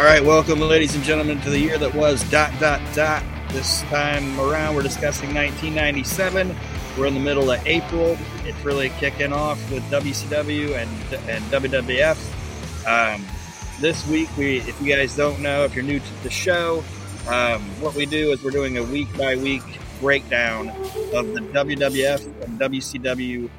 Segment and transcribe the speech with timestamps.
[0.00, 3.22] All right, welcome, ladies and gentlemen, to the year that was dot dot dot.
[3.50, 6.56] This time around, we're discussing 1997.
[6.96, 8.16] We're in the middle of April.
[8.46, 10.90] It's really kicking off with WCW and
[11.28, 12.16] and WWF.
[12.86, 13.22] Um,
[13.82, 16.82] this week, we, if you guys don't know, if you're new to the show,
[17.28, 20.70] um, what we do is we're doing a week by week breakdown
[21.12, 23.50] of the WWF and WCW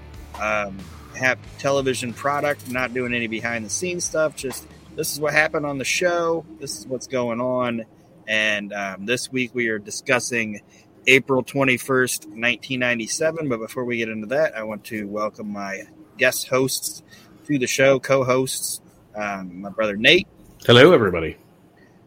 [0.41, 0.75] um,
[1.15, 2.67] have television product.
[2.67, 4.35] Not doing any behind the scenes stuff.
[4.35, 6.45] Just this is what happened on the show.
[6.59, 7.85] This is what's going on.
[8.27, 10.61] And um, this week we are discussing
[11.07, 13.49] April 21st, 1997.
[13.49, 15.83] But before we get into that, I want to welcome my
[16.17, 17.03] guest hosts
[17.47, 18.81] to the show, co hosts,
[19.15, 20.27] um, my brother Nate.
[20.65, 21.37] Hello, everybody.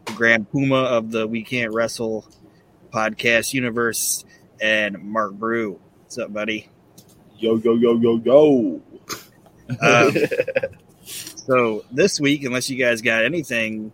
[0.05, 2.25] The Grand Puma of the We Can't Wrestle
[2.95, 4.23] podcast universe,
[4.61, 5.79] and Mark Brew.
[6.01, 6.69] What's up, buddy?
[7.37, 8.81] Yo, yo, yo, yo, yo.
[9.81, 10.15] Um,
[11.45, 13.91] so this week, unless you guys got anything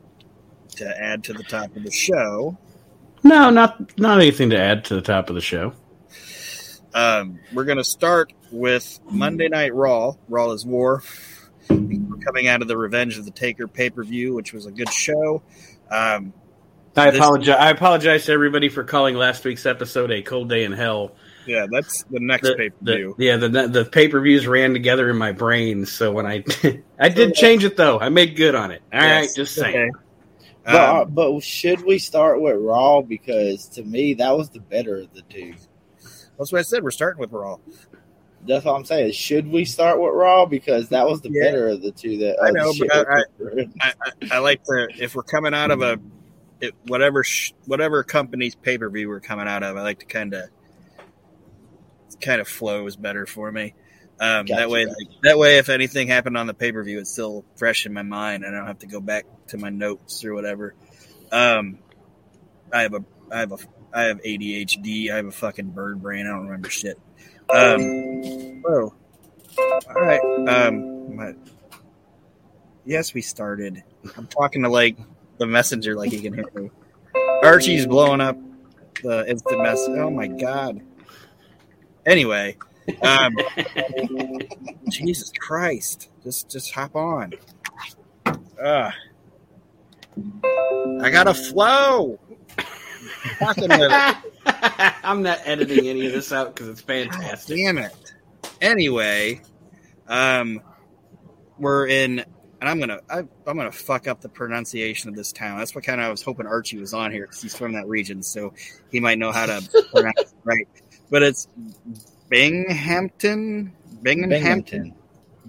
[0.78, 2.58] to add to the top of the show,
[3.24, 5.74] No, not not anything to add to the top of the show.
[6.94, 10.14] um, we're going to start with Monday Night Raw.
[10.28, 11.04] Raw is War.
[11.70, 14.72] We're coming out of the Revenge of the Taker pay per view, which was a
[14.72, 15.42] good show.
[15.90, 16.34] Um,
[16.98, 17.56] I This- apologize.
[17.58, 21.16] I apologize to everybody for calling last week's episode a cold day in hell.
[21.46, 23.16] Yeah, that's the next The- pay per view.
[23.18, 25.86] yeah, the the pay per views ran together in my brain.
[25.86, 26.44] So when I
[27.00, 28.82] I did change it though, I made good on it.
[28.94, 29.76] All right, Yes, just saying.
[29.76, 29.90] okay.
[30.64, 33.02] But, uh, Um, but should we start with Raw?
[33.02, 35.54] Because to me, that was the better of the two.
[36.38, 36.84] that's what I said.
[36.84, 37.58] We're starting with Raw.
[38.48, 39.12] That's what I'm saying.
[39.14, 40.46] Should we start with Raw?
[40.46, 41.44] Because that was the Yeah.
[41.46, 42.18] better of the two.
[42.20, 43.66] That I know, but I- we put through.
[43.82, 43.94] I,
[44.32, 46.00] I, I like to if we're coming out of a
[46.60, 50.06] it, whatever sh, whatever company's pay per view we're coming out of, I like to
[50.06, 50.44] kind of
[52.22, 53.74] kind of flows better for me.
[54.20, 54.96] Um, Gotcha, that way, gotcha.
[55.24, 58.04] that way, if anything happened on the pay per view, it's still fresh in my
[58.04, 60.76] mind, and I don't have to go back to my notes or whatever.
[61.32, 61.80] Um,
[62.72, 63.58] I have a, I have a,
[63.94, 65.12] I have ADHD.
[65.12, 66.28] I have a fucking bird brain.
[66.28, 67.00] I don't remember shit.
[67.50, 68.94] Um, whoa.
[69.58, 70.22] All right.
[70.48, 71.34] Um, my,
[72.86, 73.84] yes, we started.
[74.16, 74.98] I'm talking to like
[75.38, 76.70] the messenger, like he can hear me.
[77.44, 78.38] Archie's blowing up
[79.02, 79.84] the instant mess.
[79.88, 80.82] Oh my god.
[82.06, 82.58] Anyway,
[83.02, 83.36] um,
[84.90, 87.34] Jesus Christ, just just hop on.
[88.62, 88.92] Uh,
[91.02, 92.20] I got a flow.
[93.40, 94.94] Talking with it.
[95.04, 97.58] I'm not editing any of this out because it's fantastic.
[97.58, 97.92] Damn it.
[98.60, 99.42] Anyway,
[100.08, 100.62] um,
[101.58, 105.60] we're in, and I'm gonna I, I'm gonna fuck up the pronunciation of this town.
[105.60, 107.88] That's what kind of I was hoping Archie was on here because he's from that
[107.88, 108.54] region, so
[108.92, 109.62] he might know how to
[109.94, 110.68] pronounce it right.
[111.12, 111.48] But it's
[112.30, 114.96] Binghamton, Binghamton, Binghamton,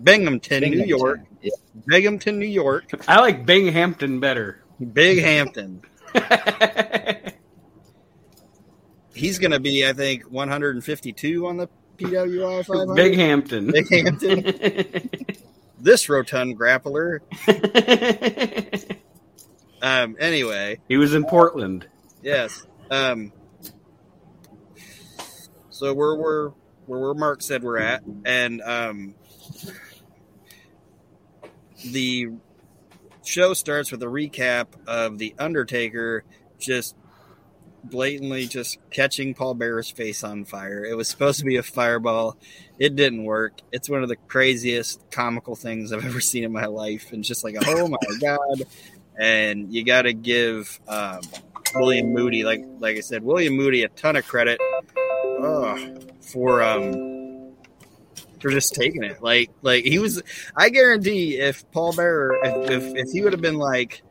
[0.03, 0.89] Binghamton, New Binghamton.
[0.89, 1.51] York, Yeah.
[1.87, 4.59] Binghamton, New York, I like Binghamton better.
[4.83, 5.83] Bighampton.
[9.15, 11.69] He's gonna be, I think, 152 on the
[11.99, 12.95] PWI 500.
[12.97, 13.71] Binghamton.
[13.71, 15.11] Binghamton.
[15.81, 17.21] this rotund grappler.
[19.85, 21.89] Um, anyway, he was in Portland.
[22.23, 22.65] yes.
[22.89, 23.33] Um,
[25.73, 26.53] so we're we're
[26.87, 29.15] we're where Mark said we're at, and um,
[31.85, 32.29] the
[33.25, 36.25] show starts with a recap of the Undertaker
[36.59, 36.95] just
[37.85, 40.85] blatantly just catching Paul Bearer's face on fire.
[40.85, 42.37] It was supposed to be a fireball.
[42.79, 43.61] It didn't work.
[43.73, 47.13] It's one of the craziest comical things I've ever seen in my life.
[47.13, 48.63] And just like, oh my god!
[49.19, 51.21] And you got to give um,
[51.75, 54.61] William Moody, like like I said, William Moody, a ton of credit
[55.43, 55.79] uh,
[56.21, 57.55] for um,
[58.41, 59.23] for just taking it.
[59.23, 60.23] Like like he was.
[60.57, 64.03] I guarantee if Paul Bearer, if if, if he would have been like,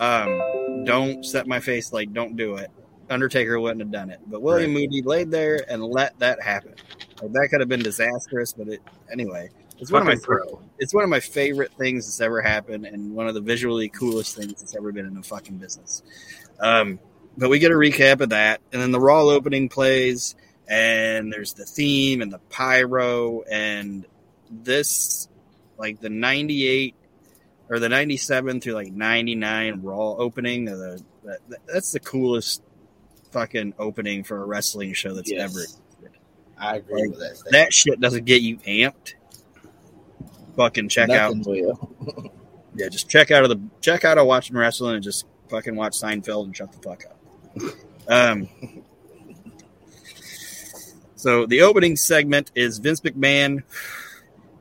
[0.00, 2.70] um, don't set my face, like don't do it.
[3.10, 4.20] Undertaker wouldn't have done it.
[4.26, 6.74] But William Moody laid there and let that happen.
[7.20, 8.82] Like, that could have been disastrous, but it
[9.12, 9.50] anyway.
[9.78, 10.62] It's one of my pro.
[10.78, 14.36] it's one of my favorite things that's ever happened, and one of the visually coolest
[14.36, 16.02] things that's ever been in a fucking business.
[16.60, 17.00] Um,
[17.36, 20.36] but we get a recap of that, and then the Raw opening plays,
[20.68, 24.06] and there's the theme and the pyro, and
[24.50, 25.28] this
[25.78, 26.94] like the '98
[27.68, 30.68] or the '97 through like '99 Raw opening.
[30.68, 31.38] Of the that,
[31.72, 32.62] that's the coolest
[33.30, 35.50] fucking opening for a wrestling show that's Yes.
[35.50, 35.64] ever
[36.56, 37.34] I agree Like, with that.
[37.36, 37.52] statement.
[37.52, 39.14] that shit doesn't get you amped.
[40.56, 42.30] Fucking check out Nothing will.
[42.76, 45.92] Yeah, just check out of the check out of watching wrestling and just fucking watch
[45.92, 47.72] Seinfeld and shut the fuck up.
[48.08, 48.48] Um,
[51.24, 53.62] so the opening segment is Vince McMahon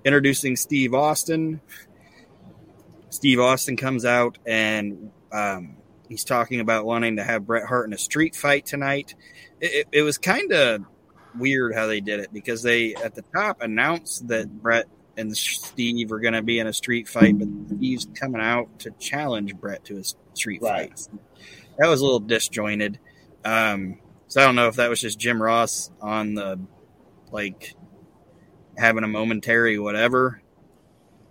[0.05, 1.59] introducing Steve Austin.
[3.09, 5.75] Steve Austin comes out and um,
[6.07, 9.13] he's talking about wanting to have Bret Hart in a street fight tonight.
[9.59, 10.85] It, it, it was kind of
[11.37, 14.85] weird how they did it because they at the top announced that Bret
[15.17, 18.91] and Steve are going to be in a street fight, but Steve's coming out to
[18.91, 20.97] challenge Bret to a street Right.
[20.97, 21.09] fight.
[21.77, 22.99] That was a little disjointed.
[23.43, 23.97] Um,
[24.33, 26.59] so I don't know if that was just Jim Ross on the
[27.31, 27.75] like
[28.75, 30.41] having a momentary whatever.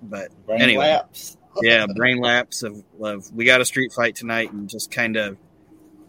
[0.01, 0.85] But Brain Anyway.
[0.85, 1.37] lapse.
[1.63, 5.37] yeah, brain lapse of, of we got a street fight tonight and just kind of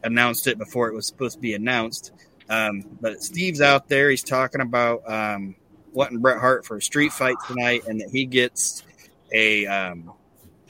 [0.03, 2.11] announced it before it was supposed to be announced.
[2.47, 4.11] Um, but Steve's out there.
[4.11, 5.55] He's talking about um,
[5.93, 8.83] wanting Bret Hart for a street fight tonight and that he gets
[9.31, 10.13] a um,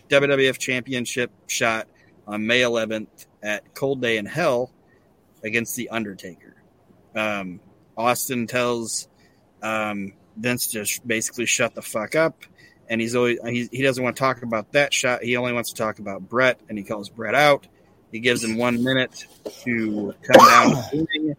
[0.07, 1.89] WWF Championship shot
[2.25, 4.71] on May 11th at Cold Day in Hell
[5.43, 6.55] against The Undertaker.
[7.15, 7.59] Um,
[7.97, 9.07] Austin tells
[9.61, 12.43] um, Vince to sh- basically shut the fuck up
[12.89, 15.23] and he's always he, he doesn't want to talk about that shot.
[15.23, 17.67] He only wants to talk about Brett, and he calls Brett out.
[18.11, 19.25] He gives him one minute
[19.63, 21.35] to come down.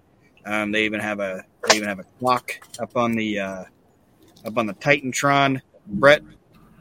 [0.46, 3.64] Um, they even have a they even have a clock up on the uh,
[4.44, 5.60] up on the Titantron.
[5.86, 6.22] Brett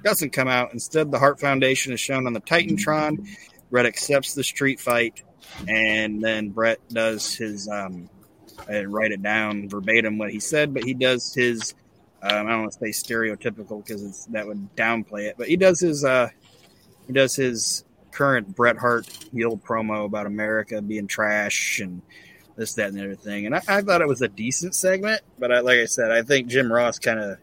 [0.03, 0.73] doesn't come out.
[0.73, 3.27] Instead, the Hart Foundation is shown on the Titantron.
[3.69, 5.23] Brett accepts the street fight,
[5.67, 8.09] and then Brett does his um,
[8.67, 11.73] I didn't write it down verbatim what he said, but he does his
[12.21, 15.79] um, I don't want to say stereotypical because that would downplay it, but he does
[15.79, 16.29] his uh,
[17.07, 22.01] he does his current Bret Hart heel promo about America being trash and
[22.55, 23.45] this, that, and the other thing.
[23.45, 26.21] And I, I thought it was a decent segment, but I, like I said, I
[26.21, 27.37] think Jim Ross kind of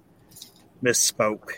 [0.82, 1.50] misspoke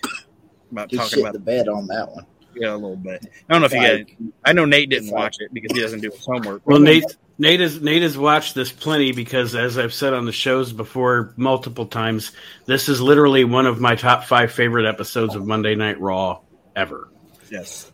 [0.70, 2.26] about He talking about the bed on that one.
[2.54, 3.24] Yeah a little bit.
[3.48, 4.16] I don't know if you Like- guys.
[4.44, 6.62] I know Nate didn't watch it because he doesn't do his homework.
[6.66, 7.04] Well, Nate,
[7.38, 11.32] Nate has Nate has watched this plenty because, as I've said on the shows before
[11.36, 12.32] multiple times,
[12.66, 16.40] this is literally one of my top five favorite episodes of Monday Night Raw
[16.76, 17.08] ever.
[17.50, 17.90] Yes.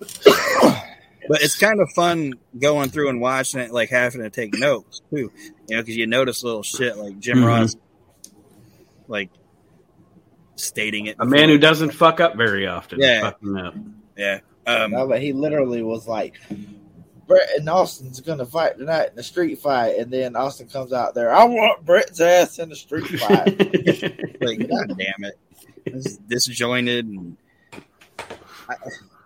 [1.28, 5.02] but it's kind of fun going through and watching it, like having to take notes
[5.10, 5.30] too.
[5.68, 7.46] You know, because you notice little shit like Jim Mhm.
[7.46, 7.76] Ross,
[9.08, 9.30] like
[10.56, 11.16] stating it.
[11.18, 13.00] A man who doesn't fuck up very often.
[13.00, 13.28] Yeah.
[13.28, 13.74] Up.
[14.16, 14.40] yeah.
[14.68, 16.34] Um, No, but he literally was like,
[17.28, 21.14] Brett and Austin's gonna fight tonight in the street fight, and then Austin comes out
[21.14, 21.32] there.
[21.32, 23.58] I want Brett's ass in the street fight.
[24.40, 25.38] like, God damn it,
[25.84, 27.36] this is disjointed, and
[28.68, 28.76] I,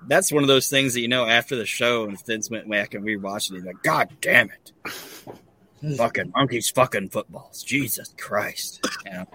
[0.09, 2.95] that's one of those things that you know after the show, and Vince went back
[2.95, 3.55] and rewatched it.
[3.55, 8.85] He's like, God damn it, fucking monkeys, fucking footballs, Jesus Christ.
[9.07, 9.27] You know?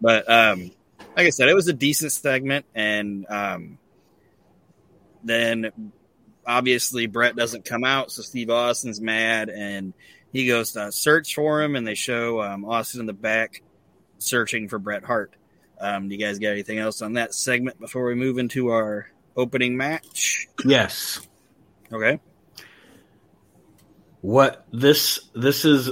[0.00, 0.70] But um,
[1.16, 3.78] like I said, it was a decent segment, and um,
[5.24, 5.92] then
[6.46, 9.94] obviously Brett doesn't come out, so Steve Austin's mad, and
[10.32, 13.62] he goes to search for him, and they show um, Austin in the back
[14.18, 15.34] searching for Bret Hart.
[15.80, 19.10] Um, do you guys got anything else on that segment before we move into our
[19.36, 20.48] opening match?
[20.64, 21.20] yes.
[21.92, 22.20] Okay.
[24.20, 25.90] What this this is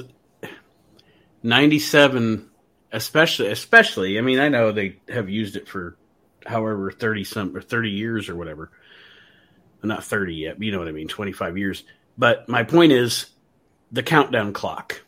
[1.43, 2.51] ninety seven,
[2.91, 4.19] especially especially.
[4.19, 5.97] I mean, I know they have used it for
[6.47, 8.71] however thirty some or thirty years or whatever.
[9.83, 11.09] Not thirty yet, but you know what I mean.
[11.09, 11.85] Twenty five years.
[12.17, 13.27] But my point is
[13.91, 15.03] the countdown clock.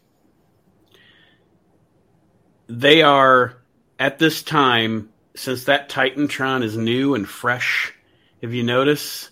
[2.66, 3.57] They are
[3.99, 7.93] at this time since that Titantron is new and fresh.
[8.40, 9.31] If you notice,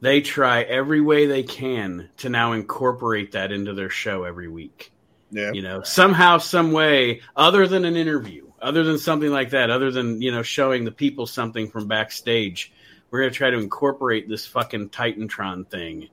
[0.00, 4.92] they try every way they can to now incorporate that into their show every week.
[5.30, 5.52] Yeah.
[5.52, 9.90] You know, somehow, some way, other than an interview, other than something like that, other
[9.90, 12.72] than you know showing the people something from backstage,
[13.12, 16.08] we're gonna try to incorporate this fucking Titantron thing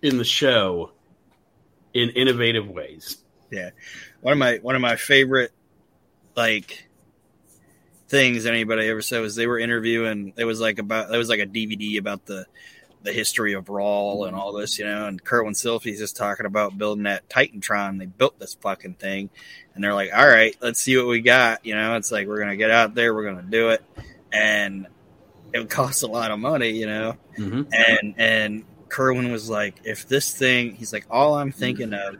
[0.00, 0.92] in the show
[1.92, 3.18] in innovative ways.
[3.50, 3.70] Yeah,
[4.20, 5.52] one of my one of my favorite
[6.36, 6.88] like
[8.08, 11.40] things anybody ever said was they were interviewing it was like about it was like
[11.40, 12.46] a DVD about the
[13.02, 16.76] the history of Raw and all this, you know, and Kerwin Silfies just talking about
[16.76, 17.98] building that Titantron.
[17.98, 19.30] They built this fucking thing
[19.74, 21.64] and they're like, All right, let's see what we got.
[21.64, 23.82] You know, it's like we're gonna get out there, we're gonna do it.
[24.32, 24.86] And
[25.52, 27.16] it would cost a lot of money, you know.
[27.38, 27.62] Mm-hmm.
[27.72, 32.16] and and Kerwin was like, if this thing, he's like, all I'm thinking of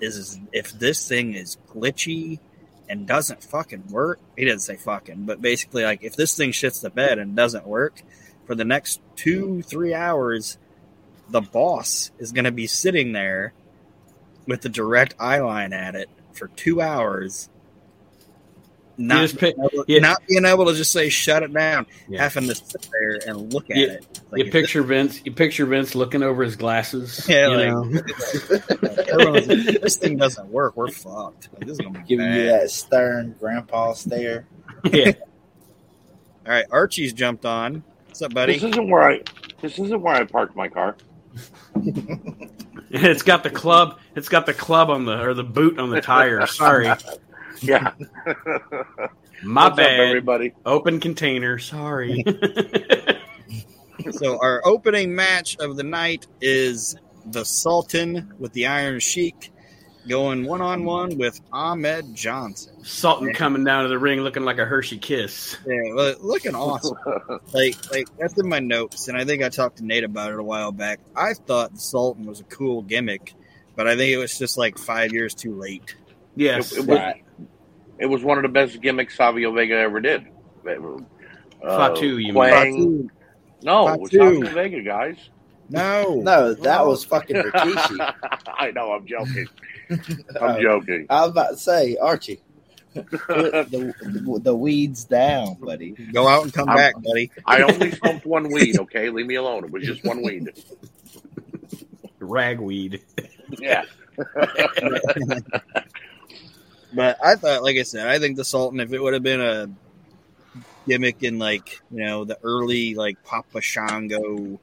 [0.00, 2.40] is, is if this thing is glitchy
[2.90, 4.18] and doesn't fucking work.
[4.36, 7.66] He didn't say fucking, but basically, like, if this thing shits the bed and doesn't
[7.66, 8.02] work
[8.46, 10.58] for the next two three hours,
[11.28, 13.54] the boss is going to be sitting there
[14.46, 17.48] with the direct eye line at it for two hours.
[19.00, 19.98] Not, just pick- being able- yeah.
[20.00, 22.22] not being able to just say shut it down, Yeah.
[22.22, 23.86] having to sit there and look at Yeah.
[23.94, 24.20] it.
[24.30, 25.20] Like, you picture Vince.
[25.24, 27.24] You picture Vince looking over his glasses.
[27.28, 27.92] Yeah, you like-
[29.08, 29.30] know?
[29.32, 29.46] Like,
[29.80, 30.76] this thing doesn't work.
[30.76, 31.48] We're fucked.
[31.54, 32.36] Like, this is gonna be Giving bad.
[32.36, 34.46] you that stern grandpa stare.
[34.92, 35.12] yeah.
[36.46, 37.82] All right, Archie's jumped on.
[38.06, 38.54] What's up, buddy?
[38.54, 39.20] This isn't where I.
[39.62, 40.96] This isn't where I parked my car.
[42.90, 43.98] it's got the club.
[44.16, 46.44] It's got the club on the or the boot on the tire.
[46.46, 46.90] Sorry,
[47.60, 47.92] Yeah.
[49.42, 50.00] my What's up, bad.
[50.00, 50.52] everybody.
[50.64, 51.58] Open container.
[51.58, 52.24] Sorry.
[54.12, 59.52] So our opening match of the night is the Sultan with the Iron Sheik
[60.08, 62.82] going one on one with Ahmed Johnson.
[62.82, 65.58] Sultan coming down to the ring looking like a Hershey kiss.
[65.66, 66.96] Yeah, lo- looking awesome.
[67.52, 70.38] like like that's in my notes, and I think I talked to Nate about it
[70.38, 71.00] a while back.
[71.14, 73.34] I thought the Sultan was a cool gimmick,
[73.76, 75.94] but I think it was just like five years too late.
[76.36, 76.72] Yes.
[76.72, 77.24] It, it was, Right.
[77.98, 80.26] it was one of the best gimmicks Savio Vega ever did.
[80.66, 80.98] Uh,
[81.62, 82.34] Fatu, you mean.
[82.34, 83.10] Kwang-
[83.62, 84.08] No, Fatu.
[84.44, 85.16] Savio Vega, guys.
[85.68, 88.14] No, No, that was fucking Rikishi.
[88.58, 89.46] I know, I'm joking.
[90.40, 91.06] I'm joking.
[91.08, 92.40] I was about to say, Archie,
[92.94, 95.90] put the, the, the weeds down, buddy.
[96.12, 97.30] go out and come I'm- back, buddy.
[97.46, 99.10] I only smoked one weed, okay?
[99.10, 99.64] Leave me alone.
[99.64, 100.48] It was just one weed.
[102.18, 103.02] Ragweed.
[103.58, 103.84] Yeah.
[106.92, 109.40] But I thought, like I said, I think the Sultan, if it would have been
[109.40, 109.68] a
[110.88, 114.58] gimmick in like, you know, the early like Papa Shango,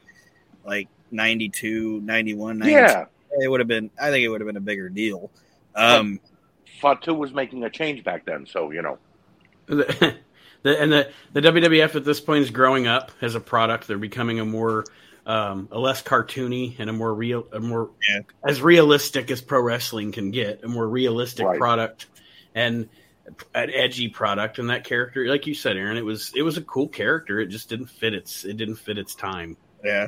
[0.65, 3.05] like 92, 91, 92, Yeah.
[3.41, 5.31] it would have been, I think it would have been a bigger deal.
[5.75, 6.19] Um,
[6.81, 8.97] Fatu was making a change back then, so, you know.
[9.67, 10.15] the,
[10.63, 13.87] the, and the, the WWF at this point is growing up as a product.
[13.87, 14.83] They're becoming a more
[15.25, 18.21] um, a less cartoony and a more real, a more Yeah.
[18.45, 21.59] as realistic as pro wrestling can get, a more realistic Right.
[21.59, 22.05] product
[22.57, 22.89] and
[23.53, 24.59] an edgy product.
[24.59, 27.39] And that character, like you said, Aaron, it was it was a cool character.
[27.39, 29.57] It just didn't fit its it didn't fit its time.
[29.83, 30.07] yeah.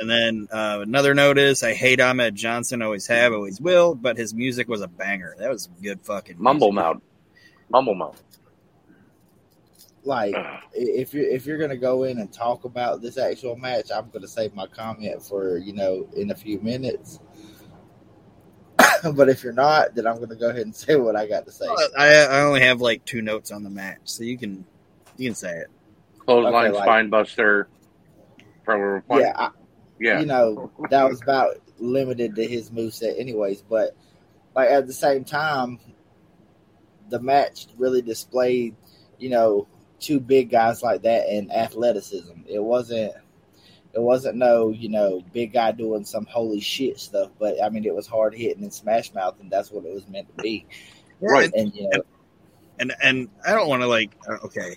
[0.00, 4.16] And then uh, another note is I hate Ahmed Johnson, always have, always will, but
[4.16, 5.34] his music was a banger.
[5.38, 6.42] That was good fucking music.
[6.42, 7.00] Mumble mouth.
[7.68, 8.22] Mumble mouth.
[10.04, 10.34] Like,
[10.72, 14.26] if you're if you're gonna go in and talk about this actual match, I'm gonna
[14.26, 17.20] save my comment for you know in a few minutes.
[19.14, 21.52] but if you're not, then I'm gonna go ahead and say what I got to
[21.52, 21.66] say.
[21.98, 24.64] I, I only have like two notes on the match, so you can
[25.16, 25.66] you can say it.
[26.18, 27.68] Clothesline, Okay, like- spine buster.
[28.64, 29.50] Pro Yeah, I,
[29.98, 30.20] yeah.
[30.20, 33.96] you know that was about limited to his moveset anyways but
[34.54, 35.80] like at the same time
[37.08, 38.76] the match really displayed
[39.18, 39.66] you know
[39.98, 43.12] two big guys like that in athleticism it wasn't
[43.94, 47.84] it wasn't no you know big guy doing some holy shit stuff but i mean
[47.84, 50.66] it was hard hitting and smash mouth and that's what it was meant to be
[51.20, 51.52] Right.
[51.54, 52.02] and you know
[52.78, 54.74] and and I don't want to like uh, okay.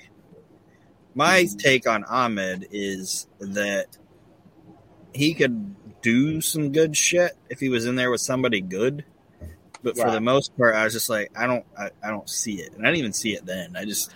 [1.15, 3.97] My take on Ahmed is that
[5.13, 9.05] he could do some good shit if he was in there with somebody good,
[9.81, 10.11] but for Right.
[10.11, 12.81] the most part, I was just like, I don't, I, I don't see it, and
[12.85, 13.75] I didn't even see it then.
[13.77, 14.11] I just,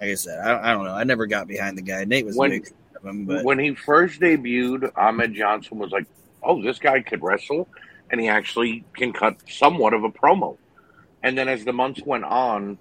[0.00, 0.94] like I said, I, don't- I don't know.
[0.94, 2.04] I never got behind the guy.
[2.04, 2.68] Nate was When- big
[3.02, 6.06] but when he first debuted, Ahmed Johnson was like,
[6.42, 7.68] "Oh, this guy could wrestle,
[8.10, 10.56] and he actually can cut somewhat of a promo."
[11.22, 12.78] And then as the months went on,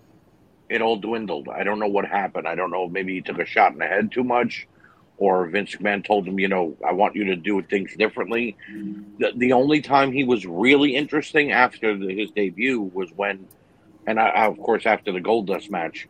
[0.70, 1.50] it all dwindled.
[1.50, 2.48] I don't know what happened.
[2.48, 2.88] I don't know.
[2.88, 4.68] Maybe he took a shot in the head too much,
[5.18, 8.56] or Vince McMahon told him, "You know, I want you to do things differently."
[9.20, 13.48] The, the only time he was really interesting after the, his debut was when,
[14.08, 16.08] and I, I, of course after the Gold Dust match,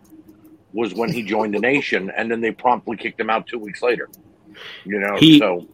[0.73, 3.81] was when he joined the Nation, and then they promptly kicked him out two weeks
[3.81, 4.09] later.
[4.85, 5.67] You know, He- so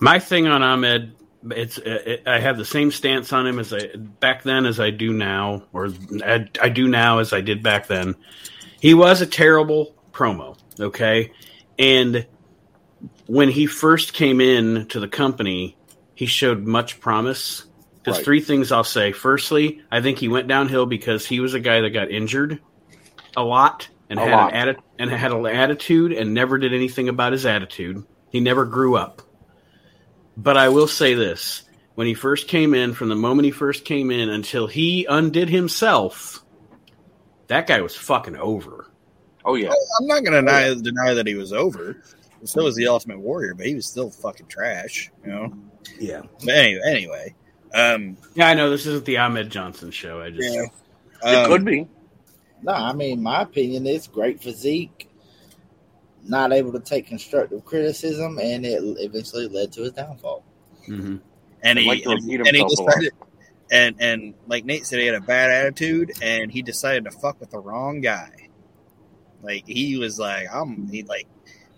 [0.00, 1.12] My thing on Ahmed,
[1.50, 4.80] it's uh, it, I have the same stance on him as I back then as
[4.80, 5.88] I do now, or
[6.24, 8.14] I, I do now as I did back then.
[8.80, 11.32] He was a terrible promo, okay,
[11.78, 12.26] and
[13.26, 15.78] when he first came in to the company,
[16.14, 17.64] he showed much promise.
[18.04, 18.24] There's Right.
[18.24, 19.12] three things I'll say.
[19.12, 22.60] Firstly, I think he went downhill because he was a guy that got injured
[23.36, 24.54] a lot and A had lot.
[24.54, 28.04] an atti- and had an attitude and never did anything about his attitude.
[28.30, 29.22] He never grew up.
[30.36, 31.62] But I will say this:
[31.94, 35.48] when he first came in, from the moment he first came in until he undid
[35.48, 36.44] himself,
[37.48, 38.90] that guy was fucking over.
[39.44, 42.02] oh yeah, I'm not gonna deny, deny that he was over.
[42.44, 45.54] So was the Ultimate Warrior, but he was still fucking trash, you know.
[45.98, 47.34] Yeah, But anyway, anyway,
[47.72, 48.48] um, yeah.
[48.48, 50.20] I know this isn't the Ahmed Johnson show.
[50.20, 50.66] I just yeah,
[51.24, 51.86] it um, could be.
[52.64, 55.08] No, I mean, my opinion is great physique,
[56.24, 60.42] not able to take constructive criticism, and it eventually led to his downfall.
[60.88, 61.20] Mhm.
[61.62, 62.86] and he Like and, and he himself a lot.
[62.88, 63.12] decided,
[63.70, 67.38] and and like Nate said, he had a bad attitude, and he decided to fuck
[67.40, 68.48] with the wrong guy.
[69.42, 71.26] Like he was like, I'm he like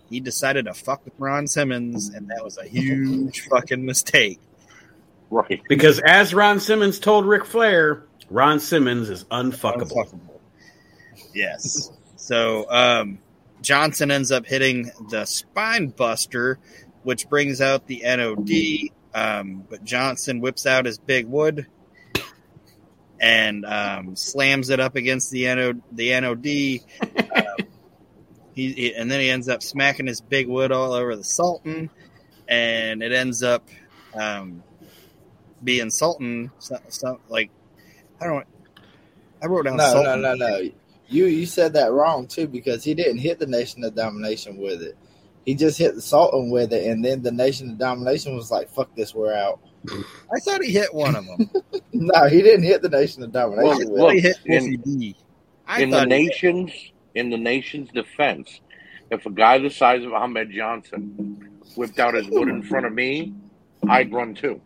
[0.09, 4.39] he decided to fuck with Ron Simmons, and that was a huge fucking mistake.
[5.29, 5.61] Right.
[5.67, 9.91] because as Ron Simmons told Ric Flair, Ron Simmons is unfuckable.
[9.91, 10.36] Unfuckable.
[11.37, 11.91] Yes.
[12.15, 13.19] So um,
[13.61, 16.59] Johnson ends up hitting the spine buster,
[17.03, 18.91] which brings out the NOD.
[19.13, 21.67] Um, but Johnson whips out his big wood
[23.19, 26.81] and um, slams it up against the NO, the NOD.
[27.35, 27.67] Um,
[28.53, 31.89] he, he- and then he ends up smacking his big wood all over the Sultan,
[32.47, 33.67] and it ends up
[34.13, 34.63] um,
[35.63, 36.51] being Sultan.
[36.59, 37.49] So, so, like
[38.21, 38.45] I don't.
[39.41, 40.69] I wrote down No, no, no, no.
[41.09, 44.81] You you said that wrong too because he didn't hit the Nation of Domination with
[44.81, 44.97] it.
[45.45, 48.69] He just hit the Sultan with it, and then the Nation of Domination was like,
[48.69, 49.59] "Fuck this, we're out."
[49.89, 51.49] I thought he hit one of them.
[51.93, 54.15] No, he didn't hit the Nation of Domination I with thought it.
[54.15, 55.15] he hit in- Wolfie D.
[55.65, 56.71] I in the thought hit- nation's
[57.15, 58.59] in the nation's defense,
[59.09, 62.93] if a guy the size of Ahmed Johnson whipped out his wood in front of
[62.93, 63.33] me,
[63.87, 64.61] I'd run too.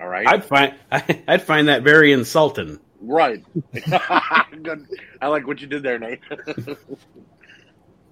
[0.00, 0.74] All right, I'd find
[1.28, 2.78] I'd find that very insulting.
[3.06, 3.44] Right.
[4.62, 4.86] Good.
[5.20, 6.20] I like what you did there, Nate.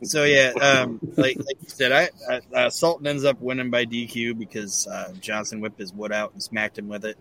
[0.03, 3.87] So yeah, um, like like you said, I, I uh, Sultan ends up winning by
[3.87, 7.17] DQ because uh, Johnson whipped his wood out and smacked him with it.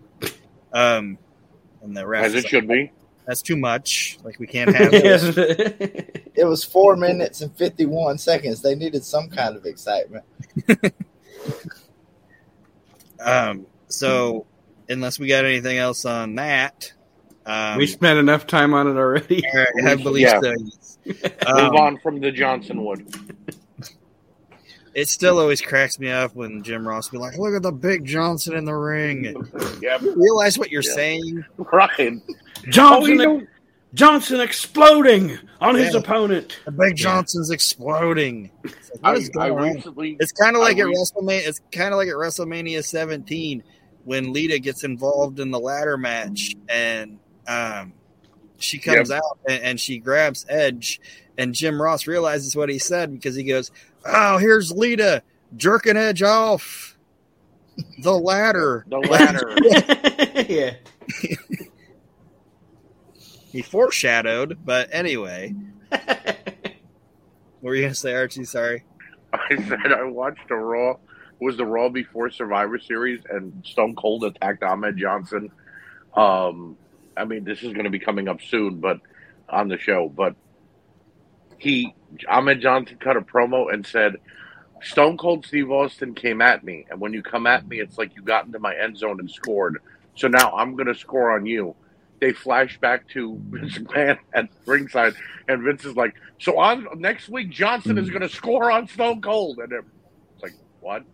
[0.70, 1.16] Um,
[1.82, 2.92] and the ref, As it should be.
[3.26, 4.18] that's too much.
[4.22, 5.34] Like we can't have this.
[6.34, 8.60] It was four minutes and fifty-one seconds.
[8.60, 10.24] They needed some kind of excitement.
[13.20, 14.46] Um, so
[14.88, 16.92] unless we got anything else on that,
[17.46, 19.42] um, we spent enough time on it already.
[19.54, 20.40] I, I believe Yeah.
[20.40, 20.52] so.
[20.58, 20.98] yes.
[21.06, 23.06] Move Um, on from the Johnson wood.
[24.94, 28.04] It still always cracks me up when Jim Ross be like, "Look at the big
[28.04, 29.24] Johnson in the ring."
[29.82, 30.00] Yep.
[30.14, 30.94] Realize what you're Yeah.
[30.94, 31.44] saying?
[31.58, 31.90] Right.
[32.00, 32.34] Oh,
[32.70, 33.42] Johnson you know-
[33.92, 36.58] Johnson exploding on his opponent.
[36.64, 38.50] The big Johnson's exploding.
[38.64, 39.62] It's like, what I, is I on?
[39.74, 41.46] recently It's kind of like I at re- WrestleMania.
[41.46, 43.62] It's kind of like at WrestleMania 17
[44.04, 47.92] when Lita gets involved in the ladder match and um,
[48.58, 51.00] she comes out and, and she grabs Edge,
[51.36, 53.70] and Jim Ross realizes what he said because he goes,
[54.04, 55.22] "Oh, here's Lita
[55.56, 56.96] jerking Edge off
[58.02, 59.56] the ladder." the ladder.
[60.48, 60.74] yeah.
[63.50, 65.54] He foreshadowed, but anyway,
[65.88, 66.74] what
[67.62, 68.44] were you gonna say, Archie?
[68.44, 68.84] Sorry.
[69.32, 70.92] I said I watched a Raw.
[70.92, 75.50] It was the Raw before Survivor Series, and Stone Cold attacked Ahmed Johnson.
[76.14, 76.76] Um,
[77.16, 79.00] I mean, this is going to be coming up soon, but
[79.48, 80.08] on the show.
[80.08, 80.34] But
[81.58, 81.94] he,
[82.28, 84.16] Ahmed Johnson, cut a promo and said,
[84.82, 88.14] "Stone Cold Steve Austin came at me, and when you come at me, it's like
[88.16, 89.80] you got into my end zone and scored.
[90.16, 91.74] So now I'm going to score on you."
[92.20, 95.14] They flash back to Vince McMahon at ringside,
[95.48, 98.12] and Vince is like, "So on next week, Johnson is hmm.
[98.12, 101.04] going to score on Stone Cold," and it's like, "What?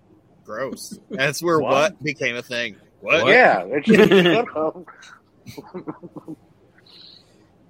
[0.45, 0.99] Gross.
[1.11, 1.71] That's where What?
[1.71, 2.77] what, became a thing.
[3.01, 3.27] What?
[3.29, 4.87] Yeah, it's shut up."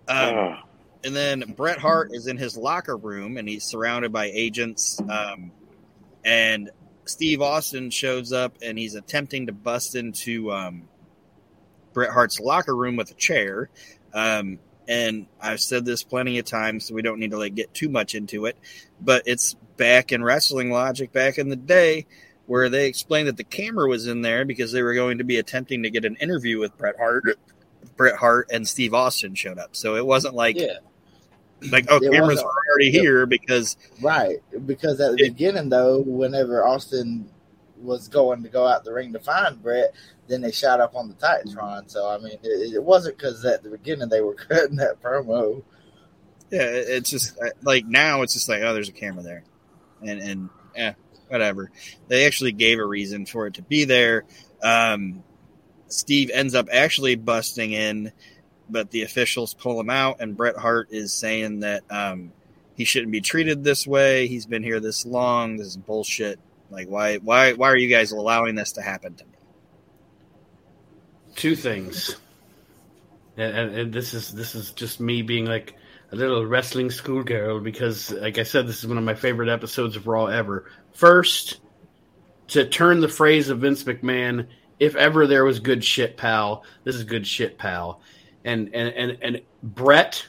[0.09, 0.59] Um,
[1.05, 5.01] and then Bret Hart is in his locker room and he's surrounded by agents.
[5.09, 5.53] Um,
[6.25, 6.71] and
[7.05, 10.89] Steve Austin shows up and he's attempting to bust into um,
[11.93, 13.71] Bret Hart's locker room with a chair.
[14.13, 17.73] Um, and I've said this plenty of times, so we don't need to like get
[17.73, 18.57] too much into it.
[19.01, 22.07] But it's back in wrestling logic back in the day
[22.47, 25.39] where they explained that the camera was in there because they were going to be
[25.39, 27.39] attempting to get an interview with Bret Hart.
[27.97, 30.79] Bret Hart and Steve Austin showed up, so it wasn't like Yeah,
[31.71, 34.39] like oh It cameras were already here because right.
[34.67, 37.29] Because at the It- beginning, though, whenever Austin
[37.79, 39.95] was going to go out the ring to find Brett,
[40.29, 41.91] then they shot up on the Titantron.
[41.91, 45.63] So I mean, it, it wasn't because at the beginning they were cutting that promo.
[46.51, 49.45] yeah, it- it's just like now it's just like oh there's a camera there,
[50.03, 50.95] and and yeah
[51.29, 51.71] whatever.
[52.09, 54.25] They actually gave a reason for it to be there.
[54.63, 55.23] Um,
[55.91, 58.13] Steve ends up actually busting in,
[58.69, 62.33] but the officials pull him out, and Bret Hart is saying that um,
[62.77, 64.27] he shouldn't be treated this way.
[64.27, 65.57] He's been here this long.
[65.57, 66.39] This is bullshit.
[66.71, 69.31] Like why why why are you guys allowing this to happen to me?
[71.35, 72.17] Two things.
[73.37, 75.75] And, and, and this is this is just me being like
[76.13, 79.97] a little wrestling schoolgirl because, like I said, this is one of my favorite episodes
[79.97, 80.71] of Raw ever.
[80.93, 81.61] First,
[82.49, 84.49] to turn the phrase of Vince McMahon,
[84.81, 88.01] "If ever there was good shit, pal, this is good shit, pal,"
[88.45, 90.27] and and and and Brett.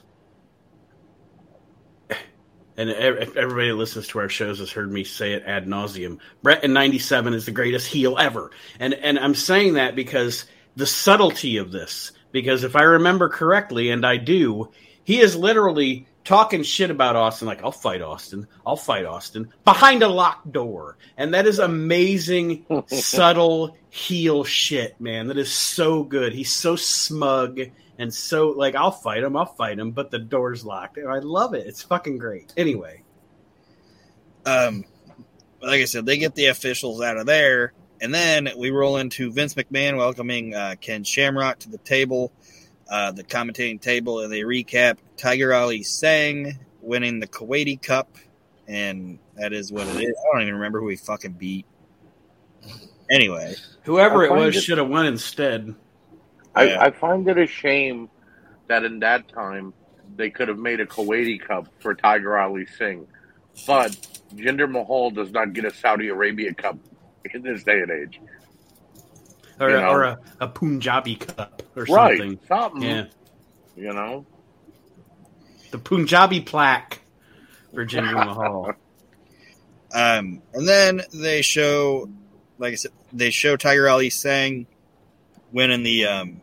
[2.78, 6.20] And everybody that listens to our shows has heard me say it ad nauseum.
[6.42, 10.86] Brett in '97 is the greatest heel ever, and and I'm saying that because the
[10.86, 12.12] subtlety of this.
[12.32, 14.72] Because if I remember correctly, and I do,
[15.04, 20.04] he is literally talking shit about Austin, like I'll fight Austin, I'll fight Austin behind
[20.04, 25.28] a locked door, and that is amazing, subtle heel shit, man.
[25.28, 26.34] That is so good.
[26.34, 27.60] He's so smug
[28.02, 30.98] and so like I'll fight him, I'll fight him, but the door's locked.
[30.98, 31.68] I love it.
[31.68, 32.52] It's fucking great.
[32.58, 33.04] Anyway,
[34.44, 34.86] um,
[35.62, 39.32] like I said, they get the officials out of there, and then we roll into
[39.32, 42.32] Vince McMahon welcoming uh, Ken Shamrock to the table,
[42.92, 48.18] uh, the commentating table, and they recap Tiger Ali Singh winning the Kuwaiti Cup,
[48.68, 50.14] and that is what it is.
[50.14, 51.66] I don't even remember who he fucking beat.
[53.10, 55.74] Anyway, Whoever it was it- should have won instead.
[56.54, 56.82] I, Yeah.
[56.82, 58.10] I find it a shame
[58.68, 59.74] that in that time
[60.18, 63.08] they could have made a Kuwaiti Cup for Tiger Ali Singh,
[63.66, 63.92] but
[64.36, 66.78] Jinder Mahal does not get a Saudi Arabia Cup
[67.34, 68.20] in this day and age.
[69.62, 69.90] Or, You know.
[69.90, 72.40] or a, a Punjabi cup or Right, something.
[72.48, 72.82] something.
[72.84, 73.06] Yeah.
[73.78, 74.26] You know,
[75.72, 77.00] The Punjabi plaque
[77.74, 78.74] for Jinder Mahal.
[79.94, 82.10] Um, and then they show,
[82.58, 84.68] like I said, they show Tiger Ali Singh
[85.52, 86.42] winning the um,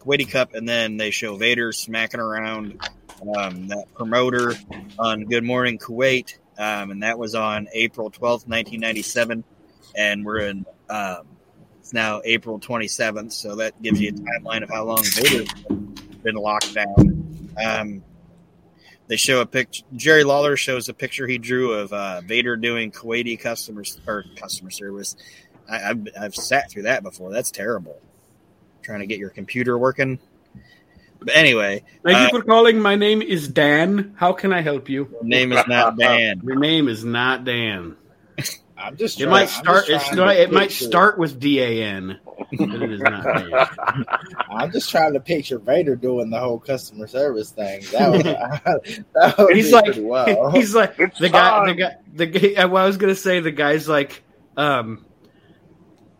[0.00, 2.80] Kuwaiti Cup, and then they show Vader smacking around
[3.36, 4.54] um, that promoter
[4.98, 9.44] on Good Morning Kuwait, um, and that was on April twelfth, nineteen ninety seven,
[9.96, 10.66] and we're in.
[10.90, 11.26] Um,
[11.88, 15.48] it's now April twenty seventh, so that gives you a timeline of how long Vader's
[16.22, 17.48] been locked down.
[17.64, 18.04] Um,
[19.06, 19.84] they show a picture.
[19.96, 24.70] Jerry Lawler shows a picture he drew of uh, Vader doing Kuwaiti customer or customer
[24.70, 25.16] service.
[25.66, 27.32] I, I've I've sat through that before.
[27.32, 27.98] That's terrible.
[28.82, 30.18] Trying to get your computer working.
[31.20, 32.78] But anyway, Thank Uh, you for calling.
[32.80, 34.12] My name is Dan.
[34.14, 35.08] How can I help you?
[35.10, 36.42] your name is not Dan.
[36.44, 37.96] Your name is not Dan.
[38.78, 39.18] I'm just.
[39.20, 39.88] It trying- might start.
[39.88, 40.38] It's trying going.
[40.38, 42.18] It might start with Dan.
[42.52, 43.26] it is not
[44.50, 47.82] I'm just trying to picture Vader doing the whole customer service thing.
[47.92, 48.24] That would,
[49.14, 50.50] that would He's be like, well.
[50.54, 51.66] he's like It's the guy.
[51.66, 51.96] The guy.
[52.14, 52.64] The guy.
[52.66, 54.22] Well, I was gonna say the guy's like,
[54.56, 55.04] um,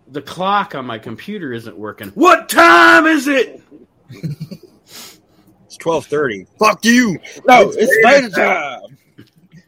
[0.09, 2.09] the clock on my computer isn't working.
[2.11, 3.63] What time is it?
[4.11, 6.47] It's twelve thirty.
[6.59, 7.19] Fuck you.
[7.47, 8.81] no, it's Vader time.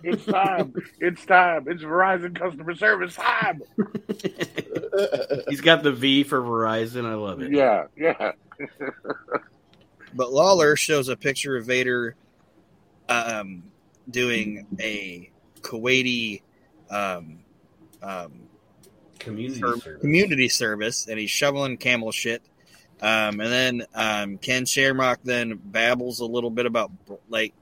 [0.02, 0.74] It's time.
[1.00, 1.66] it's time.
[1.68, 3.62] It's Verizon customer service time.
[5.48, 7.06] He's got the V for Verizon.
[7.06, 7.52] I love it.
[7.52, 8.32] Yeah, yeah.
[10.14, 12.16] But Lawler shows a picture of Vader
[13.08, 13.64] um,
[14.10, 15.30] doing a
[15.62, 16.42] Kuwaiti
[16.90, 17.38] um,
[18.02, 18.32] um,
[19.18, 20.00] Community for service.
[20.00, 22.42] community service, and he's shoveling camel shit.
[23.02, 26.90] Um, and then um, Ken Shamrock then babbles a little bit about
[27.28, 27.54] like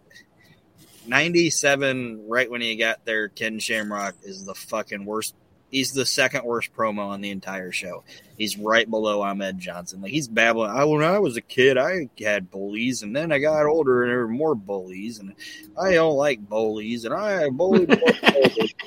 [1.09, 2.29] '97.
[2.29, 5.35] Right when he got there, Ken Shamrock is the fucking worst.
[5.71, 8.03] He's the second worst promo on the entire show.
[8.39, 10.01] He's right below Ahmed Johnson.
[10.01, 10.71] Like he's babbling.
[10.71, 14.11] I when I was a kid, I had bullies, and then I got older, and
[14.11, 15.35] there were more bullies, and
[15.81, 17.89] I don't like bullies, and I bullied.
[17.89, 18.75] bullied.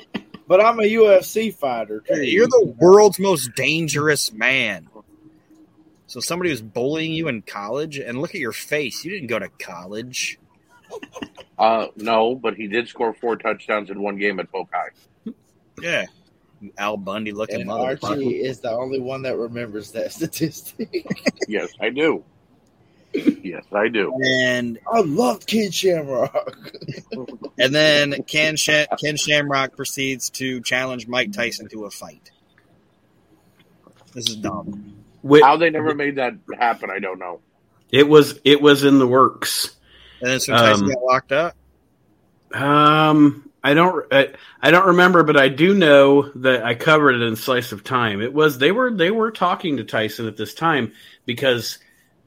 [0.48, 2.22] But I'm a UFC fighter too.
[2.22, 4.86] You're the world's most dangerous man.
[6.06, 9.02] So somebody was bullying you in college, and look at your face.
[9.02, 10.38] You didn't go to college.
[11.58, 15.32] Uh, no, but he did score four touchdowns in one game at Polk High.
[15.80, 16.06] Yeah.
[16.78, 18.10] Al Bundy looking and motherfucker.
[18.10, 21.06] Archie is the only one that remembers that statistic.
[21.48, 22.24] Yes, I do.
[23.14, 24.18] Yes, I do.
[24.24, 26.56] And I love Kid Shamrock.
[27.58, 32.30] and then Ken Sha- Ken Shamrock proceeds to challenge Mike Tyson to a fight.
[34.14, 34.94] This is dumb.
[35.22, 37.40] Wi- How they never made that happen, I don't know.
[37.90, 38.40] It was.
[38.44, 39.76] It was in the works.
[40.22, 41.56] And then so Tyson Um, got locked up.
[42.54, 44.06] Um, I don't.
[44.12, 44.28] I,
[44.60, 48.22] I don't remember, but I do know that I covered it in Slice of Time.
[48.22, 50.92] It was they were they were talking to Tyson at this time
[51.26, 51.78] because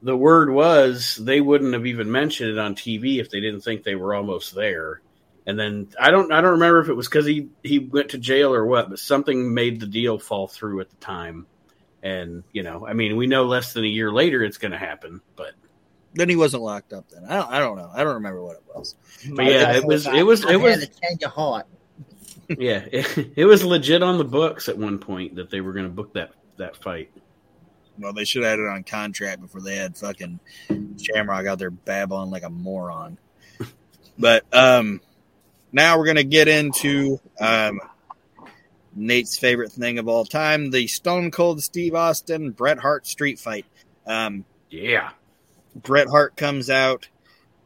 [0.02, 3.82] the word was they wouldn't have even mentioned it on TV if they didn't think
[3.82, 5.00] they were almost there.
[5.46, 8.18] And then I don't I don't remember if it was because he he went to
[8.18, 11.46] jail or what, but something made the deal fall through at the time.
[12.02, 14.78] And you know, I mean, we know less than a year later it's going to
[14.78, 15.54] happen, but
[16.16, 17.08] Then he wasn't locked up.
[17.10, 17.50] Then I don't.
[17.52, 17.90] I don't know.
[17.94, 18.94] I don't remember what it was.
[19.34, 21.66] But yeah, it was- it was- it was- change your heart.
[22.58, 25.86] yeah, it, it was legit on the books at one point that they were going
[25.86, 27.10] to book that that fight.
[27.98, 30.38] Well, they should have had it on contract before they had fucking
[31.00, 33.18] Shamrock out there babbling like a moron.
[34.18, 35.00] But um,
[35.72, 37.80] now we're gonna get into um,
[38.94, 43.66] Nate's favorite thing of all time: the Stone Cold Steve Austin Bret Hart street fight.
[44.06, 45.10] Um, Yeah.
[45.82, 47.08] Bret Hart comes out.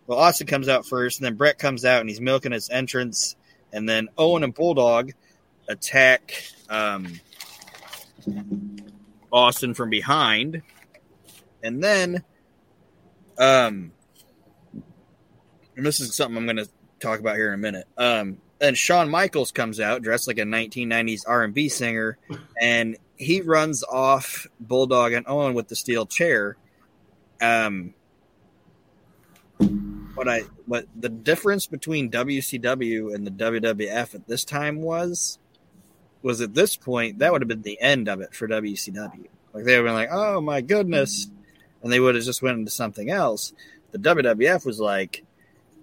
[0.06, 3.36] Well, Austin comes out first, and then Bret comes out, and he's milking his entrance,
[3.72, 5.12] and then Owen and Bulldog
[5.68, 6.34] attack
[6.68, 7.20] um,
[9.32, 10.62] Austin from behind,
[11.62, 12.24] and then,
[13.38, 13.92] um,
[15.76, 16.68] and this is something I'm going to
[16.98, 17.86] talk about here in a minute.
[17.96, 22.18] Um, then Shawn Michaels comes out dressed like a 1990s R&B singer,
[22.60, 26.56] and he runs off Bulldog and Owen with the steel chair.
[27.40, 27.94] Um,
[30.14, 35.38] what I what the difference between WCW and the WWF at this time was
[36.22, 39.26] was at this point that would have been the end of it for WCW.
[39.52, 41.30] Like they would have been like, "Oh my goodness,"
[41.82, 43.52] and they would have just went into something else.
[43.92, 45.24] The WWF was like,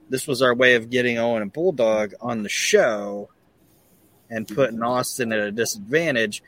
[0.10, 3.30] "This was our way of getting Owen and Bulldog on the show
[4.30, 6.44] and putting Austin at a disadvantage."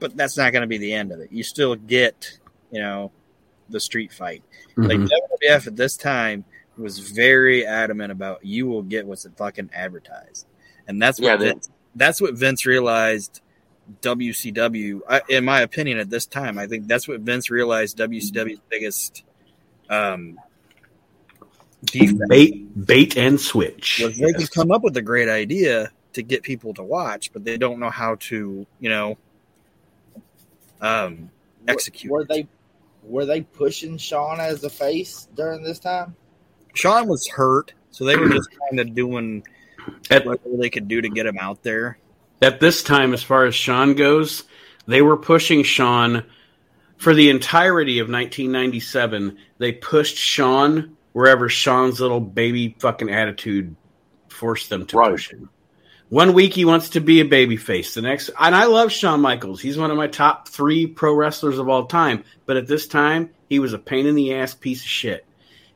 [0.00, 1.30] But that's not going to be the end of it.
[1.30, 2.38] You still get,
[2.72, 3.12] you know,
[3.68, 4.42] the street fight.
[4.76, 5.08] Like Mhm.
[5.08, 6.44] WWF at this time
[6.76, 10.46] was very adamant about you will get what's fucking advertised,
[10.88, 13.40] and that's what Yeah, Vince, that's what Vince realized.
[14.00, 17.98] WCW, I, in my opinion, at this time, I think that's what Vince realized.
[17.98, 19.24] WCW's biggest
[19.90, 20.38] um,
[21.84, 24.00] defect bait, bait and switch.
[24.02, 27.44] was they can come up with a great idea to get people to watch, but
[27.44, 29.18] they don't know how to, you know,
[30.80, 31.30] um,
[31.68, 32.10] execute.
[32.10, 32.48] Were they
[33.02, 36.16] were they pushing Sean as a face during this time?
[36.74, 39.42] Sean was hurt, so they were just kind of doing
[40.10, 41.98] At- whatever they could do to get him out there.
[42.42, 44.42] At this time, as far as Sean goes,
[44.86, 46.24] they were pushing Sean
[46.98, 49.38] for the entirety of 1997.
[49.58, 53.76] They pushed Sean wherever Sean's little baby fucking attitude
[54.28, 55.12] forced them to Right.
[55.12, 55.48] push him.
[56.10, 57.94] One week he wants to be a baby face.
[57.94, 59.60] The next, and I love Shawn Michaels.
[59.60, 62.24] He's one of my top three pro wrestlers of all time.
[62.46, 65.24] But at this time, he was a pain in the ass piece of shit,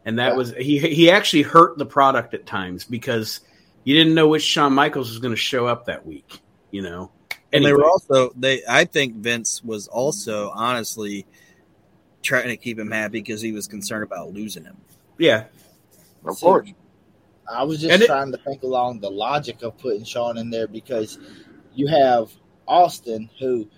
[0.08, 0.36] and that Yeah.
[0.36, 0.78] was he.
[0.78, 3.40] He actually hurt the product at times because
[3.84, 6.40] you didn't know which Shawn Michaels was going to show up that week.
[6.70, 7.10] You know,
[7.52, 8.62] And they were also they.
[8.66, 11.26] I think Vince was also honestly
[12.22, 14.76] trying to keep him happy because he was concerned about losing him.
[15.18, 15.44] yeah,
[16.24, 16.70] Of See, course.
[17.50, 20.50] I was just And it- trying to think along the logic of putting Sean in
[20.50, 21.18] there because
[21.74, 22.30] you have
[22.66, 23.68] Austin who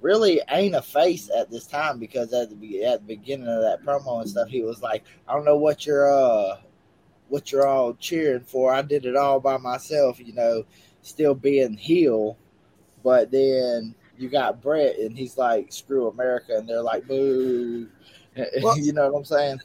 [0.00, 3.60] really ain't a face at this time because at the be- at the beginning of
[3.62, 6.56] that promo and stuff he was like I don't know what you're uh
[7.28, 8.72] what you're all cheering for.
[8.74, 10.64] I did it all by myself you know
[11.02, 12.36] still being heel.
[13.02, 16.56] But then you got Brett and he's like screw America.
[16.56, 17.88] And they're like boo.
[18.62, 19.58] Well, you know what I'm saying?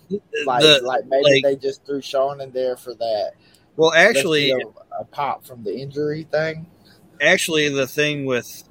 [0.45, 3.33] like The- like maybe like- they just threw Sean in there for that.
[3.77, 4.57] Well, actually, a,
[4.99, 6.65] a pop from the injury thing.
[7.21, 8.63] actually, the thing with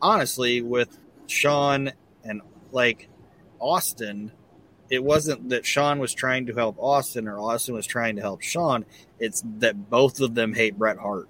[0.00, 1.92] honestly with Sean
[2.24, 3.08] and like
[3.60, 4.32] Austin,
[4.90, 8.42] it wasn't that Sean was trying to help Austin or Austin was trying to help
[8.42, 8.84] Sean.
[9.18, 11.28] It's that both of them hate Bret Hart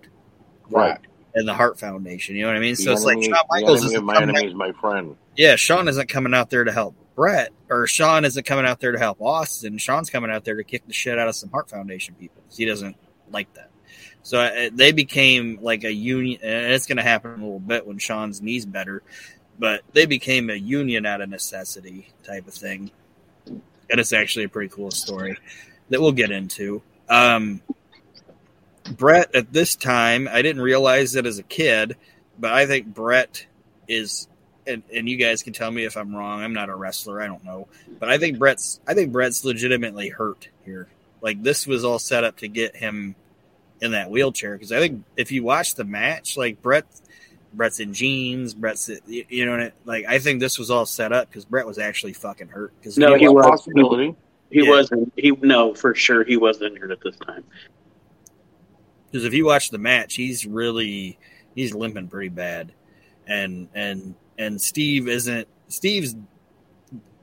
[0.71, 0.99] Right.
[1.35, 2.35] and the Hart Foundation.
[2.37, 2.75] You know what I mean?
[2.75, 5.17] The So it's like enemy- Shawn Michaels isn't of my coming enemy is my friend.
[5.37, 8.93] yeah, Sean isn't coming out there to help Brett, or Sean isn't coming out there
[8.93, 9.77] to help Austin.
[9.79, 12.57] Sean's coming out there to kick the shit out of some Hart Foundation people 'cause
[12.57, 12.97] he doesn't
[13.31, 13.69] like that.
[14.23, 17.59] So uh, they became like a union, and it's going to happen in a little
[17.61, 19.03] bit when Sean's knees better.
[19.59, 22.91] But they became a union out of necessity type of thing,
[23.47, 25.39] and it's actually a pretty cool story
[25.91, 26.83] that we'll get into.
[27.09, 27.61] Um,
[28.97, 31.97] Brett at this time, I didn't realize it as a kid,
[32.39, 33.47] but I think Brett
[33.87, 34.29] is
[34.67, 36.41] and, and you guys can tell me if I'm wrong.
[36.43, 37.21] I'm not a wrestler.
[37.21, 40.89] I don't know, but I think Brett's I think Brett's legitimately hurt here.
[41.21, 43.15] Like this was all set up to get him
[43.81, 46.87] in that wheelchair because I think if you watch the match, like Brett,
[47.53, 48.55] Brett's in jeans.
[48.55, 51.79] Brett's you you know like I think this was all set up because Brett was
[51.79, 52.73] actually fucking hurt.
[52.79, 53.47] Because No, he One was.
[53.47, 54.15] possibility.
[54.51, 54.71] He Yeah.
[54.71, 55.13] wasn't.
[55.17, 57.45] He no, for sure, he was injured at this time.
[59.07, 61.19] because if you watch the match, he's really
[61.55, 62.73] he's limping pretty bad,
[63.27, 66.15] and and and Steve isn't Steve's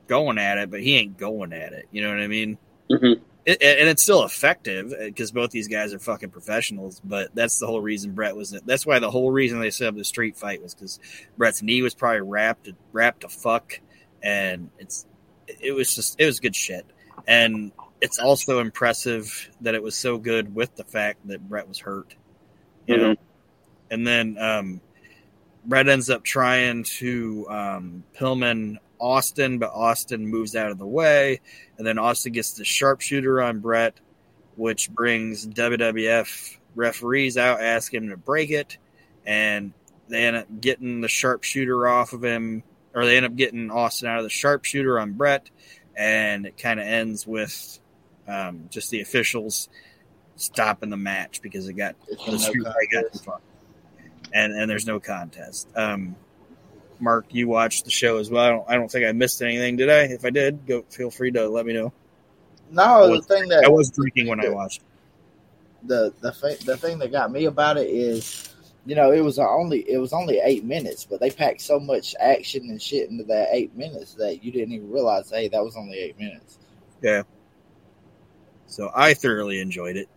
[0.06, 1.86] going at it, but he ain't going at it.
[1.92, 2.58] You know what I mean?
[2.90, 3.20] Mhm.
[3.46, 7.00] It, and it's still effective because both these guys are fucking professionals.
[7.02, 8.50] But that's the whole reason Brett was.
[8.64, 11.00] That's why the whole reason they set up the street fight was because
[11.36, 13.80] Brett's knee was probably wrapped wrapped to fuck,
[14.22, 15.06] and it's
[15.46, 16.84] it was just it was good shit.
[17.26, 21.78] And it's also impressive that it was so good with the fact that Brett was
[21.78, 22.14] hurt.
[22.86, 23.16] You know,
[23.90, 24.80] and then um,
[25.64, 31.40] Brett ends up trying to um, Pillman Austin, but Austin moves out of the way,
[31.78, 33.94] and then Austin gets the sharpshooter on Brett,
[34.56, 38.78] which brings WWF referees out, ask him to break it,
[39.26, 39.72] and
[40.08, 42.62] they end up getting the sharpshooter off of him,
[42.94, 45.50] or they end up getting Austin out of the sharpshooter on Brett,
[45.96, 47.78] and it kind of ends with
[48.28, 49.68] um, just the officials
[50.36, 53.40] stopping the match because it got the no got too far.
[54.32, 55.68] And and there's no contest.
[55.76, 56.16] Um,
[57.00, 58.44] Mark, you watched the show as well.
[58.44, 60.02] I don't, I don't think I missed anything, did I?
[60.02, 61.92] If I did, go feel free to let me know.
[62.70, 64.82] No, the thing that I was drinking when I watched.
[65.82, 68.54] the the thing the thing that got me about it is,
[68.86, 72.14] you know, it was only it was only eight minutes, but they packed so much
[72.20, 75.76] action and shit into that eight minutes that you didn't even realize, hey, that was
[75.76, 76.58] only eight minutes.
[77.02, 77.22] Yeah.
[78.66, 80.08] So I thoroughly enjoyed it.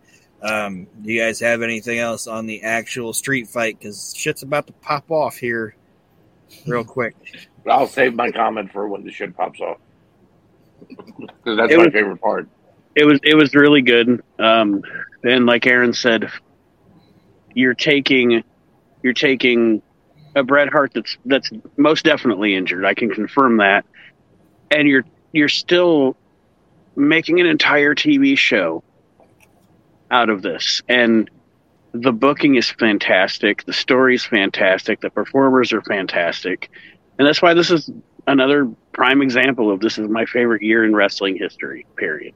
[0.42, 3.80] Um, do you guys have anything else on the actual street fight?
[3.80, 5.76] Because shit's about to pop off here,
[6.68, 7.16] real quick.
[7.68, 9.78] I'll save my comment for when the shit pops off.
[11.18, 12.48] Because that's It my was- favorite part.
[12.96, 14.22] it was it was really good.
[14.40, 14.84] Um,
[15.24, 16.30] and like Aaron said,
[17.54, 18.44] you're taking
[19.02, 19.82] you're taking
[20.36, 22.84] a Bret Hart that's that's most definitely injured.
[22.86, 23.86] I can confirm that,
[24.72, 26.16] and you're you're still
[26.96, 28.84] making an entire TV show
[30.12, 31.30] out of this, and
[31.94, 33.64] the booking is fantastic.
[33.66, 35.00] The story is fantastic.
[35.00, 36.70] The performers are fantastic,
[37.18, 37.90] and that's why this is
[38.28, 41.86] another prime example of this is my favorite year in wrestling history.
[41.96, 42.34] Period.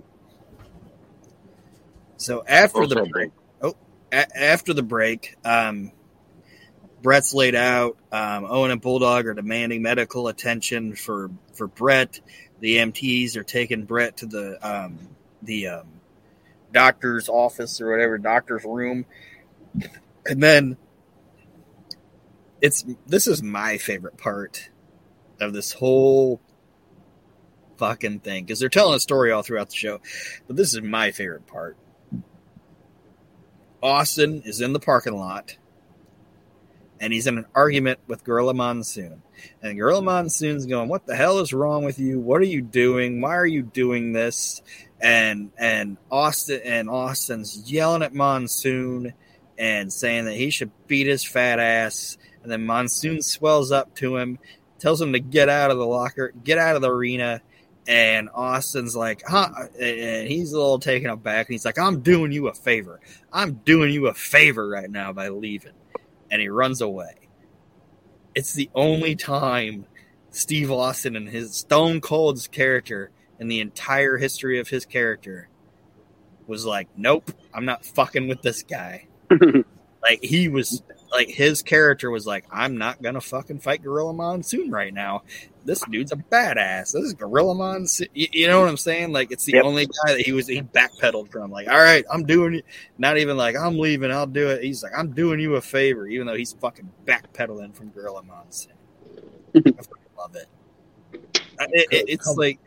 [2.17, 3.75] So after Well the break, oh,
[4.11, 5.91] a- after the break, um,
[7.01, 7.97] Bret's laid out.
[8.11, 12.19] Um, Owen and Bulldog are demanding medical attention for for Bret.
[12.59, 14.97] The MTs are taking Bret to the um,
[15.41, 15.87] the um,
[16.71, 19.05] doctor's office or whatever doctor's room,
[20.25, 20.77] and then
[22.61, 24.69] it's this is my favorite part
[25.39, 26.41] of this whole
[27.77, 30.01] fucking thing because they're telling a story all throughout the show,
[30.47, 31.77] but this is my favorite part.
[33.81, 35.57] Austin is in the parking lot
[36.99, 39.21] and he's in an argument with Gorilla Monsoon.
[39.61, 42.19] And Gorilla Monsoon's going, What the hell is wrong with you?
[42.19, 43.21] What are you doing?
[43.21, 44.61] Why are you doing this?
[44.99, 49.13] And and Austin and Austin's yelling at Monsoon
[49.57, 52.17] and saying that he should beat his fat ass.
[52.43, 54.39] And then Monsoon swells up to him,
[54.79, 57.41] tells him to get out of the locker, get out of the arena.
[57.87, 59.49] And Austin's like, huh?
[59.79, 61.47] And he's a little taken aback.
[61.47, 62.99] And he's like, I'm doing you a favor.
[63.31, 65.73] I'm doing you a favor right now by leaving.
[66.29, 67.15] And he runs away.
[68.35, 69.85] It's the only time
[70.31, 75.47] Steve Austin and his Stone Cold's character in the entire history of his character
[76.45, 79.07] was like, nope, I'm not fucking with this guy.
[80.03, 84.71] like he was like his character was like, I'm not gonna fucking fight Gorilla Monsoon
[84.71, 85.23] right now.
[85.65, 86.93] This dude's a badass.
[86.93, 88.07] This is Gorilla Monsoon.
[88.13, 89.11] You, you know what I'm saying?
[89.11, 89.65] Like it's the Yep.
[89.65, 91.51] only guy that he was he backpedaled from.
[91.51, 92.65] Like, all right, I'm doing it.
[92.97, 94.11] Not even like I'm leaving.
[94.11, 94.63] I'll do it.
[94.63, 98.73] He's like, I'm doing you a favor, even though he's fucking backpedaling from Gorilla Monsoon.
[99.55, 99.83] I fucking
[100.17, 100.47] love it.
[101.13, 102.59] It- it- it's like,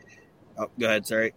[0.57, 1.07] oh, go ahead.
[1.07, 1.33] Sorry.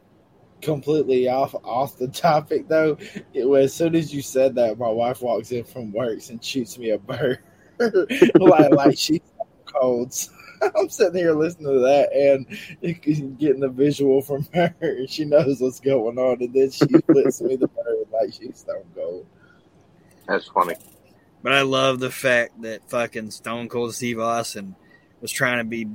[0.65, 2.97] Completely off off the topic though.
[3.33, 6.43] It was as soon as you said that, my wife walks in from work and
[6.43, 7.39] shoots me a bird,
[7.79, 9.21] like like she's
[9.67, 10.15] cold.
[10.77, 14.75] I'm sitting here listening to that and getting the visual from her.
[15.09, 18.85] She knows what's going on, and then she flips me the bird like she's stone
[18.95, 19.27] cold.
[20.27, 20.77] That's funny.
[21.43, 24.75] But I love the fact that fucking Stone Cold Steve Austin
[25.21, 25.87] was trying to be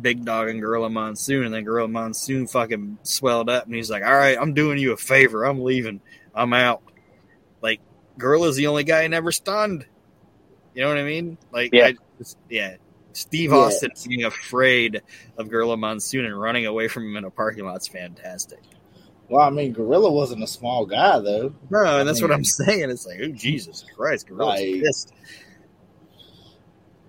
[0.00, 4.02] big dog and Gorilla Monsoon, and then Gorilla Monsoon fucking swelled up, and he's like,
[4.04, 5.44] "All right, I'm doing you a favor.
[5.44, 6.00] I'm leaving.
[6.34, 6.82] I'm out."
[7.62, 7.80] Like
[8.18, 9.86] Gorilla's the only guy I never stunned.
[10.74, 11.38] You know what I mean?
[11.52, 11.86] Like, Yeah.
[11.86, 12.76] I just, yeah.
[13.14, 13.56] Steve Yeah.
[13.56, 15.00] Austin being afraid
[15.38, 18.58] of Gorilla Monsoon and running away from him in a parking lot's fantastic.
[19.30, 21.48] Well, I mean, Gorilla wasn't a small guy though.
[21.70, 22.90] Bro, and that's what mean- I'm saying.
[22.90, 25.12] It's like, oh Jesus Christ, Gorilla's Like- pissed.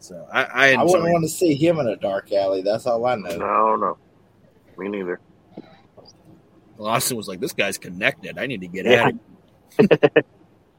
[0.08, 1.12] So I, I I wouldn't it.
[1.12, 2.62] want to see him in a dark alley.
[2.62, 3.36] That's all I know.
[3.38, 3.98] No, no.
[4.78, 5.20] Me neither.
[6.78, 8.38] Well, Austin was like, "This guy's connected.
[8.38, 9.04] I need to get Yeah.
[9.08, 9.20] out of
[9.89, 10.10] here.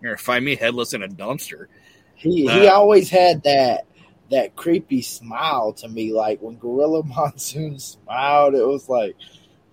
[0.00, 1.66] You're gonna find me headless in a dumpster."
[2.14, 3.84] He he Uh, always had that
[4.30, 6.12] that creepy smile to me.
[6.12, 9.14] Like when Gorilla Monsoon smiled, it was like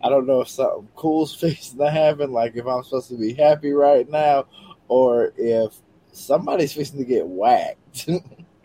[0.04, 2.32] I don't know if something cool's fixing to happen.
[2.34, 4.48] Like if I'm supposed to be happy right now,
[4.90, 5.74] or if
[6.12, 8.10] somebody's fixing to get whacked.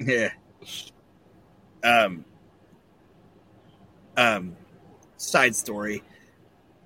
[0.00, 0.30] Yeah.
[1.82, 2.24] Um.
[4.16, 4.56] Um.
[5.16, 6.02] Side story.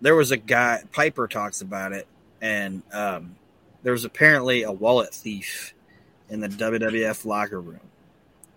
[0.00, 0.82] There was a guy.
[0.92, 2.06] Piper talks about it,
[2.40, 3.36] and um,
[3.82, 5.74] there was apparently a wallet thief
[6.28, 7.80] in the WWF locker room,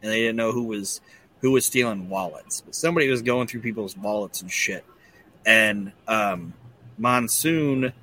[0.01, 1.01] and they didn't know who was
[1.41, 4.83] who was stealing wallets, but somebody was going through people's wallets and shit.
[5.45, 6.53] And um,
[6.97, 7.93] Monsoon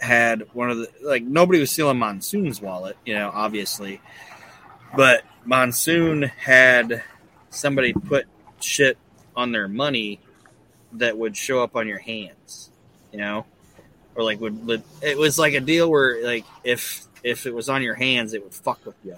[0.00, 4.00] had one of the like nobody was stealing Monsoon's wallet, you know, obviously,
[4.96, 7.02] but Monsoon had
[7.50, 8.26] somebody put
[8.60, 8.96] shit
[9.34, 10.20] on their money
[10.92, 12.70] that would show up on your hands,
[13.12, 13.44] you know,
[14.14, 17.68] or like would, would it was like a deal where like if if it was
[17.68, 19.16] on your hands, it would fuck with you,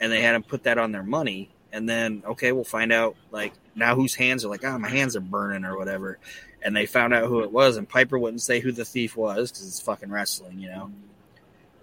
[0.00, 3.16] and they had them put that on their money, and then okay, we'll find out
[3.30, 6.18] like now whose hands are like oh my hands are burning or whatever,
[6.62, 9.50] and they found out who it was, and Piper wouldn't say who the thief was
[9.50, 10.90] because it's fucking wrestling, you know.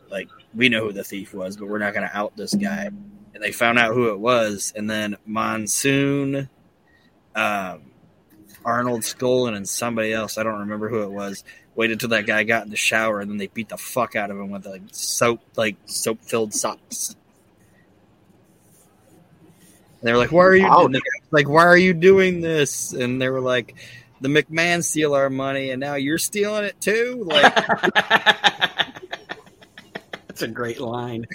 [0.10, 2.86] Like we know who the thief was, but we're not going to out this guy.
[2.86, 6.50] And they found out who it was, and then Monsoon,
[7.36, 7.82] um,
[8.66, 10.38] Arnold Skaaland and somebody else.
[10.38, 11.44] I don't remember who it was.
[11.76, 14.32] Waited till that guy got in the shower, and then they beat the fuck out
[14.32, 17.16] of him with like soap, like soap filled socks.
[20.02, 21.02] And they were like, "Why are you
[21.32, 21.48] like?
[21.48, 23.76] Why are you doing this?" And they were like,
[24.22, 27.56] "The McMahon steal our money, and now you're stealing it too." Like,
[30.38, 31.26] That's a great line.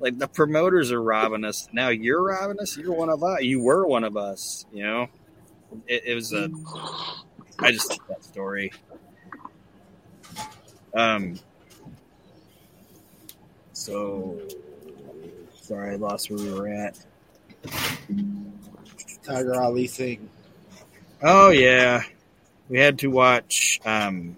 [0.00, 1.68] like the promoters are robbing us.
[1.72, 2.76] Now you're robbing us.
[2.76, 3.40] You're one of us.
[3.42, 4.66] You were one of us.
[4.72, 5.08] You know,
[5.86, 6.50] it, it was a.
[7.60, 8.72] I just like that story.
[10.92, 11.38] Um.
[13.74, 14.40] So,
[15.60, 16.98] sorry, I lost where we were at.
[19.22, 20.28] Tiger Ali Singh.
[21.22, 22.02] Oh yeah,
[22.68, 23.80] we had to watch.
[23.84, 24.34] Um,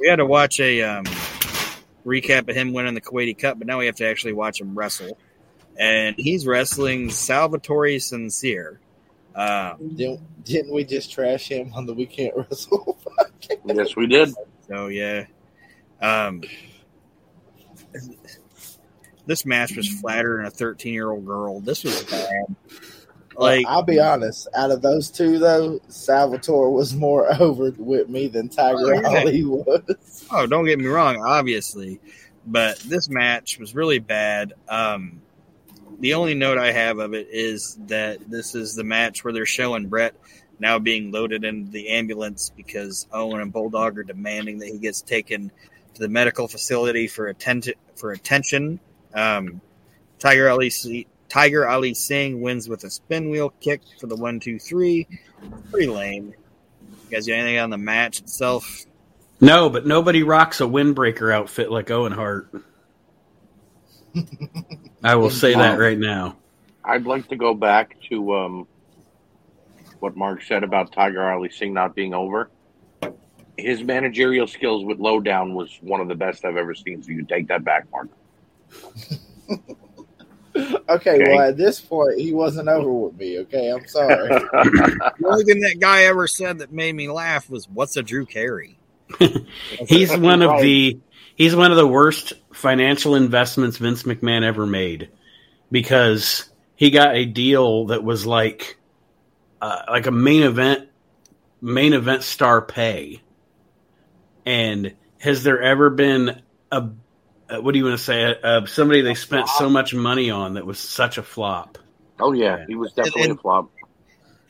[0.00, 1.04] we had to watch a um,
[2.04, 4.76] recap of him winning the Kuwaiti Cup, but now we have to actually watch him
[4.76, 5.16] wrestle.
[5.78, 8.80] And he's wrestling Salvatore Sincere.
[9.34, 12.98] Um, Didn't, didn't we just trash him on the Weekend Wrestle?
[13.66, 14.30] Yes, we did.
[14.68, 15.26] so yeah,
[16.00, 16.42] um,
[19.26, 21.60] this match was flatter than a thirteen-year-old girl.
[21.60, 22.56] This was bad.
[23.36, 24.48] Like I'll be honest.
[24.54, 29.44] Out of those two, though, Salvatore was more over with me than Tiger Oh, yeah.
[29.44, 30.26] Was.
[30.30, 32.00] Oh, don't get me wrong, obviously,
[32.46, 34.54] but this match was really bad.
[34.68, 35.20] Um,
[36.00, 39.46] the only note I have of it is that this is the match where they're
[39.46, 40.14] showing Bret
[40.58, 45.02] now being loaded into the ambulance because Owen and Bulldog are demanding that he gets
[45.02, 45.50] taken
[45.94, 47.74] to the medical facility for attention.
[47.96, 48.80] For attention,
[49.14, 49.60] um,
[50.18, 50.70] Tiger Ali
[51.28, 55.08] Tiger Ali Singh wins with a spin wheel kick for the one, two, three.
[55.70, 56.34] Pretty lame.
[57.04, 58.84] You guys got anything on the match itself?
[59.40, 62.48] No, but nobody rocks a windbreaker outfit like Owen Hart.
[65.02, 66.36] I will say that right now.
[66.84, 68.66] I'd like to go back to um,
[70.00, 72.50] what Mark said about Tiger Ali Singh not being over.
[73.56, 77.02] His managerial skills with Lo Down was one of the best I've ever seen.
[77.02, 78.08] So you take that back, Mark.
[80.56, 81.24] Okay, Okay.
[81.28, 83.40] well, at this point, he wasn't over with me.
[83.40, 84.28] Okay, I'm sorry.
[84.54, 88.26] The only thing that guy ever said that made me laugh was, "What's a Drew
[88.26, 88.78] Carey?"
[89.88, 90.98] He's one of the
[91.34, 95.10] he's one of the worst financial investments Vince McMahon ever made
[95.70, 98.78] because he got a deal that was like
[99.60, 100.88] uh, like a main event
[101.60, 103.22] main event star pay.
[104.46, 106.88] And has there ever been a
[107.48, 108.34] uh, what do you want to say?
[108.42, 111.78] Uh, somebody they spent so much money on that was such a flop.
[112.20, 113.70] oh yeah, he was definitely a flop.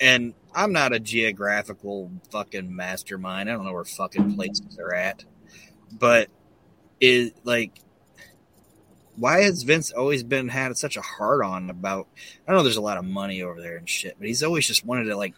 [0.00, 3.48] And I'm not a geographical fucking mastermind.
[3.48, 5.24] I don't know where fucking places they're at,
[5.98, 6.28] but
[7.00, 7.72] is like,
[9.16, 12.08] why has Vince always been had such a hard on about?
[12.46, 14.84] I know there's a lot of money over there and shit, but he's always just
[14.84, 15.34] wanted to like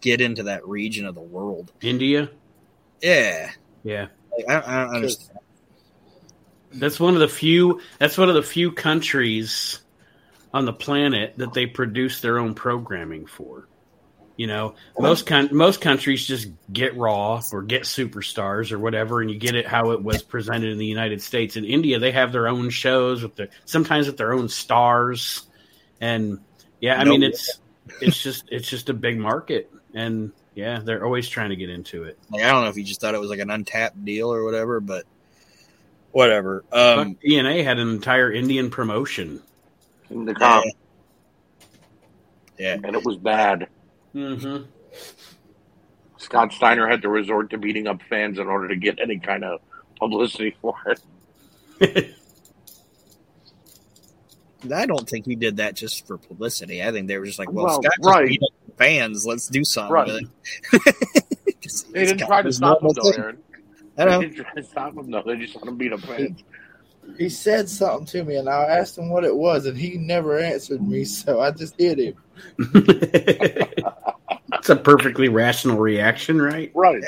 [0.00, 1.72] get into that region of the world.
[1.80, 2.30] India,
[3.02, 3.50] Yeah,
[3.82, 4.06] yeah.
[4.36, 5.33] like, I, I don't understand.
[6.74, 7.80] That's one of the few.
[7.98, 9.80] That's one of the few countries
[10.52, 13.68] on the planet that they produce their own programming for.
[14.36, 19.30] You know, most con- most countries just get Raw or get Superstars or whatever, and
[19.30, 21.56] you get it how it was presented in the United States.
[21.56, 25.46] In India, they have their own shows with their sometimes with their own stars,
[26.00, 26.40] and
[26.80, 27.60] yeah, I mean it's
[28.00, 32.02] it's just it's just a big market, and yeah, they're always trying to get into
[32.02, 32.18] it.
[32.28, 34.42] Like I don't know if you just thought it was like an untapped deal or
[34.42, 35.04] whatever, but
[36.14, 36.64] whatever.
[36.72, 39.42] Um, Fuck, TNA had an entire Indian promotion.
[40.10, 40.64] In the comp,
[42.58, 42.74] yeah.
[42.74, 43.68] and it was bad.
[44.14, 44.64] Mm-hmm.
[46.18, 49.44] Scott Steiner had to resort to beating up fans in order to get any kind
[49.44, 49.60] of
[49.98, 52.14] publicity for it.
[54.72, 56.82] I don't think he did that just for publicity.
[56.82, 58.28] I think they were just like, well, Well, Scott right.
[58.28, 59.26] beat up fans.
[59.26, 59.92] Let's do something.
[59.92, 60.22] Right.
[61.60, 63.10] Just- They didn't try to stop him, though.
[63.16, 63.38] Aaron.
[63.98, 64.20] I They know.
[64.22, 65.22] didn't try to stop him, though.
[65.26, 66.42] They just want to beat up fans.
[67.18, 70.38] he said something to me, and I asked him what it was, and he never
[70.38, 72.14] answered me, so I just hit him.
[74.58, 76.70] It's a perfectly rational reaction, right?
[76.74, 77.02] Right.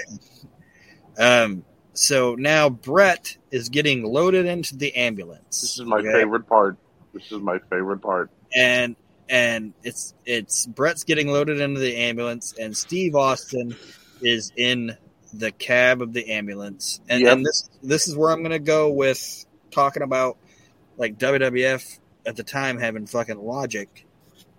[1.18, 1.64] Um,
[1.95, 5.62] so now Bret is getting loaded into the ambulance.
[5.62, 6.12] This is my Okay?
[6.12, 6.76] favorite part.
[7.14, 8.30] This is my favorite part.
[8.55, 8.95] and
[9.30, 13.74] and it's it's Bret's getting loaded into the ambulance, and Steve Austin
[14.20, 14.95] is in
[15.39, 17.32] the cab of the ambulance, and, Yep.
[17.32, 20.37] and this this is where I'm gonna go with talking about
[20.97, 24.05] like WWF at the time having fucking logic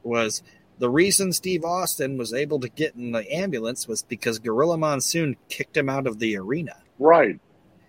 [0.04, 0.44] was
[0.80, 5.36] the reason Steve Austin was able to get in the ambulance was because Gorilla Monsoon
[5.50, 6.76] kicked him out of the arena.
[7.00, 7.40] Right.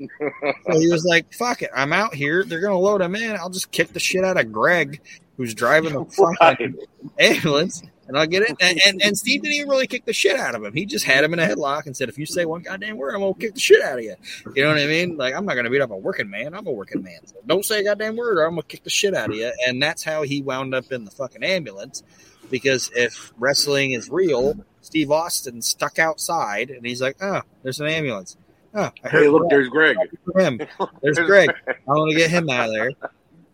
[0.01, 2.45] So he was like, "Fuck it, I'm out here.
[2.45, 3.33] They're gonna load him in.
[3.37, 5.01] I'll just kick the shit out of Greg,
[5.37, 6.05] who's driving the
[6.41, 6.89] fucking Right.
[7.19, 8.57] ambulance, And I'll get it.
[8.61, 10.73] And, and, and Steve didn't even really kick the shit out of him.
[10.73, 13.15] He just had him in a headlock and said, if you say one goddamn word,
[13.15, 14.17] I'm going to kick the shit out of you.
[14.55, 15.17] You know what I mean?
[15.17, 16.55] Like, I'm not going to beat up a working man.
[16.55, 17.27] I'm a working man.
[17.27, 19.37] So don't say a goddamn word or I'm going to kick the shit out of
[19.37, 19.53] you.
[19.67, 22.03] And that's how he wound up in the fucking ambulance.
[22.51, 27.89] Because if wrestling is real, Steve Austin stuck outside and he's like, oh, there's an
[27.89, 28.39] ambulance.
[28.75, 29.97] Oh, I Hey, look, there's Greg.
[30.35, 30.61] him.
[31.03, 31.51] There's Greg.
[31.69, 32.93] I want to get him out of there.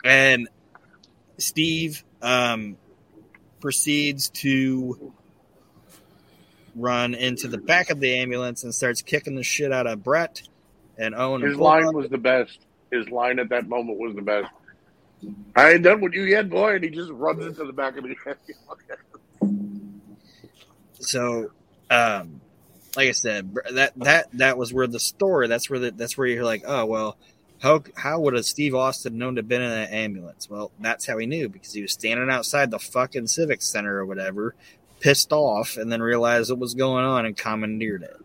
[0.04, 0.48] And
[1.38, 2.76] Steve um,
[3.64, 5.14] proceeds to
[6.76, 10.42] run into the back of the ambulance and starts kicking the shit out of Bret
[10.98, 11.40] and Owen.
[11.40, 12.58] His and line was the best.
[12.92, 14.52] His line at that moment was the best.
[15.56, 16.74] I ain't done with you yet, boy.
[16.74, 18.14] And he just runs into the back of the
[19.40, 19.80] ambulance.
[21.00, 21.50] so
[21.90, 22.42] um
[22.96, 26.26] like i said that that that was where the story that's where the, that's where
[26.26, 27.18] you're like oh well
[27.64, 31.06] how how would a steve austin known to have been in an ambulance well that's
[31.06, 34.54] how he knew because he was standing outside the fucking civic center or whatever
[35.00, 38.16] pissed off and then realized what was going on and commandeered it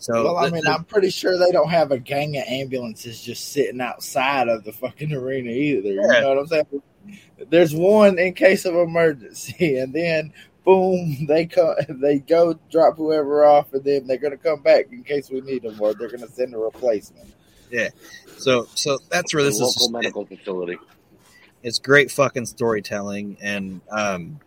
[0.00, 3.20] so well, I mean, th- I'm pretty sure they don't have a gang of ambulances
[3.20, 5.90] just sitting outside of the fucking arena either.
[5.90, 6.82] You know what I'm saying?
[7.50, 10.32] There's one in case of emergency, and then
[10.64, 15.04] boom, they come, they go drop whoever off, and then they're gonna come back in
[15.04, 17.34] case we need them, or they're gonna send a replacement.
[18.38, 20.78] So so that's where this local is Local medical facility.
[21.62, 24.40] it's great fucking storytelling and um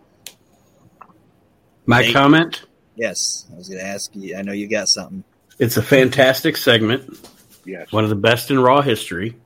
[1.86, 2.64] My Thank- comment:
[2.96, 5.24] yes i was gonna ask you i know you got something
[5.60, 7.18] It's a fantastic segment.
[7.66, 7.92] Yes.
[7.92, 9.38] one of the best in Raw history.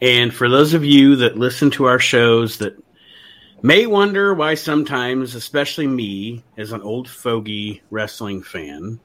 [0.00, 2.80] And for those of you that listen to our shows that
[3.60, 9.00] may wonder why sometimes, especially me, as an old fogey wrestling fan,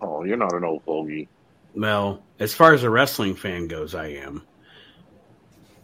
[0.00, 1.28] Oh, you're not an old fogey.
[1.78, 4.42] Well, as far as a wrestling fan goes, I am.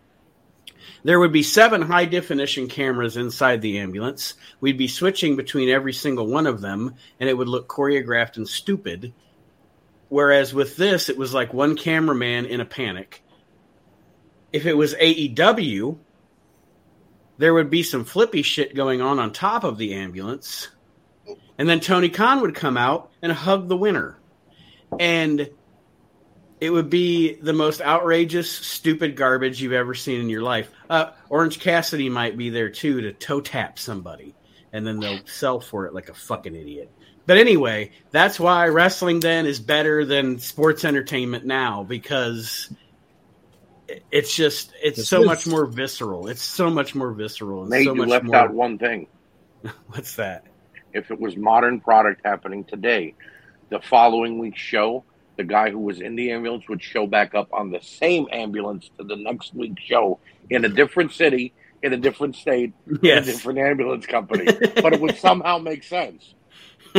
[1.05, 4.35] there would be seven high definition cameras inside the ambulance.
[4.61, 8.47] We'd be switching between every single one of them, and it would look choreographed and
[8.47, 9.15] stupid.
[10.15, 13.25] Whereas with this, it was like one cameraman in a panic.
[14.53, 15.99] If it was AEW,
[17.37, 20.69] there would be some flippy shit going on on top of the ambulance.
[21.59, 24.17] And then Tony Khan would come out and hug the winner.
[25.01, 25.51] And
[26.61, 30.71] it would be the most outrageous, stupid garbage you've ever seen in your life.
[30.89, 34.37] Uh, Orange Cassidy might be there too to toe tap somebody,
[34.73, 36.93] and then they'll sell for it like a fucking idiot.
[37.27, 42.71] But anyway, that's why wrestling then is better than sports entertainment now because
[44.11, 46.29] it's just it's This so is- much more visceral.
[46.29, 48.37] It's so much more visceral and Nate, so you much left more.
[48.37, 49.07] out one thing.
[49.89, 50.45] What's that?
[50.93, 53.15] If it was modern product happening today,
[53.71, 55.05] the following week's show,
[55.37, 58.91] the guy who was in the ambulance would show back up on the same ambulance
[58.99, 60.21] to the next week's show
[60.51, 61.53] in a different city,
[61.83, 64.45] in a different state, in a different ambulance company.
[64.83, 66.35] but it would somehow make sense.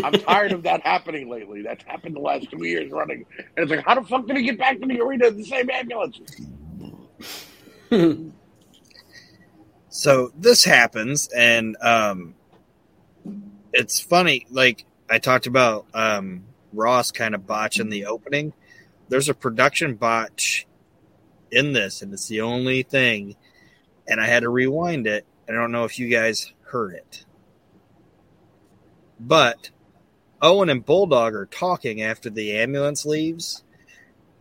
[0.04, 1.62] I'm tired of that happening lately.
[1.62, 3.26] That's happened the last two years running.
[3.38, 5.46] And it's like, how the fuck did he get back to the arena in the
[5.46, 6.20] same ambulance?
[9.96, 12.36] so this happens and um
[13.72, 16.44] it's funny like i talked about um
[16.74, 18.52] ross kind of botching the opening
[19.08, 20.68] there's a production botch
[21.50, 23.36] in this and it's the only thing
[24.08, 27.24] and i had to rewind it i don't know if you guys heard it
[29.18, 29.70] but
[30.46, 33.64] owen and bulldog are talking after the ambulance leaves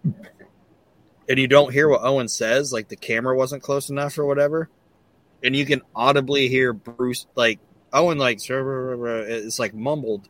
[0.04, 4.68] and you don't hear what owen says like the camera wasn't close enough or whatever
[5.44, 7.60] and you can audibly hear Bruce like
[7.92, 10.28] Owen like it's like mumbled,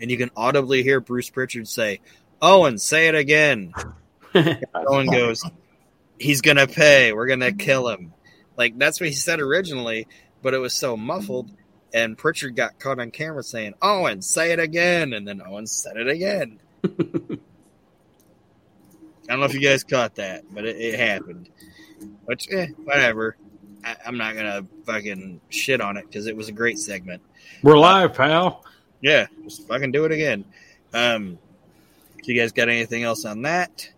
[0.00, 2.00] and you can audibly hear Bruce Pritchard say,
[2.42, 3.72] "Owen, say it again."
[4.74, 5.48] Owen goes,
[6.18, 7.12] "He's gonna pay.
[7.12, 8.12] We're gonna kill him."
[8.56, 10.08] Like that's what he said originally,
[10.42, 11.50] but it was so muffled,
[11.92, 15.96] and Pritchard got caught on camera saying, "Owen, say it again," and then Owen said
[15.96, 16.58] it again.
[16.84, 16.88] I
[19.28, 21.48] don't know if you guys caught that, but it, it happened.
[22.24, 23.36] Which, eh, whatever.
[23.84, 27.22] I, I'm not gonna fucking shit on it because it was a great segment.
[27.62, 28.64] We're live, pal.
[29.00, 30.44] Yeah, just fucking do it again.
[30.92, 31.38] Um,
[32.22, 33.88] so you guys got anything else on that?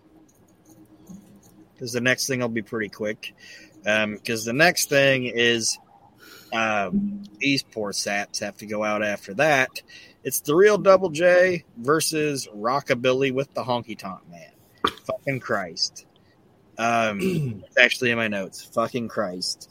[1.72, 3.34] Because the next thing will be pretty quick.
[3.82, 5.78] Because the next thing is
[6.54, 9.82] um, these poor saps have to go out after that.
[10.22, 14.50] It's the real Double J versus Rockabilly with the Honky Tonk Man.
[15.06, 16.06] Fucking Christ.
[16.78, 17.18] Um,
[17.66, 18.62] it's actually in my notes.
[18.74, 19.70] Fucking Christ.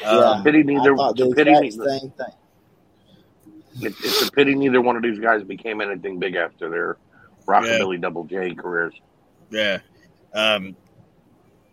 [0.00, 0.08] Yeah.
[0.08, 0.96] Um, Pity neither.
[0.96, 1.98] thought the Pity exact neither.
[1.98, 3.86] same thing.
[3.86, 6.96] it, it's a pity neither one of these guys became anything big after their
[7.46, 8.94] rockabilly double J careers.
[9.50, 9.78] Yeah.
[10.34, 10.76] Um,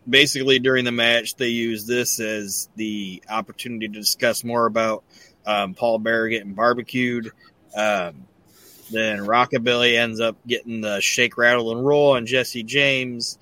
[0.07, 5.03] basically, during the match, they used this as the opportunity to discuss more about
[5.45, 7.31] um, Paul Bearer getting barbecued.
[7.75, 8.27] Um,
[8.91, 13.37] then Rockabilly ends up getting the shake, rattle, and roll on Jesse James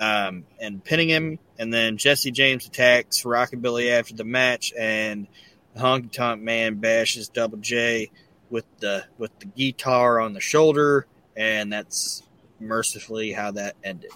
[0.00, 1.38] um, and pinning him.
[1.58, 5.28] And then Jesse James attacks Rockabilly after the match, and
[5.76, 8.10] Honky Tonk Man bashes Double J
[8.50, 12.22] with the with the guitar on the shoulder, and that's
[12.58, 14.10] mercifully how that ended.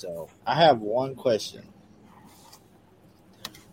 [0.00, 1.62] So I have one question.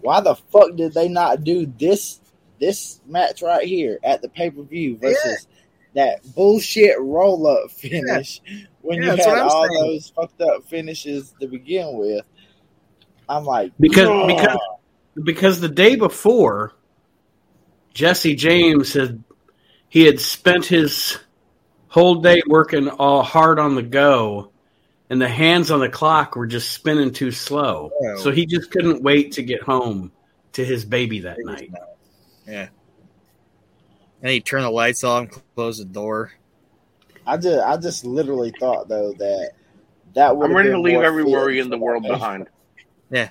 [0.02, 2.20] Why the fuck did they not do this
[2.60, 5.48] this match right here at the pay per view versus
[5.96, 8.42] that bullshit roll up finish
[8.82, 9.80] when Yeah, you had all saying.
[9.82, 12.26] those fucked up finishes to begin with?
[13.30, 14.58] I'm like Because- "Ugh." because-
[15.24, 16.74] because the day before,
[17.94, 19.24] Jesse James had
[19.90, 21.18] he had spent his
[21.88, 24.52] whole day working all hard on the go,
[25.10, 27.92] and the hands on the clock were just spinning too slow.
[28.02, 28.18] Oh.
[28.18, 30.12] So he just couldn't wait to get home
[30.54, 31.72] to his baby that night.
[32.48, 32.68] Yeah.
[34.22, 36.32] And he turned the lights on, closed the door.
[37.26, 39.52] I just I just literally thought though that
[40.16, 42.48] that would I'm have ready to leave every worry in the world behind.
[43.10, 43.30] Yeah,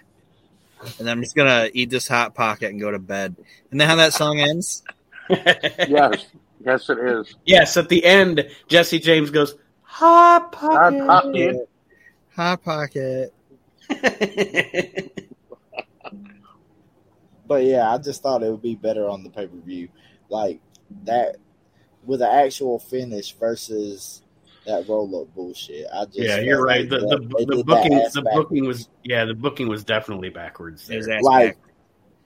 [0.98, 3.36] And I'm just gonna eat this hot pocket and go to bed.
[3.70, 4.82] And then how that song ends?
[5.28, 6.26] Yes,
[6.64, 7.34] yes, it is.
[7.44, 9.56] yes, at the end, Jesse James goes,
[9.96, 11.06] Hot Hot pocket.
[11.06, 11.68] pocket.
[12.34, 13.32] Hot pocket.
[17.48, 19.88] But yeah, I just thought it would be better on the pay per view,
[20.28, 20.60] like
[21.04, 21.36] that
[22.04, 24.22] with an actual finish versus
[24.66, 25.86] that roll up bullshit.
[25.94, 26.80] I just yeah, you're right.
[26.80, 28.34] like The, that- the, the booking the backwards.
[28.34, 30.88] booking was yeah the booking was definitely backwards.
[30.88, 30.96] There.
[30.96, 31.72] His It ass Like, back.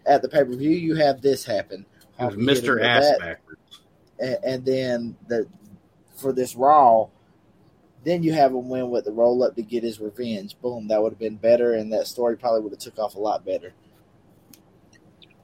[0.06, 0.70] at the pay per view.
[0.70, 1.84] You have this happen,
[2.18, 2.82] was Honky hit him Mr.
[2.82, 3.80] Ass that, backwards.
[4.20, 5.46] and, and then the
[6.16, 7.08] for this Raw,
[8.04, 10.56] then you have him win with the roll up to get his revenge.
[10.60, 13.18] Boom, that would have been better, and that story probably would have took off a
[13.18, 13.72] lot better.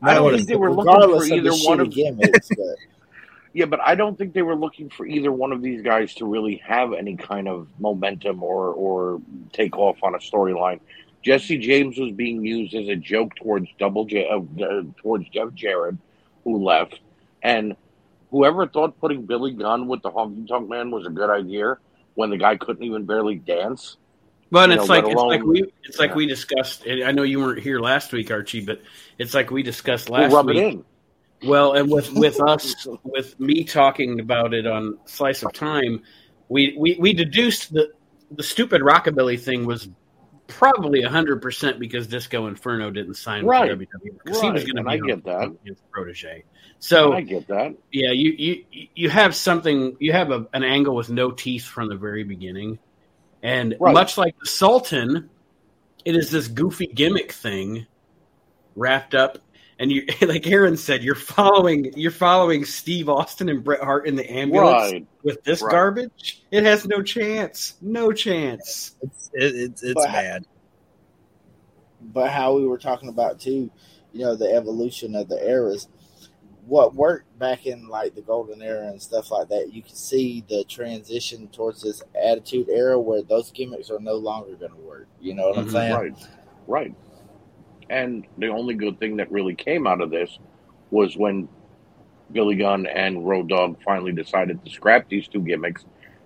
[0.03, 2.77] I don't think they were looking Regardless for of either one of gimmicks, but
[3.53, 6.27] Yeah, but I don't think they were looking for either one of these guys to
[6.27, 9.21] really have any kind of momentum or or
[9.53, 10.81] take off on a storyline.
[11.23, 15.53] Jesse James was being used as a joke towards Double J, uh, uh, towards Jeff
[15.55, 15.97] Jarrett,
[16.45, 17.01] who left,
[17.43, 17.75] and
[18.31, 21.79] whoever thought putting Billy Gunn with the Honky Tonk Man was a good idea
[22.17, 23.97] when the guy couldn't even barely dance.
[24.51, 26.17] But it's know, like let it's like we it's like yeah.
[26.17, 26.87] we discussed.
[26.87, 28.81] and I know you weren't here last week, Archie, but
[29.19, 30.57] it's like we discussed We'll last rub week.
[30.57, 30.85] it in.
[31.49, 36.03] Well, and with with us, with me talking about it on Slice of Time,
[36.49, 37.93] we we, we deduced that
[38.31, 39.89] the stupid rockabilly thing was
[40.49, 43.77] probably hundred percent because Disco Inferno didn't sign Right.
[43.77, 45.57] with WWE because he was going to be I get that.
[45.65, 46.45] his protege.
[46.79, 47.75] So I get that.
[47.93, 49.97] yeah, you you you have something.
[49.99, 52.79] You have a, an angle with no teeth from the very beginning,
[53.43, 53.95] and Right.
[53.95, 55.31] much like the Sultan,
[56.05, 57.87] it is this goofy gimmick thing
[58.75, 59.39] wrapped up.
[59.79, 64.17] And you, like Aaron said, you're following you're following Steve Austin and Bret Hart in
[64.17, 65.07] the ambulance Right.
[65.23, 65.71] with this Right.
[65.71, 66.45] garbage.
[66.51, 68.97] It has no chance, no chance.
[69.03, 70.47] It's it's, it's But- bad.
[72.13, 73.71] but how we were talking about too,
[74.13, 75.89] you know, the evolution of the eras.
[76.67, 80.43] What worked back in like the golden era and stuff like that, you can see
[80.49, 85.07] the transition towards this attitude era where those gimmicks are no longer going to work.
[85.21, 85.73] You know what I'm Mhm.
[85.73, 85.93] saying?
[85.95, 86.29] Right,
[86.67, 86.95] right.
[87.89, 90.39] And the only good thing that really came out of this
[90.91, 91.49] was when
[92.33, 95.85] Billy Gunn and Road Dogg finally decided to scrap these two gimmicks,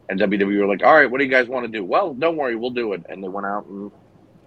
[0.08, 2.36] and WWE were like, "All right, what do you guys want to do?" Well, don't
[2.36, 3.04] worry, we'll do it.
[3.08, 3.90] And they went out and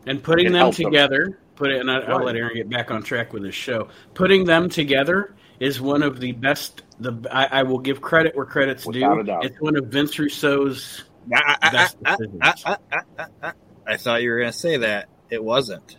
[0.07, 0.86] And putting them helped them.
[0.91, 2.26] together, put it, and I, I'll Right.
[2.28, 3.89] let Aaron get back on track with his show.
[4.16, 6.82] Putting them together is one of the best.
[6.99, 9.20] The I, I will give credit where credit's Without due.
[9.22, 9.45] a doubt.
[9.45, 12.16] It's one of Vince Russo's I, I, I.
[12.16, 12.53] I, I,
[12.91, 13.53] I, I, I,
[13.86, 15.07] I thought you were going to say that.
[15.30, 15.97] It wasn't.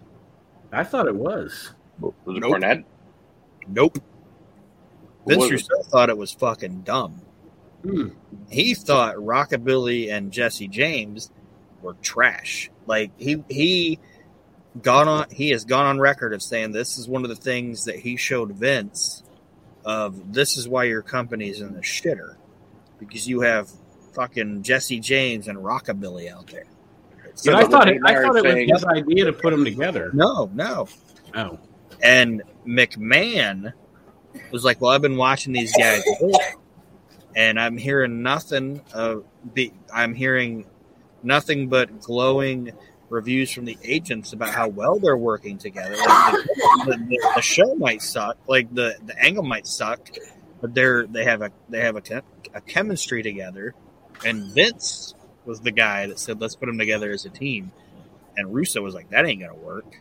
[0.74, 1.72] I thought it was.
[2.00, 2.52] was it Nope.
[2.52, 2.84] Cornette?
[3.66, 3.98] Nope.
[5.26, 5.50] Vince was?
[5.50, 7.22] Russo thought it was fucking dumb.
[7.82, 8.08] Hmm.
[8.50, 11.30] He thought Rockabilly and Jesse James
[11.82, 12.70] were trash.
[12.86, 13.98] Like he he
[14.80, 17.84] gone on he has gone on record of saying this is one of the things
[17.84, 19.22] that he showed Vince
[19.84, 22.36] of this is why your company's in the shitter
[22.98, 23.70] because you have
[24.14, 26.64] fucking Jesse James and Rockabilly out there.
[27.44, 29.64] But I thought it, I they're thought it was saying- his idea to put them
[29.64, 30.10] together.
[30.12, 30.88] No, no.
[31.34, 31.58] Oh,
[32.02, 33.72] And McMahon
[34.52, 36.02] was like, "Well, I've been watching these guys,
[37.36, 38.80] and I'm hearing nothing.
[38.92, 39.24] Of
[39.54, 40.66] the, I'm hearing
[41.22, 42.72] nothing but glowing
[43.10, 45.96] reviews from the agents about how well they're working together.
[45.96, 46.32] Like
[46.86, 50.08] the, the, the show might suck, like the the angle might suck,
[50.60, 52.22] but they're they have a they have a,
[52.54, 53.74] a chemistry together.
[54.24, 55.14] And Vince
[55.46, 57.70] was the guy that said, "Let's put them together as a team."
[58.36, 60.00] And Russo was like, "That ain't gonna work."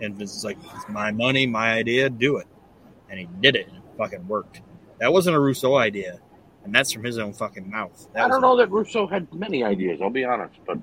[0.00, 2.46] And Vince is like, "It's my money, my idea, do it."
[3.08, 4.60] And he did it, and it fucking worked.
[4.98, 6.18] That wasn't a Russo idea,
[6.64, 8.06] and that's from his own fucking mouth.
[8.12, 10.00] That I don't know that Russo had many ideas.
[10.02, 10.78] I'll be honest, but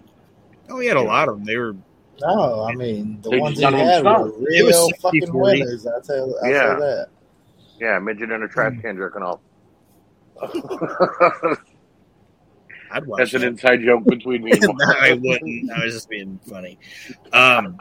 [0.69, 1.45] Oh, he had a lot of them.
[1.45, 1.75] They were
[2.19, 4.21] No, I mean the They ones just he none of them had stuck.
[4.21, 5.59] were It was real fucking 40.
[5.61, 5.87] winners.
[5.87, 6.73] I tell, I Yeah.
[6.75, 7.07] say that.
[7.79, 9.39] yeah, midget in a trash can jerking off.
[12.91, 15.71] I'd watch That's an inside joke between me and no, I wouldn't.
[15.71, 16.77] I was just being funny.
[17.33, 17.77] Um,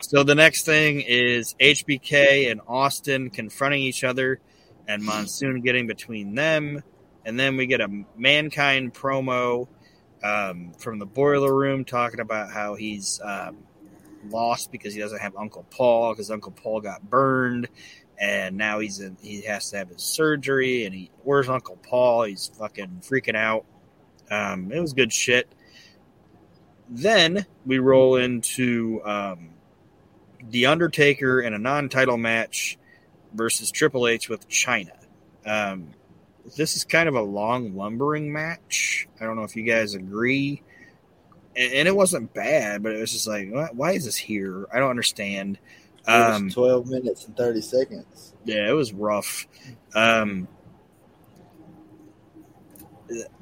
[0.00, 4.40] so the next thing is HBK and Austin confronting each other,
[4.88, 6.82] and Monsoon getting between them,
[7.24, 9.68] and then we get a mankind promo
[10.22, 13.58] um, from the boiler room talking about how he's um,
[14.30, 17.68] lost because he doesn't have Uncle Paul because Uncle Paul got burned.
[18.18, 22.22] And now he's in, he has to have his surgery, and he where's Uncle Paul?
[22.22, 23.66] He's fucking freaking out.
[24.30, 25.48] Um, it was good shit.
[26.88, 29.50] Then we roll into um,
[30.50, 32.78] The Undertaker in a non title match
[33.32, 34.96] versus Triple H with Chyna.
[35.44, 35.90] Um,
[36.56, 39.08] this is kind of a long, lumbering match.
[39.20, 40.62] I don't know if you guys agree.
[41.56, 44.66] And, and it wasn't bad, but it was just like, why, why is this here?
[44.72, 45.58] I don't understand.
[46.06, 48.32] Um, twelve minutes and thirty seconds.
[48.44, 49.48] yeah, it was rough.
[49.92, 50.46] Um,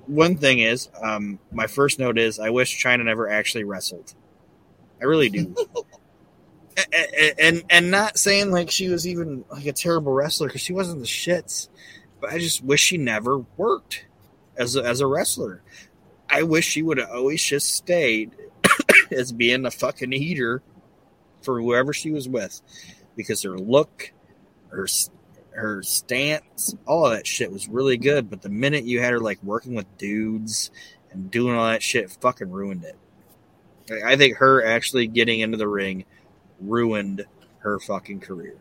[0.06, 4.14] one thing is, um, my first note is I wish Chyna never actually wrestled.
[5.00, 5.54] I really do.
[6.76, 10.60] A- a- and and not saying like she was even like a terrible wrestler because
[10.62, 11.68] she wasn't the shits,
[12.20, 14.06] but I just wish she never worked
[14.56, 15.62] as a, as a wrestler.
[16.28, 18.32] I wish she would have always just stayed
[19.12, 20.62] as being a fucking heater
[21.42, 22.60] for whoever she was with,
[23.14, 24.12] because her look,
[24.70, 24.88] her
[25.55, 28.28] her stance, all of that shit was really good.
[28.28, 30.70] But the minute you had her like working with dudes
[31.11, 32.96] and doing all that shit, fucking ruined it.
[33.90, 36.05] I- I think her actually getting into the ring
[36.61, 37.24] ruined
[37.59, 38.57] her fucking career.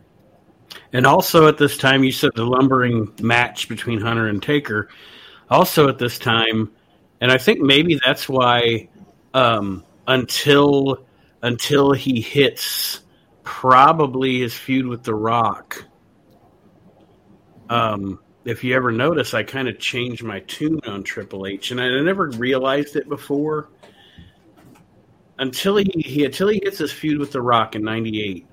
[0.91, 4.89] And also at this time, you said the lumbering match between Hunter and Taker.
[5.49, 6.71] Also at this time,
[7.21, 8.89] and I think maybe that's why
[9.33, 11.05] um, until
[11.41, 13.01] until he hits
[13.43, 15.85] probably his feud with The Rock.
[17.69, 21.79] Um, if you ever notice, I kind of changed my tune on Triple H, and
[21.79, 23.69] I never realized it before
[25.39, 28.45] until he, he until he hits his feud with The Rock in '98.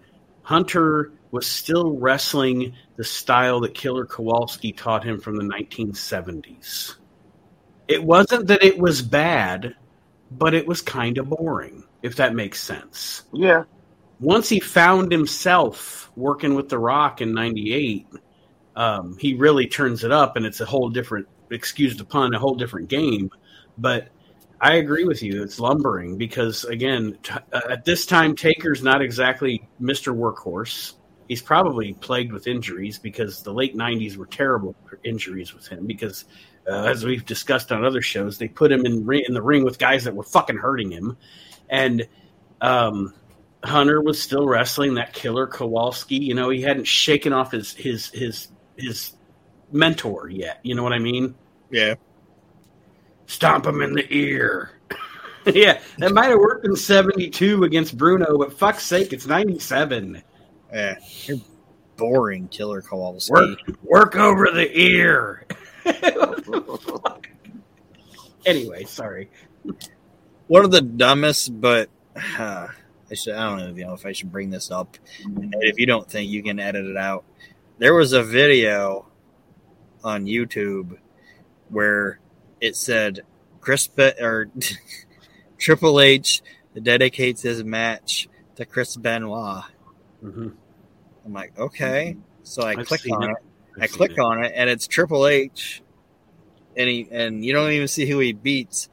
[0.42, 6.96] Hunter was still wrestling the style that Killer Kowalski taught him from the 1970s.
[7.86, 9.76] It wasn't that it was bad,
[10.30, 13.22] but it was kind of boring, if that makes sense.
[13.32, 13.64] Yeah.
[14.18, 18.06] Once he found himself working with The Rock in 98,
[18.76, 22.38] um, he really turns it up, and it's a whole different, excuse the pun, a
[22.38, 23.30] whole different game.
[23.76, 24.08] But
[24.60, 25.42] I agree with you.
[25.42, 30.14] It's lumbering because, again, t- uh, at this time, Taker's not exactly Mr.
[30.14, 30.94] Workhorse.
[31.28, 36.24] He's probably plagued with injuries because the late 90s were terrible injuries with him because,
[36.68, 39.78] uh, as we've discussed on other shows, they put him in, in the ring with
[39.78, 41.16] guys that were fucking hurting him.
[41.70, 42.06] And
[42.60, 43.14] um,
[43.64, 46.16] Hunter was still wrestling that killer Kowalski.
[46.16, 48.48] You know, he hadn't shaken off his, his, his,
[48.80, 49.14] his
[49.72, 50.60] mentor yet.
[50.62, 51.34] You know what I mean?
[51.70, 51.94] Yeah.
[53.26, 54.72] stomp him in the ear.
[55.46, 60.22] yeah, that might have worked in 72 against Bruno, but fuck's sake, it's 97.
[60.72, 60.96] Yeah.
[61.24, 61.38] You're
[61.96, 63.32] boring, Killer Kowalski.
[63.32, 65.46] Work, work over the ear.
[68.46, 69.30] anyway, sorry.
[70.46, 71.88] One of the dumbest, but
[72.38, 72.68] uh,
[73.10, 74.96] I, should, I don't know if I should bring this up.
[75.24, 77.24] And if you don't think you can edit it out,
[77.80, 79.06] there was a video
[80.04, 80.98] on YouTube
[81.70, 82.20] where
[82.60, 83.20] it said
[83.60, 84.48] Chris Be- or
[85.58, 86.42] Triple H
[86.80, 89.64] dedicates his match to Chris Benoit.
[90.22, 90.52] Mhm.
[91.24, 92.16] I'm like, okay.
[92.42, 93.30] So I I've click on it.
[93.76, 93.82] it.
[93.82, 94.18] I click it.
[94.18, 95.82] on it, and it's Triple H,
[96.76, 98.88] and he and you don't even see who he beats,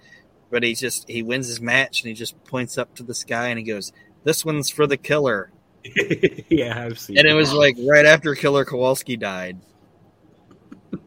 [0.50, 3.48] but he just he wins his match, and he just points up to the sky,
[3.50, 3.92] and he goes,
[4.24, 5.52] "This one's for the killer,"
[6.50, 9.58] yeah, I've seen and it was like right after Killer Kowalski died.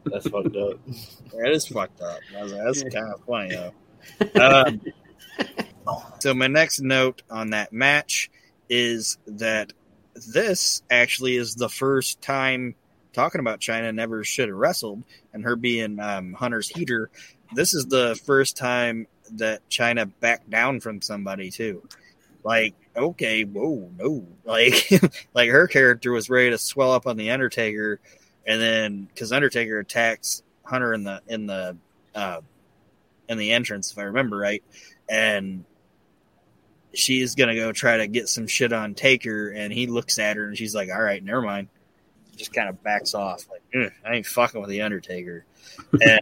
[0.04, 0.78] That's fucked up.
[1.32, 2.20] That is fucked up.
[2.36, 3.72] I was like, that's kind of funny though.
[4.40, 4.80] Um,
[6.20, 8.30] so my next note on that match
[8.68, 9.72] is that
[10.14, 12.74] this actually is the first time
[13.12, 15.02] talking about Chyna never should have wrestled
[15.32, 17.10] and her being um, Hunter's heater.
[17.54, 21.86] This is the first time that Chyna backed down from somebody too.
[22.44, 24.90] Like, okay, whoa, no, like,
[25.34, 28.00] like her character was ready to swell up on the Undertaker
[28.46, 31.76] and then because Undertaker attacks Hunter in the in the
[32.14, 32.40] uh,
[33.28, 34.62] in the entrance, if I remember right,
[35.08, 35.64] and
[36.94, 40.48] she's gonna go try to get some shit on Taker, and he looks at her
[40.48, 41.68] and she's like, "All right, never mind."
[42.36, 45.44] Just kind of backs off, like, "I ain't fucking with the Undertaker."
[46.00, 46.20] and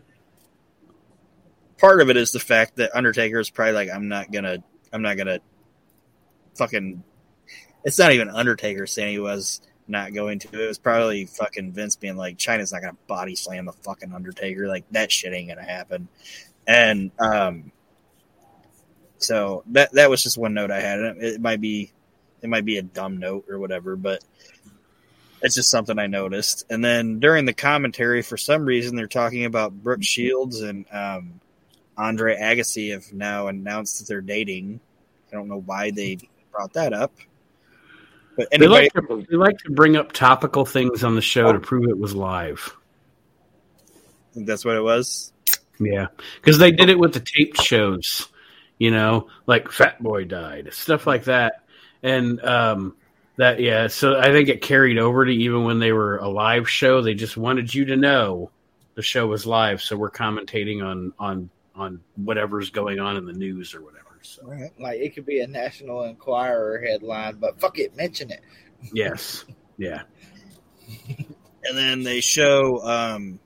[1.78, 4.58] part of it is the fact that Undertaker is probably like, "I'm not gonna,
[4.92, 5.38] I'm not gonna,
[6.56, 7.02] fucking."
[7.84, 10.62] It's not even Undertaker saying he was not going to.
[10.62, 14.68] It was probably fucking Vince being like, "Chyna's not gonna body slam the fucking Undertaker.
[14.68, 16.08] Like that shit ain't gonna happen."
[16.66, 17.72] And um,
[19.18, 21.00] so that that was just one note I had.
[21.00, 21.92] It might be
[22.42, 24.22] it might be a dumb note or whatever, but
[25.42, 26.64] it's just something I noticed.
[26.70, 31.40] And then during the commentary, for some reason, they're talking about Brooke Shields and um,
[31.96, 34.80] Andre Agassi have now announced that they're dating.
[35.30, 36.18] I don't know why they
[36.58, 37.12] brought that up.
[38.36, 41.60] But They like, to, they like to bring up topical things on the show to
[41.60, 42.76] prove it was live.
[44.34, 45.32] that's what it was.
[45.80, 48.28] Yeah, because they did it with the taped shows,
[48.78, 51.64] you know, like Fat Boy died, stuff like that,
[52.02, 52.96] and um,
[53.36, 53.86] that yeah.
[53.86, 57.00] So I think it carried over to even when they were a live show.
[57.02, 58.50] They just wanted you to know
[58.96, 63.32] the show was live, so we're commentating on on on whatever's going on in the
[63.32, 64.07] news or whatever.
[64.22, 64.70] So Right.
[64.78, 68.40] Like it could be a National Enquirer headline, but fuck it, mention it.
[68.92, 69.44] yes,
[69.76, 70.02] yeah,
[71.08, 73.38] and then they show um,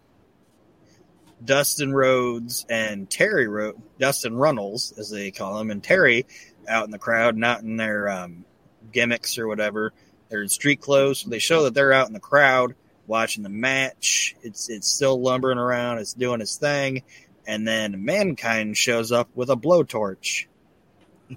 [1.45, 6.27] Dustin Rhodes and Terry Ro- Dustin Runnels, as they call him, and Terry
[6.69, 8.45] out in the crowd, not in their um,
[8.93, 9.93] gimmicks or whatever.
[10.29, 11.25] They're in street clothes.
[11.25, 12.75] They show that they're out in the crowd
[13.07, 14.35] watching the match.
[14.43, 15.99] It's it's still lumbering around.
[15.99, 17.03] It's doing its thing,
[17.47, 20.47] and then mankind shows up with a blowtorch.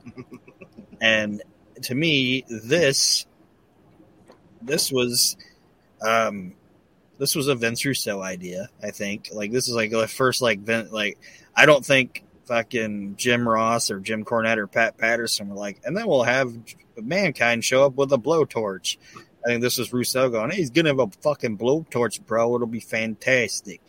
[1.01, 1.41] and
[1.83, 3.25] to me, this
[4.61, 5.37] this was
[6.01, 6.53] um
[7.17, 8.69] this was a Vince Russo idea.
[8.83, 11.17] I think like this is like the first like Vin, like
[11.55, 15.95] I don't think fucking Jim Ross or Jim Cornette or Pat Patterson were like, and
[15.95, 16.53] then we'll have
[17.01, 18.97] mankind show up with a blowtorch.
[19.45, 22.55] I think this was Russo going, hey, he's gonna have a fucking blowtorch, bro.
[22.55, 23.81] It'll be fantastic.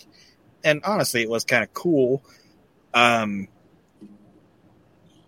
[0.63, 2.23] And honestly, it was kind of cool.
[2.93, 3.49] Um,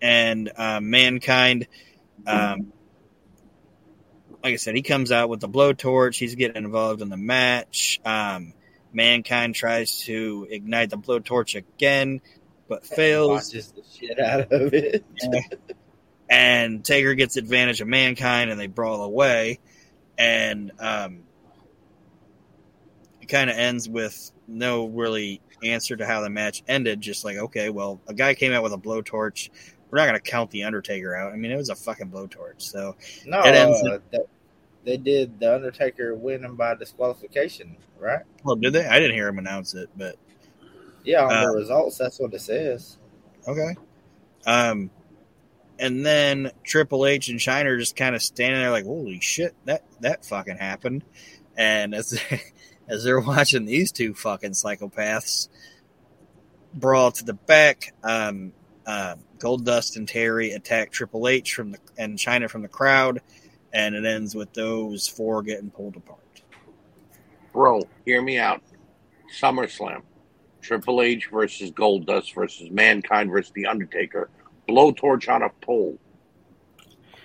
[0.00, 1.66] and uh, mankind,
[2.26, 2.72] um,
[4.42, 6.16] like I said, he comes out with the blowtorch.
[6.18, 8.00] He's getting involved in the match.
[8.04, 8.54] Um,
[8.92, 12.20] Mankind tries to ignite the blowtorch again,
[12.68, 13.28] but fails.
[13.28, 15.04] Watches the shit out of it.
[16.30, 19.60] And Taker gets advantage of Mankind, and they brawl away.
[20.16, 21.20] And um,
[23.20, 27.00] it kind of ends with no really answer to how the match ended.
[27.00, 29.50] Just like, okay, well, a guy came out with a blowtorch.
[29.90, 31.32] We're not going to count the Undertaker out.
[31.32, 32.60] I mean, it was a fucking blowtorch.
[32.62, 34.26] So No, It ends uh, that-
[34.84, 38.22] they did the Undertaker winning by disqualification, right?
[38.44, 38.86] Well, did they?
[38.86, 40.16] I didn't hear him announce it, but
[41.04, 42.96] Yeah, on Uh, the results, that's what it says.
[43.46, 43.76] okay.
[44.46, 44.90] Um,
[45.78, 49.84] and then Triple H and Chyna just kind of standing there like, "Holy shit, that
[50.00, 51.04] that fucking happened!"
[51.56, 52.18] And as
[52.88, 55.48] as they're watching these two fucking psychopaths
[56.74, 58.52] brawl to the back, um,
[58.86, 63.20] um, uh, Goldust and Terry attack Triple H from the and Chyna from the crowd,
[63.72, 66.42] and it ends with those four getting pulled apart.
[67.52, 68.62] Bro, hear me out.
[69.40, 70.02] SummerSlam.
[70.60, 74.28] Triple H versus Goldust versus Mankind versus The Undertaker.
[74.68, 75.98] Blowtorch on a pole.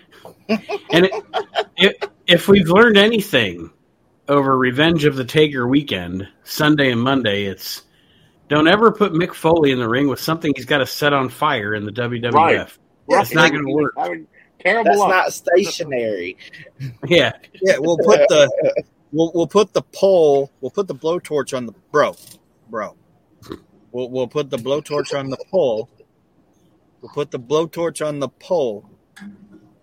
[0.50, 0.60] and
[0.92, 1.24] it,
[1.76, 3.70] it, if we've learned anything
[4.30, 7.84] over Revenge of the Taker weekend, Sunday and Monday, it's
[8.54, 11.30] don't ever put Mick Foley in the ring with something he's got to set on
[11.30, 12.34] fire in the WWF.
[12.34, 12.68] Right.
[13.22, 13.94] It's not gonna work.
[13.98, 14.28] Having
[14.60, 15.10] terrible That's luck.
[15.10, 16.38] not stationary.
[17.08, 18.50] Yeah, Yeah, we'll put the
[19.12, 20.52] we'll we'll put the pole.
[20.62, 22.16] We'll put the blowtorch on the bro,
[22.70, 22.96] bro.
[23.92, 25.90] We'll we'll put the blowtorch on the pole.
[27.02, 28.90] We'll put the blowtorch on the pole,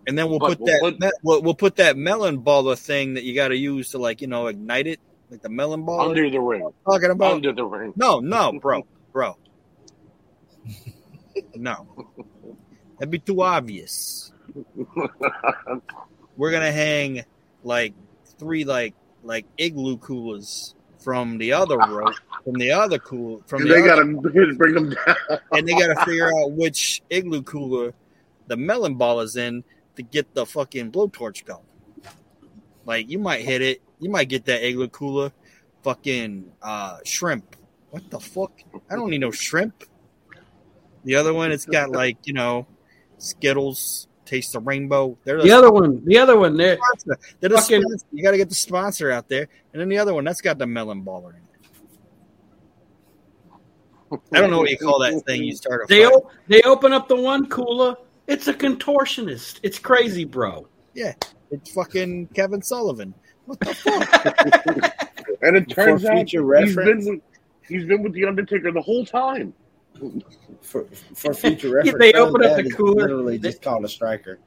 [0.06, 2.78] and then we'll But put we'll that put- me- we'll, we'll put that melon baller
[2.78, 5.00] thing that you got to use to like you know ignite it,
[5.30, 6.08] like the melon baller.
[6.08, 6.68] under the ring.
[6.84, 7.92] talking about Under the ring.
[7.96, 9.36] no, no, bro, bro.
[11.54, 11.86] No,
[12.98, 14.32] that'd be too obvious.
[16.36, 17.24] We're gonna hang
[17.62, 17.94] like
[18.38, 22.14] three like like igloo coolers from the other rope,
[22.44, 25.38] from the other cool, from the they other, gotta bring them down.
[25.52, 27.94] and they gotta figure out which igloo cooler
[28.48, 29.62] the melon ball is in
[29.96, 31.60] to get the fucking blowtorch going.
[32.84, 35.32] Like you might hit it, you might get that igloo cooler,
[35.82, 37.56] fucking uh shrimp.
[37.90, 38.52] What the fuck?
[38.90, 39.84] I don't need no shrimp.
[41.04, 42.66] The other one, it's got like you know,
[43.18, 45.18] Skittles Taste the Rainbow.
[45.24, 47.18] They're The other one, the other one, sponsor.
[47.40, 47.82] They're the fucking-.
[48.12, 50.58] You got to get the sponsor out there, and then the other one that's got
[50.58, 51.42] the melon baller in it.
[54.32, 55.44] I don't know what you call that thing.
[55.44, 57.96] You start They o- they open up the one cooler.
[58.26, 59.60] It's a contortionist.
[59.62, 60.68] It's crazy, bro.
[60.94, 61.14] Yeah,
[61.50, 63.14] it's fucking Kevin Sullivan.
[63.46, 64.96] What the fuck?
[65.42, 67.20] And it For turns out future he's been, with,
[67.66, 69.54] he's been with the Undertaker the whole time.
[70.60, 70.84] for,
[71.14, 73.02] for future Yeah, reference, they Bill open up the Gadd is cooler.
[73.02, 74.38] Literally just called a striker.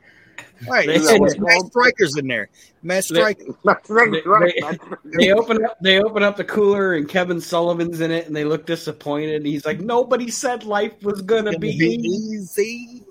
[0.70, 0.86] right.
[0.86, 2.50] They- and they- Matt Striker's in there.
[2.84, 3.44] Matt They- Striker.
[3.66, 8.28] They- they- They open up they open up the cooler and Kevin Sullivan's in it
[8.28, 9.44] and they look disappointed.
[9.46, 12.08] He's like, Nobody said life was gonna Gonna be be easy.
[12.08, 13.04] easy.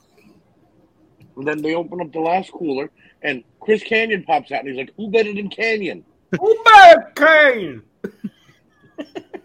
[1.37, 2.91] And then they open up the last cooler,
[3.23, 6.05] and Chris Kanyon pops out, and he's like, "Who better than Kanyon?"
[6.41, 7.83] Who better Kanyon?"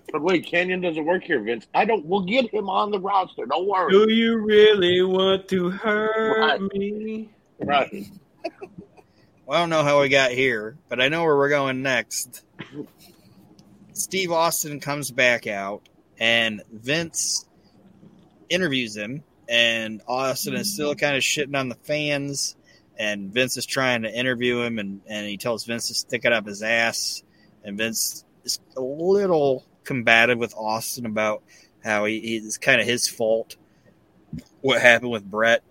[0.10, 1.68] But wait, Kanyon doesn't work here, Vince.
[1.74, 2.06] I don't.
[2.06, 3.46] We'll get him on the roster.
[3.46, 3.92] Don't worry.
[3.92, 6.62] Do you really want to hurt Right.
[6.74, 7.30] me?
[7.60, 8.06] Right.
[9.46, 12.44] Well, I don't know how we got here, but I know where we're going next.
[13.94, 15.88] Steve Austin comes back out,
[16.20, 17.46] and Vince
[18.50, 22.57] interviews him, and Austin is still kind of shitting on the fans,
[22.98, 26.34] and Vince is trying to interview him, and, and he tells Vince to stick it
[26.34, 27.24] up his ass,
[27.64, 31.44] and Vince is a little combative with Austin about
[31.84, 33.56] how he, it's kind of his fault
[34.62, 35.64] what happened with Bret,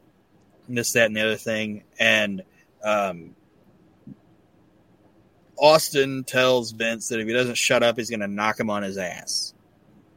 [0.68, 2.42] this, that, and the other thing, and
[2.82, 3.34] um,
[5.58, 8.82] Austin tells Vince that if he doesn't shut up, he's going to knock him on
[8.82, 9.54] his ass.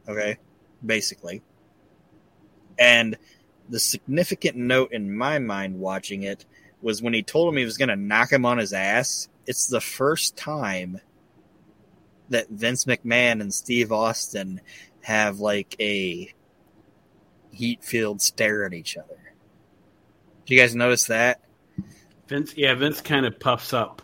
[0.08, 0.38] Okay,
[0.84, 1.42] basically.
[2.78, 3.16] And
[3.68, 6.44] the significant note in my mind watching it
[6.82, 9.28] was when he told him he was going to knock him on his ass.
[9.46, 11.00] It's the first time
[12.28, 14.60] that Vince McMahon and Steve Austin
[15.02, 16.32] have like a
[17.52, 19.18] heat filled stare at each other.
[20.44, 21.40] Did you guys notice that?
[22.28, 24.02] Vince yeah, Vince kind of puffs up.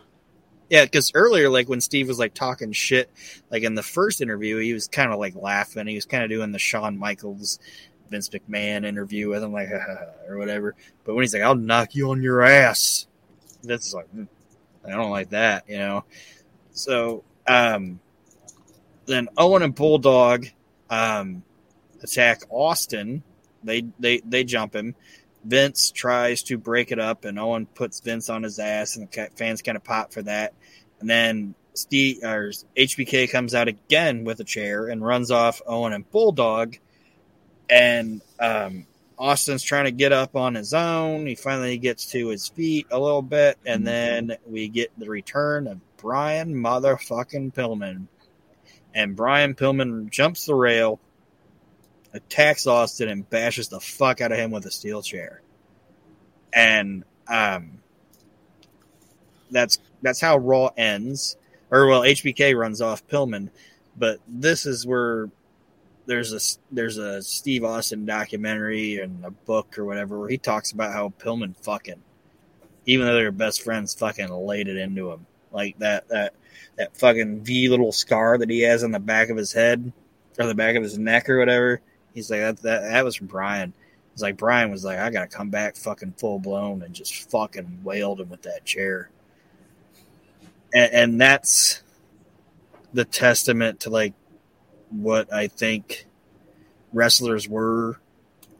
[0.69, 3.09] Yeah, because earlier, like when Steve was like talking shit,
[3.51, 5.87] like in the first interview, he was kind of like laughing.
[5.87, 7.61] He was kind of doing the Shawn Michaels,
[8.11, 9.69] Vince McMahon interview with him, like
[10.29, 10.75] or whatever.
[11.05, 13.07] But when he's like, "I'll knock you on your ass,"
[13.65, 14.25] is like, "Hmm,
[14.85, 16.05] "I don't like that," you know.
[16.73, 18.01] So um,
[19.07, 20.47] then Owen and Bulldog
[20.91, 21.43] um,
[22.03, 23.23] attack Austin.
[23.65, 24.95] They they they jump him.
[25.45, 29.31] Vince tries to break it up, and Owen puts Vince on his ass, and the
[29.37, 30.55] fans kind of pop for that.
[31.01, 35.93] And then Steve or HBK comes out again with a chair and runs off Owen
[35.93, 36.79] and Bulldog.
[37.69, 38.87] And um,
[39.19, 41.27] Austin's trying to get up on his own.
[41.27, 45.67] He finally gets to his feet a little bit, and then we get the return
[45.67, 48.07] of Brian motherfucking Pillman.
[48.95, 51.01] And Brian Pillman jumps the rail,
[52.13, 55.41] attacks Austin, and bashes the fuck out of him with a steel chair.
[56.53, 57.81] And um,
[59.51, 61.37] that's that's how Raw ends.
[61.71, 63.51] Or well, HBK runs off Pillman,
[63.97, 65.31] but this is where
[66.07, 70.73] there's a there's a Steve Austin documentary and a book or whatever where he talks
[70.73, 72.03] about how Pillman fucking,
[72.87, 75.27] even though they're best friends, fucking laid it into him
[75.57, 76.35] like that that
[76.77, 79.93] that fucking V little scar that he has on the back of his head
[80.39, 81.81] or the back of his neck or whatever.
[82.15, 83.73] He's like that that, that was from Brian.
[84.13, 87.81] It's like Brian was like, I gotta come back fucking full blown and just fucking
[87.83, 89.11] wailed him with that chair.
[90.75, 91.83] And, and that's
[92.93, 94.15] the testament to like
[94.91, 96.07] what I think
[96.93, 97.99] wrestlers were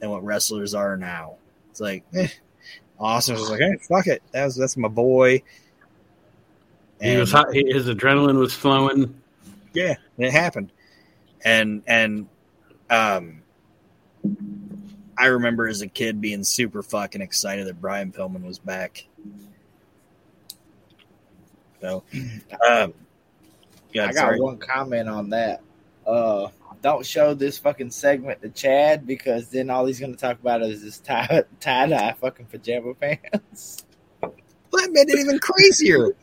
[0.01, 1.37] and what wrestlers are now.
[1.71, 2.29] It's like, eh.
[2.99, 4.23] Austin was like, hey, fuck it.
[4.33, 5.43] That was that's my boy.
[7.01, 9.21] He was hot, his adrenaline was flowing.
[9.75, 10.73] Yeah, it happened.
[11.45, 12.29] And and
[12.89, 13.43] um
[15.19, 19.07] I remember as a kid being super fucking excited that Brian Pillman was back.
[21.83, 22.03] So
[22.67, 22.95] um
[23.93, 24.41] yeah, I got sorry.
[24.41, 25.61] one comment on that.
[26.07, 26.49] Uh,
[26.83, 30.63] don't show this fucking segment to Chad because then all he's going to talk about
[30.63, 33.85] is his tie tie dye fucking pajama pants.
[34.21, 36.15] That made it even crazier.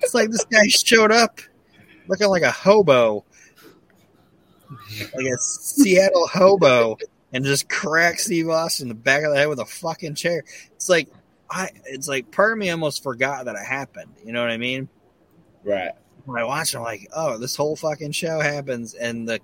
[0.00, 1.40] It's like this guy showed up
[2.08, 3.24] looking like a hobo,
[4.98, 6.98] like a Seattle hobo,
[7.32, 10.44] and just cracked Steve Austin in the back of the head with a fucking chair.
[10.72, 11.08] It's like
[11.48, 14.12] I, it's like part of me almost forgot that it happened.
[14.24, 14.88] You know what I mean?
[15.64, 15.92] Right.
[16.36, 19.40] I watch, I'm like, oh, this whole fucking show happens, and the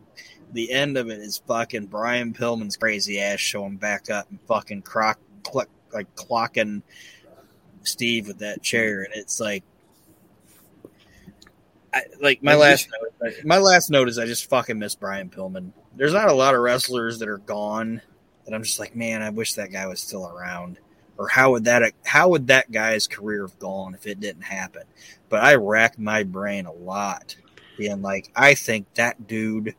[0.52, 4.82] the end of it is fucking Brian Pillman's crazy ass showing back up and fucking
[4.82, 6.82] croc, clock, like clocking
[7.82, 9.64] Steve with that chair, and it's like,
[11.92, 12.88] I, like my last
[13.22, 15.72] note, my last note is I just fucking miss Brian Pillman.
[15.96, 18.02] There's not a lot of wrestlers that are gone
[18.44, 20.78] that I'm just like, man, I wish that guy was still around.
[21.18, 24.82] Or how would that how would that guy's career have gone if it didn't happen?
[25.28, 27.36] But I racked my brain a lot,
[27.78, 29.74] being like, I think that dude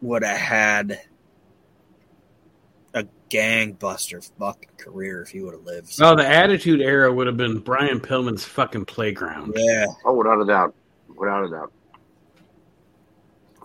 [0.00, 1.00] would have had
[2.94, 5.92] a gangbuster fucking career if he would have lived.
[6.00, 9.52] Oh, the Attitude Era would have been Brian Pillman's fucking playground.
[9.54, 10.74] Yeah, Oh, without a doubt,
[11.14, 11.72] without a doubt.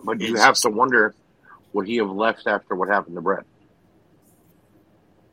[0.04, 1.14] But you It's- have to wonder,
[1.72, 3.44] would he have left after what happened to Bret?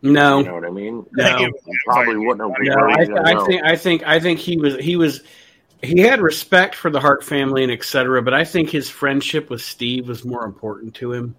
[0.01, 1.05] No, You know what I mean?
[1.11, 1.37] No.
[1.37, 1.51] He
[1.85, 2.57] probably wouldn't have.
[2.61, 5.21] No, really I, didn't I think I think I think he was he was
[5.81, 8.21] he had respect for the Hart family and etc.
[8.21, 11.35] But I think his friendship with Steve was more important to him.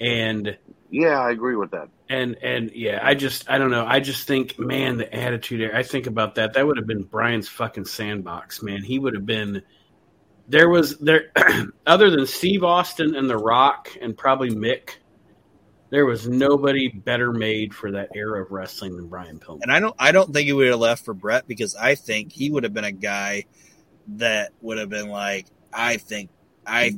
[0.00, 0.56] And
[0.90, 1.88] Yeah, I agree with that.
[2.08, 3.86] and and yeah, I just I don't know.
[3.86, 5.70] I just think, man, the attitude.
[5.72, 6.54] I think about that.
[6.54, 8.82] That would have been Brian's fucking sandbox, man.
[8.82, 9.62] He would have been.
[10.48, 11.30] There was there,
[11.86, 14.92] other than Steve Austin and The Rock and probably Mick.
[15.90, 19.60] There was nobody better made for that era of wrestling than Brian Pillman.
[19.62, 22.32] and I don't I don't think he would have left for Bret because I think
[22.32, 23.44] he would have been a guy
[24.16, 26.30] that would have been like I think
[26.66, 26.94] I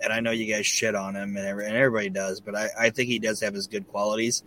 [0.00, 2.68] and I know you guys shit on him and, every, and everybody does, but I,
[2.78, 4.42] I think he does have his good qualities.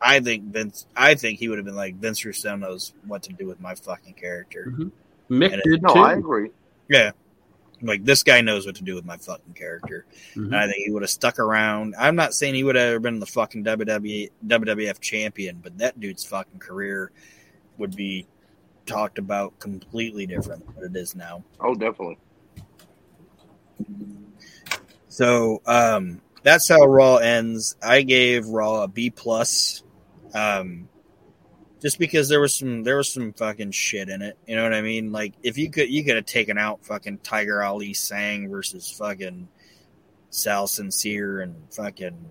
[0.00, 3.32] I think Vince I think he would have been like Vince Russo knows what to
[3.32, 4.66] do with my fucking character.
[4.68, 4.88] Mm-hmm.
[5.42, 6.00] Mick And it- No, too.
[6.00, 6.50] I agree.
[6.88, 7.12] Yeah.
[7.86, 10.06] Like this guy knows what to do with my fucking character.
[10.34, 10.46] Mhm.
[10.46, 11.94] And I think he would have stuck around.
[11.98, 16.00] I'm not saying he would have ever been the fucking WWE WWF champion, but that
[16.00, 17.12] dude's fucking career
[17.78, 18.26] would be
[18.86, 21.44] talked about completely different than what it is now.
[21.60, 22.18] Oh, definitely.
[25.08, 27.76] So um, that's how Raw ends.
[27.82, 29.82] I gave Raw a B plus,
[30.34, 30.88] um,
[31.84, 34.38] just because there was some there was some fucking shit in it.
[34.46, 35.12] You know what I mean?
[35.12, 39.48] Like if you could you could have taken out fucking Tiger Ali Singh versus fucking
[40.30, 42.24] Sal Sincere and fucking.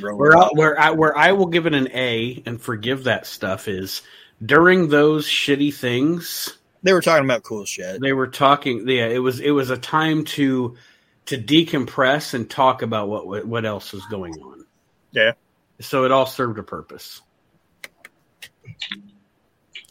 [0.00, 3.68] Where I, where I where I will give it an A and forgive that stuff
[3.68, 4.00] is
[4.42, 8.00] during those shitty things they were talking about cool shit.
[8.00, 8.88] they were talking.
[8.88, 10.76] Yeah, it was it was a time to
[11.26, 14.64] to decompress and talk about what, what else was going on.
[15.12, 15.32] Yeah.
[15.80, 17.20] So it all served a purpose.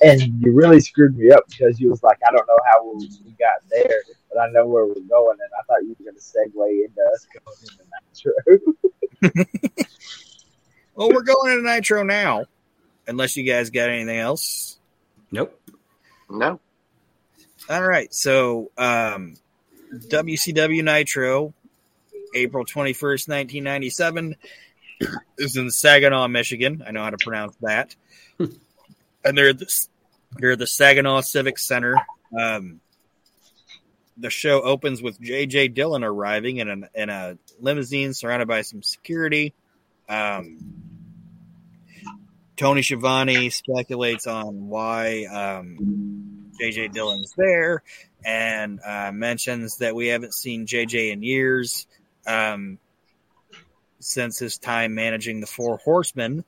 [0.01, 3.09] And you really screwed me up because you was like, I don't know how we
[3.25, 6.15] we got there, but I know where we're going, and I thought you were going
[6.15, 8.63] to segue into us going into
[9.31, 9.85] Nitro.
[10.95, 12.45] Well, we're going into Nitro now,
[13.07, 14.77] unless you guys got anything else.
[15.31, 15.59] Nope.
[16.29, 16.59] No.
[17.69, 19.35] All right, so um,
[19.91, 21.53] WCW Nitro,
[22.35, 24.35] April twenty first, nineteen ninety seven,
[25.37, 26.83] is in Saginaw, Michigan.
[26.85, 27.95] I know how to pronounce that.
[29.23, 29.87] And they're the,
[30.37, 31.95] they're the Saginaw Civic Center.
[32.37, 32.79] Um,
[34.17, 38.83] the show opens with JJ Dillon arriving in a in a limousine surrounded by some
[38.83, 39.53] security.
[40.07, 40.59] Um,
[42.55, 47.81] Tony Schiavone speculates on why um, JJ Dillon's there
[48.23, 51.87] and uh, mentions that we haven't seen JJ in years
[52.27, 52.77] um,
[53.99, 56.45] since his time managing the Four Horsemen.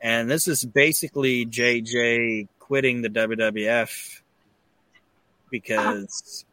[0.00, 4.22] And this is basically JJ quitting the WWF
[5.50, 6.44] because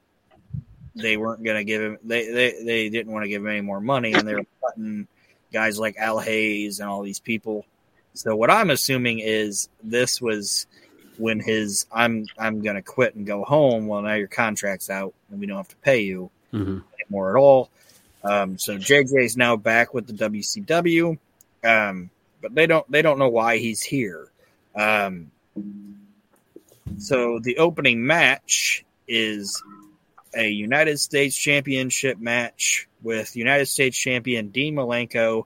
[0.96, 3.62] they weren't going to give him, they, they, they didn't want to give him any
[3.62, 5.08] more money and they were cutting
[5.54, 7.66] guys like Al Hayes and all these people.
[8.14, 10.66] So what I'm assuming is this was
[11.18, 13.88] when his I'm I'm gonna quit and go home.
[13.88, 17.40] Well, now your contract's out and we don't have to pay you hmm anymore at
[17.40, 17.70] all.
[18.24, 21.18] Um, so JJ is now back with the WCW,
[21.64, 22.10] um,
[22.48, 24.32] but they don't they don't know why he's here.
[24.74, 25.32] Um,
[26.98, 29.62] so the opening match is
[30.34, 35.46] a United States Championship match with United States Champion Dean Malenko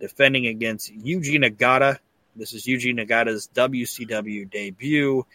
[0.00, 1.98] defending against Yuji Nagata.
[2.34, 5.26] This is Yuji Nagata's WCW debut.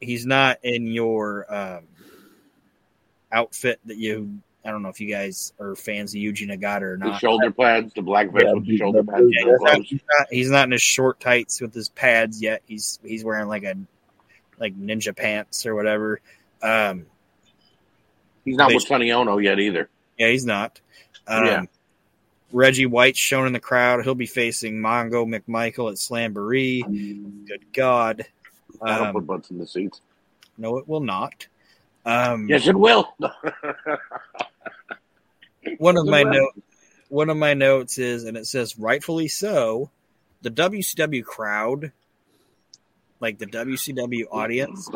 [0.00, 1.84] He's not in your um,
[3.30, 4.38] outfit that you.
[4.66, 7.04] I don't know if you guys are fans of Yuji Nagata or not.
[7.06, 7.20] The not.
[7.20, 9.24] shoulder pads, the black vest Yeah, with the the- shoulder pads.
[9.30, 12.62] Yeah, he's, not, he's, not, he's not in his short tights with his pads yet.
[12.66, 13.76] He's he's wearing like a
[14.58, 16.20] like ninja pants or whatever.
[16.62, 17.06] Um,
[18.44, 19.88] He's not They- with Sonny Ono yet either.
[20.18, 20.80] yeah, he's not.
[21.26, 21.62] Um, Yeah.
[22.52, 24.04] Reggie White's shown in the crowd.
[24.04, 27.46] He'll be facing Mongo McMichael at Slamboree.
[27.46, 28.24] Good God.
[28.80, 30.00] I don't Um, put butts in the seats.
[30.56, 31.46] no, it will not.
[32.04, 33.12] Um, Yes, it will.
[35.78, 36.32] one of my Well.
[36.32, 36.62] note,
[37.08, 39.90] one of my notes is, and it says rightfully so,
[40.42, 41.92] the WCW crowd,
[43.20, 44.90] like the WCW audience,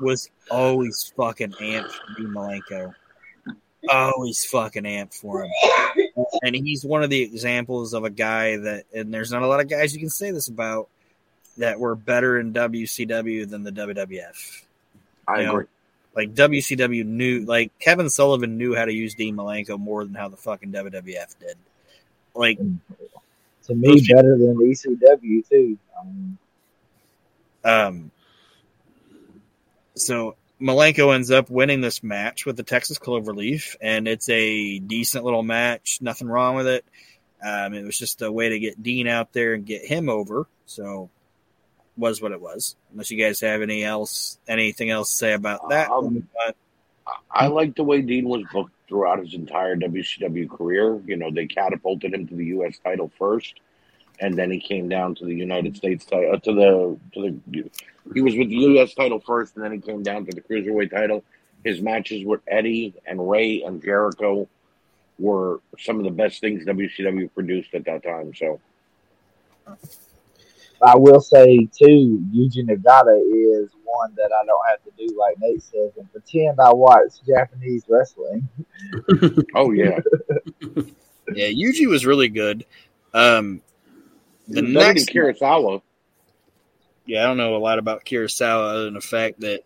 [0.00, 2.94] was always fucking amped for Dean Malenko.
[3.88, 5.50] Always fucking amped for him.
[6.42, 9.60] And he's one of the examples of a guy that, and there's not a lot
[9.60, 10.88] of guys you can say this about,
[11.58, 14.62] that were better in WCW than the WWF.
[15.28, 15.64] I You know, agree.
[16.16, 20.28] Like WCW knew, like Kevin Sullivan knew how to use Dean Malenko more than how
[20.28, 21.56] the fucking WWF did.
[22.34, 25.78] Like, To me, better than ECW too.
[26.04, 26.38] Mean,
[27.64, 28.10] um,
[29.94, 35.24] so Malenko ends up winning this match with the Texas Cloverleaf, and it's a decent
[35.24, 35.98] little match.
[36.00, 36.84] Nothing wrong with it.
[37.44, 40.46] Um, it was just a way to get Dean out there and get him over.
[40.64, 41.10] So,
[41.96, 42.76] was what it was.
[42.92, 45.90] Unless you guys have any else, anything else to say about that.
[45.90, 46.56] Um, But
[47.30, 51.00] I like the way Dean was booked throughout his entire WCW career.
[51.06, 52.78] You know, they catapulted him to the U.S.
[52.82, 53.60] title first,
[54.20, 56.32] and then he came down to the United States title.
[56.34, 57.70] Uh, to the to the
[58.14, 58.94] he was with the U.S.
[58.94, 61.24] title first, and then he came down to the cruiserweight title.
[61.64, 64.48] His matches with Eddie and Rey and Jericho
[65.18, 68.32] were some of the best things WCW produced at that time.
[68.34, 68.60] So
[70.82, 75.36] I will say too, Yuji Nagata is one that I don't have to do like
[75.40, 78.48] Nate says and pretend I watch Japanese wrestling.
[79.54, 79.98] oh yeah,
[81.32, 82.66] yeah, Yuji was really good.
[83.14, 83.62] Um,
[84.48, 85.80] the Better next Kurosawa.
[87.06, 89.62] yeah, I don't know a lot about Kurosawa other than the fact that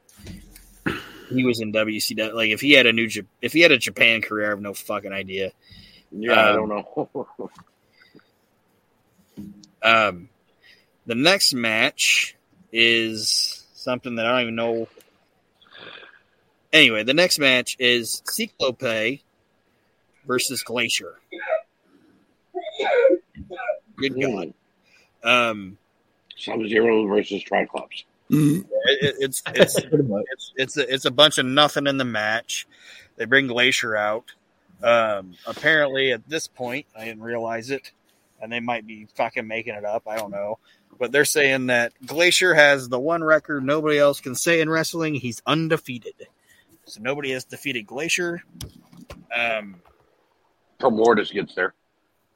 [1.28, 2.32] he was in WCW.
[2.34, 3.08] Like, if he had a new,
[3.42, 5.52] if he had a Japan career, I have no fucking idea.
[6.12, 7.50] Yeah, I Um, don't know.
[9.82, 10.28] Um,
[11.10, 12.36] the next match
[12.72, 14.86] is something that I don't even know.
[16.72, 19.18] Anyway, the next match is Cyclope
[20.24, 21.16] versus Glacier.
[23.96, 24.54] Good God.
[25.24, 25.78] Um,
[26.36, 28.04] Sub Zero versus Triclops.
[28.30, 32.68] it, it- it's it's it's it's a, it's a bunch of nothing in the match.
[33.16, 34.30] They bring Glacier out.
[34.82, 37.90] Um, apparently, at this point, I didn't realize it,
[38.40, 40.04] and they might be fucking making it up.
[40.06, 40.58] I don't know,
[41.00, 45.14] but they're saying that Glacier has the one record nobody else can say in wrestling.
[45.14, 46.14] He's undefeated,
[46.84, 48.44] so nobody has defeated Glacier.
[49.34, 49.76] Um,
[50.78, 51.74] Till Mortis gets there.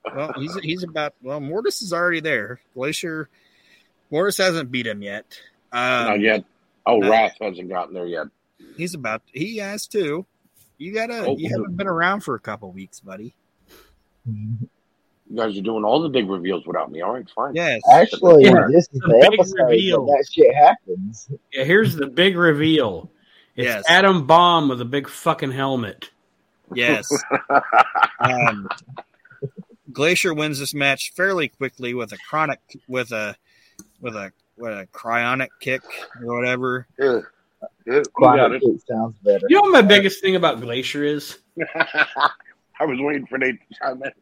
[0.05, 2.59] well, he's he's about well, Mortis is already there.
[2.75, 3.29] Glacier,
[4.11, 5.39] Mortis hasn't beat him yet.
[5.71, 6.45] Um, Not yet.
[6.87, 7.11] Oh, no.
[7.11, 8.27] Wrath hasn't gotten there yet.
[8.77, 9.23] He's about.
[9.33, 10.25] He has too.
[10.79, 11.27] You gotta.
[11.27, 11.37] Oh.
[11.37, 13.35] you haven't been around for a couple weeks, buddy.
[15.35, 17.01] You guys are doing all the big reveals without me.
[17.01, 17.57] All right, fine.
[17.57, 17.81] Yes.
[17.93, 20.07] Actually, Yeah, this is the the big episode reveal.
[20.07, 21.29] that, that shit happens.
[21.53, 23.11] Yeah, here's the big reveal.
[23.57, 23.85] It's Yes.
[23.89, 26.11] Adam Bomb with a big fucking helmet.
[26.73, 27.11] Yes.
[28.21, 28.69] um,
[29.93, 33.35] Glacier wins this match fairly quickly with a chronic with a
[34.01, 35.83] with a with a cryonic kick
[36.23, 36.87] or whatever.
[36.97, 37.21] Yeah.
[37.87, 39.47] Yeah, you Chronic kick sounds better.
[39.49, 41.39] You know what my biggest thing about Glacier is?
[41.75, 44.13] I was waiting for Nate to chime in.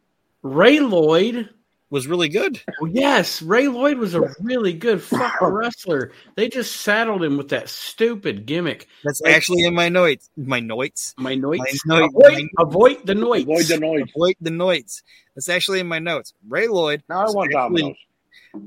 [0.43, 1.49] Ray Lloyd.
[1.89, 2.59] Was really good.
[2.81, 6.11] Well, yes, Ray Lloyd was a really good fucking wrestler.
[6.33, 8.87] They just saddled him with that stupid gimmick.
[9.03, 10.27] That's Like- actually in my notes.
[10.35, 11.13] My notes.
[11.19, 11.59] My notes.
[11.85, 13.43] My noit- avoid, avoid the noits.
[13.43, 14.03] Avoid the noise.
[14.15, 15.03] Avoid the notes.
[15.35, 16.33] That's actually in my notes.
[16.49, 17.03] Ray Lloyd.
[17.09, 17.97] Now I was want actually- dominoes.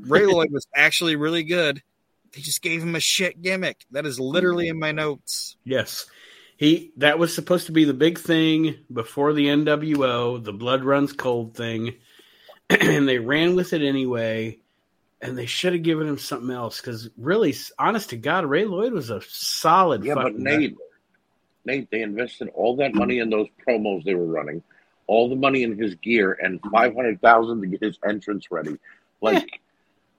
[0.08, 1.82] Ray Lloyd was actually really good.
[2.32, 3.86] They just gave him a shit gimmick.
[3.90, 5.56] That is literally in my notes.
[5.64, 6.06] Yes.
[6.56, 11.12] He that was supposed to be the big thing before the NWO, the blood runs
[11.12, 11.94] cold thing.
[12.70, 14.58] and they ran with it anyway.
[15.20, 18.92] And they should have given him something else because really, honest to God, Ray Lloyd
[18.92, 20.04] was a solid.
[20.04, 20.76] Yeah, but Nate,
[21.64, 24.62] Nate, they invested all that money in those promos they were running,
[25.06, 28.76] all the money in his gear, and five hundred thousand to get his entrance ready.
[29.22, 29.60] Like,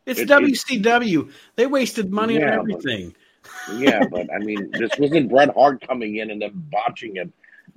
[0.07, 1.31] It's It- WCW.
[1.55, 3.15] They wasted money Yeah, on but- everything.
[3.75, 7.29] Yeah, but I mean, this wasn't Bret Hart coming in and then botching it.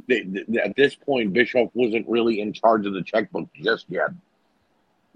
[0.09, 4.11] They, they- at this point, Bischoff wasn't really in charge of the checkbook just yet.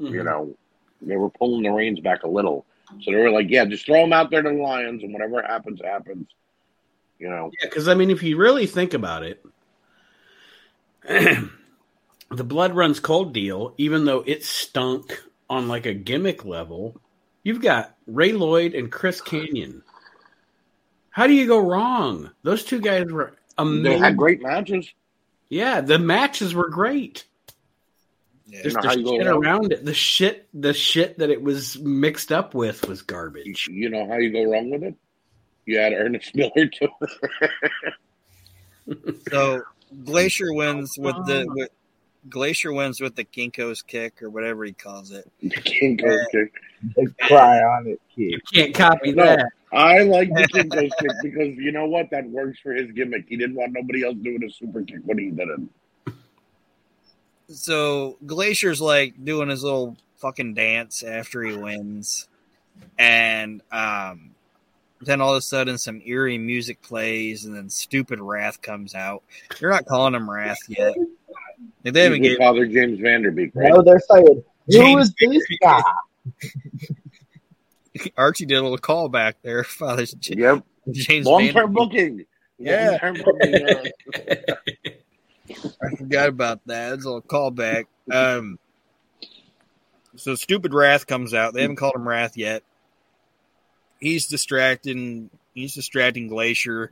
[0.01, 0.11] Mhm.
[0.13, 0.57] You know,
[1.03, 2.65] they were pulling the reins back a little,
[3.03, 5.41] so they were like, "Yeah, just throw him out there to the Lions, and whatever
[5.43, 6.27] happens, happens."
[7.19, 9.45] You know, Yeah, because I mean, if you really think about it,
[11.09, 17.01] the blood runs cold deal, even though it stunk on like a gimmick level,
[17.43, 19.83] you've got Ray Lloyd and Chris Kanyon.
[21.15, 22.33] How do you go wrong?
[22.43, 23.85] Those two guys were amazing.
[23.85, 24.93] they had great matches.
[25.49, 27.25] yeah, the matches were great.
[28.47, 28.63] Yeah.
[28.65, 29.45] Just know the how you go shit wrong?
[29.45, 33.69] around it, the shit, the shit that it was mixed up with was garbage.
[33.71, 34.97] You know how you go wrong with it?
[35.67, 36.89] You had Ernest Miller too.
[39.31, 39.63] So
[40.05, 41.55] Glacier wins with the oh.
[41.55, 41.71] with,
[42.29, 45.31] Glacier wins with the Kinko's kick or whatever he calls it.
[45.43, 46.53] Kinko's kick.
[46.97, 48.31] The cryonic kick.
[48.31, 49.25] You can't copy No.
[49.25, 49.47] that.
[49.73, 52.11] I like the Kinko's kick because you know what?
[52.11, 53.27] That works for his gimmick.
[53.29, 56.15] He didn't want nobody else doing a super kick when he did it.
[57.49, 62.29] So Glacier's like doing his little fucking dance after he wins.
[62.99, 64.31] and um,
[65.01, 69.23] then all of a sudden some eerie music plays, and then stupid Wrath comes out.
[69.61, 70.95] You're not calling him Wrath yet.
[71.85, 73.71] Like, they haven't His gave, father James Vanderbeek, right?
[73.71, 75.83] No, they're saying, who James is this guy?
[78.17, 79.65] Archie did a little callback there.
[79.65, 80.65] Father J- Yep.
[80.93, 82.25] James Long term booking.
[82.59, 82.99] Yeah.
[83.03, 83.85] Long-term booking, uh,
[85.83, 86.95] I forgot about that.
[86.95, 87.85] It's a little callback.
[88.11, 88.59] Um,
[90.17, 91.55] so stupid Wrath comes out.
[91.55, 92.63] They haven't called him Wrath yet.
[94.01, 95.31] He's distracting.
[95.55, 96.91] He's distracting Glacier,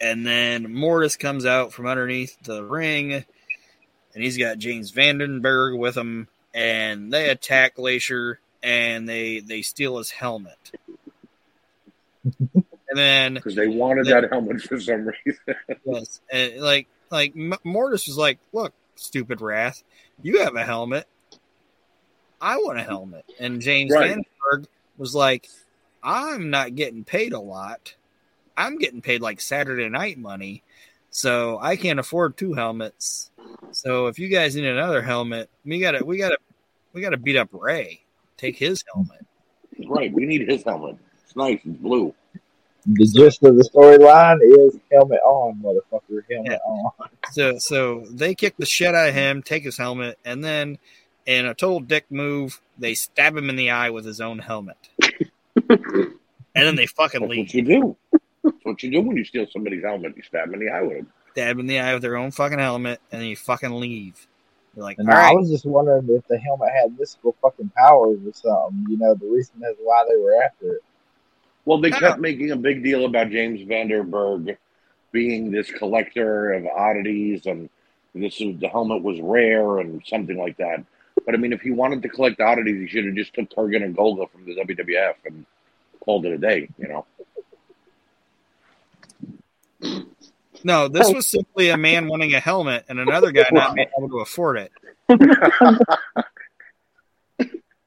[0.00, 3.24] and then Mortis comes out from underneath the ring,
[4.14, 9.98] and he's got James Vandenberg with him, and they attack Glacier, and they they steal
[9.98, 10.72] his helmet.
[12.24, 12.64] And
[12.94, 15.40] then because they wanted that helmet for some reason.
[15.84, 19.82] Yes, and like like Mortis was like, "Look, stupid Wrath,
[20.22, 21.06] you have a helmet.
[22.40, 24.10] I want a helmet." And James Right.
[24.10, 24.66] Vandenberg
[24.96, 25.48] was like,
[26.02, 27.94] "I'm not getting paid a lot.
[28.56, 30.62] I'm getting paid like Saturday night money,
[31.10, 33.30] so I can't afford two helmets.
[33.72, 36.38] So if you guys need another helmet, we gotta we gotta
[36.92, 38.02] we gotta beat up Ray.
[38.36, 39.26] Take his helmet."
[39.88, 40.12] right.
[40.12, 40.96] We need his helmet.
[41.24, 41.60] It's nice.
[41.64, 42.14] It's blue.
[42.86, 46.22] The gist of the storyline is helmet on, motherfucker.
[46.30, 47.08] Helmet on.
[47.32, 50.78] So so they kick the shit out of him, take his helmet, and then
[51.26, 54.78] in a total dick move, they stab him in the eye with his own helmet.
[55.68, 56.16] and
[56.54, 57.46] then they fucking That's leave.
[57.46, 57.96] what you do.
[58.52, 60.16] That's what you do when you steal somebody's helmet.
[60.16, 61.06] You stab them in the eye with it.
[61.32, 64.26] Stab him in the eye with their own fucking helmet, and then you fucking leave.
[64.74, 68.18] You're like, all And I was just wondering if the helmet had mystical fucking powers
[68.26, 68.86] or something.
[68.88, 70.82] You know, the reason as why they were after it.
[71.64, 74.56] Well, they kept making a big deal about James Vandenberg
[75.12, 77.68] being this collector of oddities, and
[78.14, 80.82] this is, the helmet was rare and something like that.
[81.26, 83.84] But I mean, if he wanted to collect oddities, he should have just took Kurrgan
[83.84, 85.44] and Golga from the WWF and
[86.00, 86.68] called it a day.
[86.78, 87.06] You know,
[90.64, 94.08] no, this was simply a man wanting a helmet and another guy not being able
[94.08, 94.72] to afford it.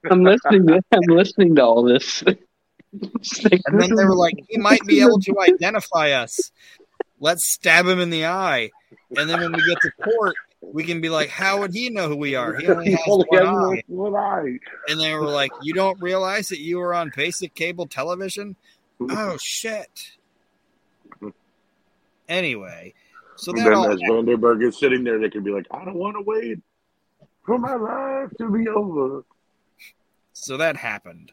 [0.09, 0.67] I'm listening.
[0.67, 2.23] To, I'm listening to all this.
[2.93, 6.51] Like, And then they were like, he might be able to identify us.
[7.21, 8.69] Let's stab him in the eye.
[9.15, 12.09] And then when we get to court, we can be like, how would he know
[12.09, 12.53] who we are?
[12.57, 13.83] He only has one eye.
[13.87, 14.57] one eye.
[14.89, 18.57] And they were like, you don't realize that you were on basic cable television?
[18.99, 19.17] Mm-hmm.
[19.17, 20.11] Oh, shit.
[22.29, 22.93] Anyway,
[23.35, 26.15] so And then as Vandenberg is sitting there, they could be like, I don't want
[26.15, 26.59] to wait
[27.45, 29.23] for my life to be over.
[30.33, 31.31] so that happened.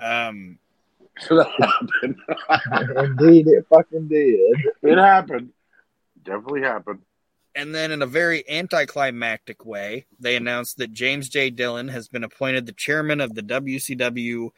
[0.00, 0.58] Um,
[1.20, 2.16] So that happened.
[3.20, 4.56] Indeed, it fucking did.
[4.82, 5.50] it happened.
[6.24, 7.00] Definitely happened.
[7.56, 11.50] And then, in a very anticlimactic way, they announced that James J.
[11.50, 14.50] Dillon has been appointed the chairman of the WCW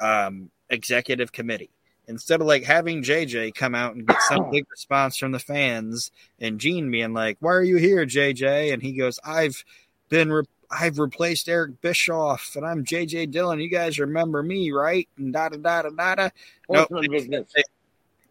[0.00, 1.70] um, executive committee.
[2.12, 4.50] Instead of like having JJ come out and get some oh.
[4.50, 6.10] big response from the fans,
[6.40, 9.64] and Gene being like, "Why are you here, JJ?" and he goes, "I've
[10.08, 13.60] been re- I've replaced Eric Bischoff, and I'm JJ Dillon.
[13.60, 16.28] You guys remember me, right?" And da da da da da da.
[16.68, 16.88] Nope.
[16.90, 17.64] They,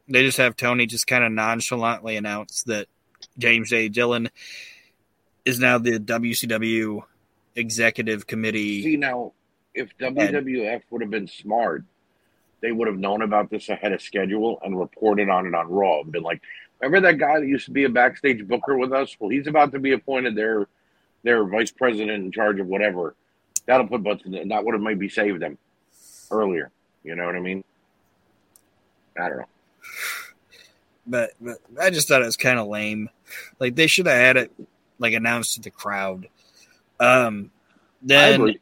[0.07, 2.87] they just have Tony just kind of nonchalantly announce that
[3.37, 3.89] James J.
[3.89, 4.29] Dillon
[5.45, 7.03] is now the WCW
[7.55, 8.83] executive committee.
[8.83, 9.33] See now,
[9.73, 11.83] if WWF would have been smart,
[12.61, 16.01] they would have known about this ahead of schedule and reported on it on Raw
[16.01, 16.41] and been like,
[16.79, 19.15] "Remember that guy that used to be a backstage booker with us?
[19.19, 20.67] Well, he's about to be appointed their
[21.23, 23.15] their vice president in charge of whatever."
[23.65, 25.57] That'll put butts in and that would have maybe saved them
[26.31, 26.71] earlier.
[27.03, 27.63] You know what I mean?
[29.19, 29.45] I don't know.
[31.07, 33.09] but, but I just thought it was kind of lame.
[33.59, 34.51] Like they should have had it
[34.99, 36.27] like announced to the crowd.
[36.99, 37.51] Um,
[38.01, 38.55] then.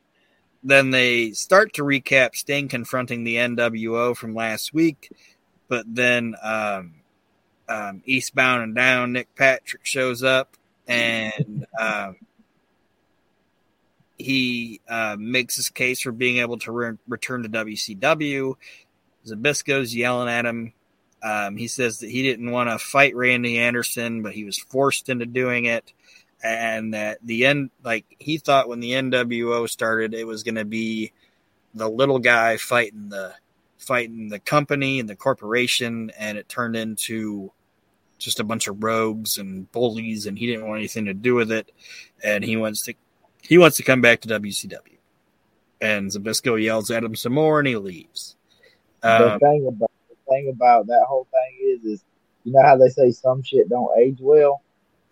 [0.64, 5.12] Then they start to recap Sting confronting the NWO from last week,
[5.68, 6.96] but then um,
[7.70, 10.58] um, Eastbound and Down Nick Patrick shows up
[10.88, 12.18] and um,
[14.18, 18.56] he uh, makes his case for being able to re- return to WCW.
[19.26, 20.74] Zbyszko's yelling at him.
[21.22, 25.10] Um, he says that he didn't want to fight Randy Anderson, but he was forced
[25.10, 25.94] into doing it
[26.44, 30.66] and that the end like he thought when the NWO started it was going to
[30.66, 31.12] be
[31.74, 33.34] the little guy fighting the
[33.78, 37.52] fighting the company and the corporation and it turned into
[38.18, 41.52] just a bunch of rogues and bullies and he didn't want anything to do with
[41.52, 41.72] it
[42.24, 42.94] and he wants to
[43.42, 44.98] he wants to come back to WCW
[45.82, 48.36] and Zbyszko yells at him some more and he leaves
[49.02, 52.04] the um, thing about the thing about that whole thing is, is
[52.44, 54.62] you know how they say some shit don't age well.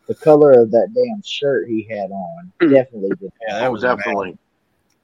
[0.08, 2.74] The color of that damn shirt he had on hmm.
[2.74, 3.32] definitely did.
[3.48, 3.98] yeah, That that was was bad.
[3.98, 4.38] definitely,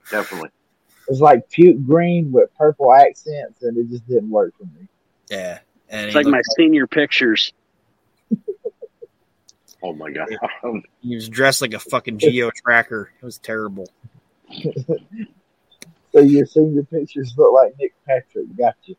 [0.10, 0.50] definitely.
[1.10, 4.88] was like puke green with purple accents, and it just didn't work for me.
[5.30, 5.60] Yeah,
[5.90, 7.54] and It's like my looked senior pictures.
[9.86, 10.30] Oh my god.
[11.02, 13.12] he was dressed like a fucking geo tracker.
[13.22, 13.90] It was terrible.
[16.14, 18.46] So your senior pictures look like Nick Patrick.
[18.56, 18.96] Got you.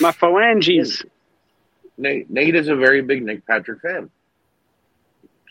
[0.00, 1.04] My phalanges.
[2.02, 4.10] Nate, Nate is a very big Nick Patrick fan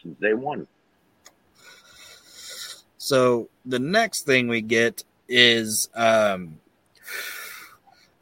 [0.01, 0.67] since day one.
[2.97, 6.59] So the next thing we get is um,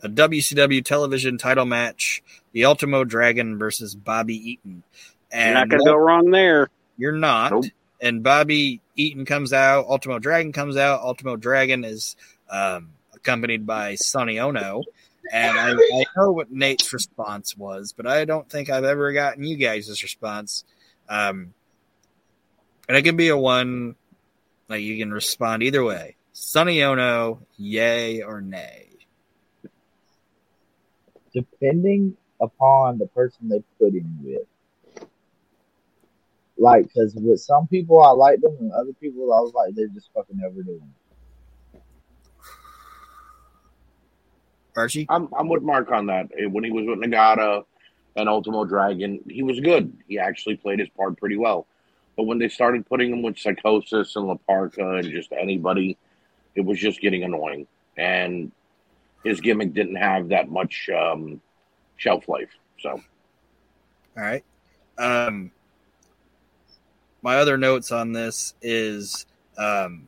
[0.02, 2.24] a WCW television title match:
[2.54, 4.84] the Ultimo Dragon versus Bobby Eaton.
[5.32, 6.70] And You're And not going to go wrong there.
[6.98, 7.52] You're not.
[7.52, 7.66] Nope.
[8.02, 9.88] And Bobby Eaton comes out.
[9.88, 11.02] Ultimo Dragon comes out.
[11.02, 12.16] Ultimo Dragon is
[12.50, 14.84] um, accompanied by Sonny Ono.
[15.32, 19.44] And I, I know what Nate's response was, but I don't think I've ever gotten
[19.44, 20.64] you guys' response.
[21.08, 21.54] Um,
[22.88, 23.96] and it can be a one,
[24.68, 26.16] like you can respond either way.
[26.32, 28.88] Sonny Ono, yay or nay?
[31.34, 35.08] Depending upon the person they put him with.
[36.58, 39.88] Like, because with some people I like them, and other people I was like, they're
[39.88, 40.99] just fucking overdoing it.
[44.80, 45.06] Archie?
[45.10, 46.30] I'm I'm with Mark on that.
[46.38, 47.66] Eh, When he was with Nagata
[48.16, 49.96] and Ultimo Dragon, he was good.
[50.08, 51.68] He actually played his part pretty well.
[52.18, 55.98] But when they started putting him with Psychosis and La Parca and just anybody,
[56.56, 57.66] it was just getting annoying.
[57.98, 58.52] And
[59.24, 61.42] his gimmick didn't have that much um,
[61.98, 62.50] shelf life.
[62.80, 63.02] So All
[64.24, 64.44] right.
[64.98, 65.52] Um,
[67.22, 69.26] my other notes on this is
[69.58, 70.08] um,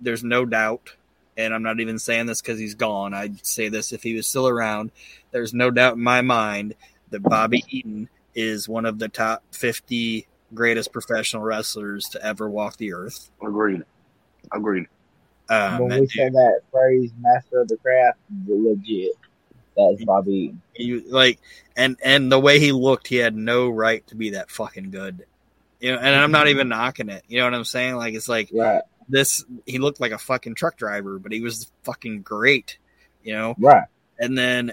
[0.00, 0.94] there's no doubt,
[1.36, 3.14] and I'm not even saying this because he's gone.
[3.14, 4.90] I'd say this if he was still around.
[5.30, 6.74] There's no doubt in my mind
[7.10, 12.76] that Bobby Eaton is one of the top 50 greatest professional wrestlers to ever walk
[12.76, 13.30] the earth.
[13.42, 13.82] agreed.
[14.52, 14.86] Agreed.
[15.48, 19.12] Um, when we dude- say that phrase, master of the craft, legit.
[19.76, 20.62] That's Bobby Eaton.
[20.72, 21.38] he like
[21.76, 25.26] and and the way he looked he had no right to be that fucking good
[25.80, 28.26] you know and i'm not even knocking it you know what i'm saying like it's
[28.26, 32.78] like Right, this he looked like a fucking truck driver but he was fucking great
[33.22, 33.84] you know right.
[34.18, 34.72] and then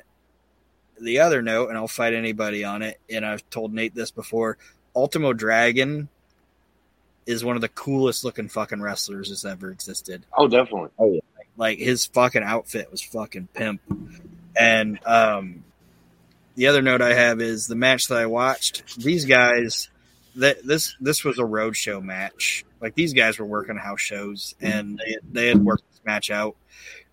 [1.02, 4.58] the other note and i'll fight anybody on it and i've told nate this before
[4.96, 6.08] ultimo dragon
[7.26, 10.90] is one of the coolest looking fucking wrestlers that's ever existed Oh, definitely.
[11.00, 11.22] Oh yeah.
[11.56, 13.82] Like his fucking outfit was fucking pimp.
[14.58, 15.64] And um,
[16.56, 18.98] the other note I have is the match that I watched.
[18.98, 19.90] These guys,
[20.36, 22.66] that this this was a road show match.
[22.82, 26.56] Like these guys were working house shows, and they they had worked this match out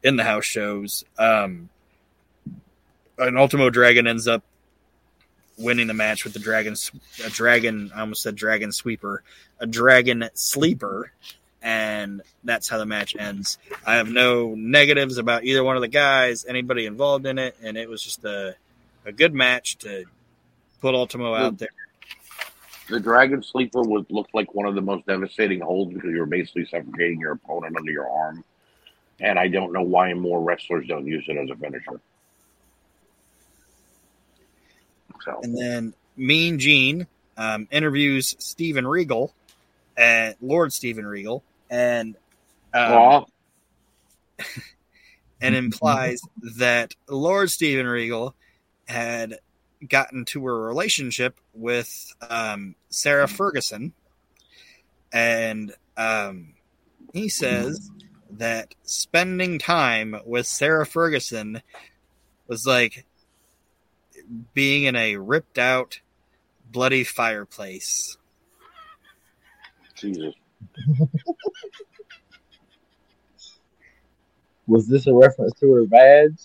[0.02, 1.04] in the house shows.
[1.18, 1.68] Um,
[3.18, 4.42] an Ultimo Dragon ends up
[5.58, 6.74] winning the match with the dragon
[7.22, 9.22] a dragon I almost said dragon sweeper
[9.58, 11.12] a dragon sleeper
[11.60, 15.88] and that's how the match ends I have no negatives about either one of the
[15.88, 18.54] guys, anybody involved in it, and it was just a
[19.04, 20.04] a good match to
[20.80, 21.68] put Ultimo out there.
[22.90, 26.66] The Dragon Sleeper would look like one of the most devastating holds because you're basically
[26.66, 28.44] suffocating your opponent under your arm.
[29.20, 32.00] And I don't know why more wrestlers don't use it as a finisher.
[35.24, 37.06] So And then Mean Gene
[37.40, 39.32] um, interviews Steven Regal,
[39.96, 42.16] and Lord Steven Regal, and
[42.74, 43.24] um,
[45.40, 46.20] and implies
[46.58, 48.34] that Lord Steven Regal
[48.86, 49.38] had
[49.88, 53.92] gotten to a relationship with um, Sarah Ferguson,
[55.12, 56.54] and um,
[57.12, 57.90] he says
[58.32, 61.62] that spending time with Sarah Ferguson
[62.46, 63.04] was like
[64.54, 66.00] being in a ripped out,
[66.70, 68.16] bloody fireplace.
[69.94, 70.34] Jesus.
[74.66, 76.38] Was this a reference to her badge?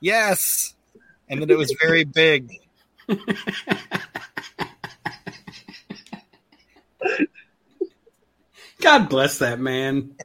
[0.00, 0.74] Yes,
[1.30, 2.59] and that it was very big.
[8.80, 10.16] God bless that man.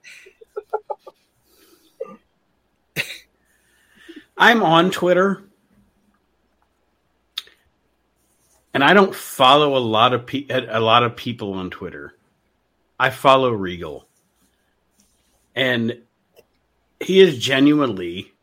[4.37, 5.43] I'm on Twitter,
[8.73, 12.13] and I don't follow a lot of pe- a lot of people on Twitter.
[12.99, 14.07] I follow Regal,
[15.55, 16.01] and
[16.99, 18.33] he is genuinely,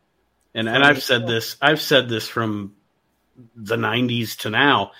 [0.54, 2.74] and and I've said this, I've said this from
[3.56, 4.92] the '90s to now.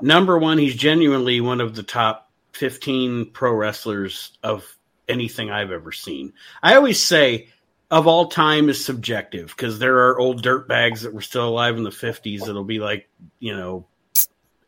[0.00, 4.76] Number one, he's genuinely one of the top 15 pro wrestlers of
[5.08, 6.32] anything I've ever seen.
[6.62, 7.48] I always say
[7.90, 11.76] of all time is subjective because there are old dirt bags that were still alive
[11.76, 13.08] in the 50s that'll be like,
[13.40, 13.86] you know,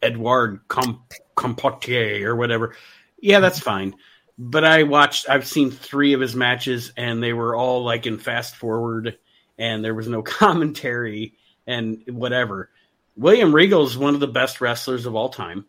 [0.03, 1.05] Edouard Com-
[1.37, 2.75] Compotier or whatever.
[3.21, 3.95] Yeah, that's fine.
[4.37, 5.29] but I watched.
[5.31, 9.17] I've seen three of his matches, and they were all like in fast forward,
[9.59, 11.35] and there was no commentary
[11.67, 12.71] and whatever.
[13.17, 15.67] William Regal is one of the best wrestlers of all time,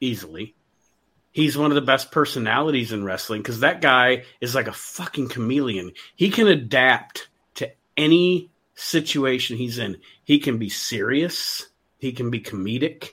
[0.00, 0.54] easily.
[1.30, 5.28] He's one of the best personalities in wrestling because that guy is like a fucking
[5.28, 5.92] chameleon.
[6.16, 9.98] He can adapt to any situation he's in.
[10.24, 11.66] He can be serious.
[11.98, 13.10] He can be comedic.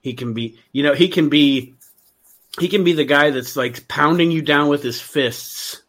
[0.00, 1.74] He can be, you know, he can be,
[2.58, 5.82] he can be the guy that's like pounding you down with his fists,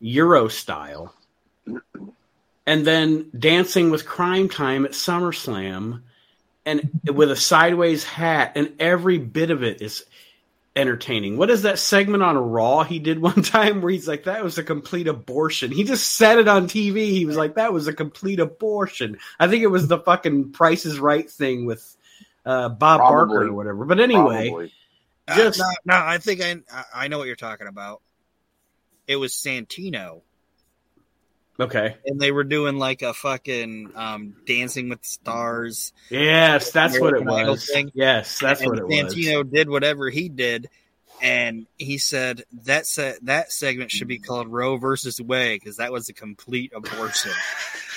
[0.00, 1.14] Euro style,
[2.68, 6.02] and then dancing with Crime Time at SummerSlam,
[6.66, 10.04] and with a sideways hat, and every bit of it is
[10.76, 11.38] entertaining.
[11.38, 14.58] What is that segment on Raw he did one time where he's like, that was
[14.58, 15.72] a complete abortion?
[15.72, 17.06] He just said it on TV.
[17.06, 19.16] He was like, that was a complete abortion.
[19.40, 21.96] I think it was the fucking Price is Right thing with
[22.44, 23.34] uh, Bob Probably.
[23.34, 23.86] Barker or whatever.
[23.86, 24.72] But anyway, Probably.
[25.34, 26.60] just Uh, no, no, I think I
[26.94, 28.02] I know what you're talking about.
[29.06, 30.20] It was Santino,
[31.58, 31.96] okay.
[32.04, 35.92] and they were doing like a fucking um, Dancing with Stars.
[36.10, 37.68] Yes, that's what it was.
[37.70, 37.90] thing.
[37.94, 39.14] Yes, that's and what it was.
[39.14, 40.68] Santino did whatever he did,
[41.22, 45.92] and he said that se- that segment should be called Roe versus Wade because that
[45.92, 47.32] was a complete abortion.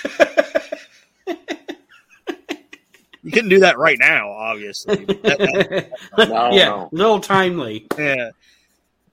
[3.24, 5.06] you couldn't do that right now, obviously.
[5.06, 5.92] but that- that-
[6.30, 6.90] No, yeah, no.
[6.92, 7.88] little timely.
[7.98, 8.32] Yeah.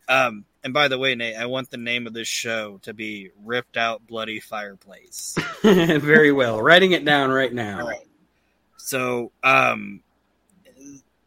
[0.09, 3.31] Um, and by the way, Nate, I want the name of this show to be
[3.45, 5.37] Ripped Out Bloody Fireplace.
[5.63, 6.61] Very well.
[6.61, 7.87] Writing it down right now.
[7.87, 8.07] Right.
[8.77, 10.03] So, um,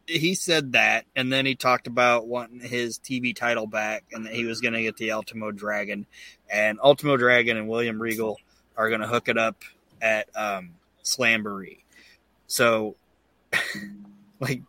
[0.06, 4.34] he said that, and then he talked about wanting his TV title back, and that
[4.34, 6.06] he was going to get the Ultimo Dragon,
[6.50, 8.38] and Ultimo Dragon and William Regal
[8.76, 9.62] are going to hook it up
[10.00, 10.70] at um,
[11.04, 11.78] Slamboree.
[12.46, 12.96] So,
[14.40, 14.62] like,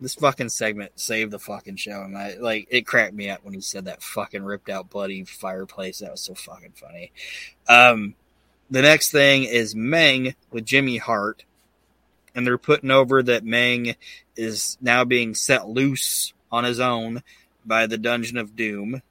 [0.00, 3.54] this fucking segment saved the fucking show, and I like it cracked me up when
[3.54, 5.98] he said that fucking ripped out bloody fireplace.
[5.98, 7.10] That was so fucking funny.
[7.68, 8.14] Um,
[8.70, 11.44] the next thing is Meng with Jimmy Hart,
[12.34, 13.96] and they're putting over that Meng
[14.36, 17.22] is now being set loose on his own
[17.66, 19.02] by the Dungeon of Doom,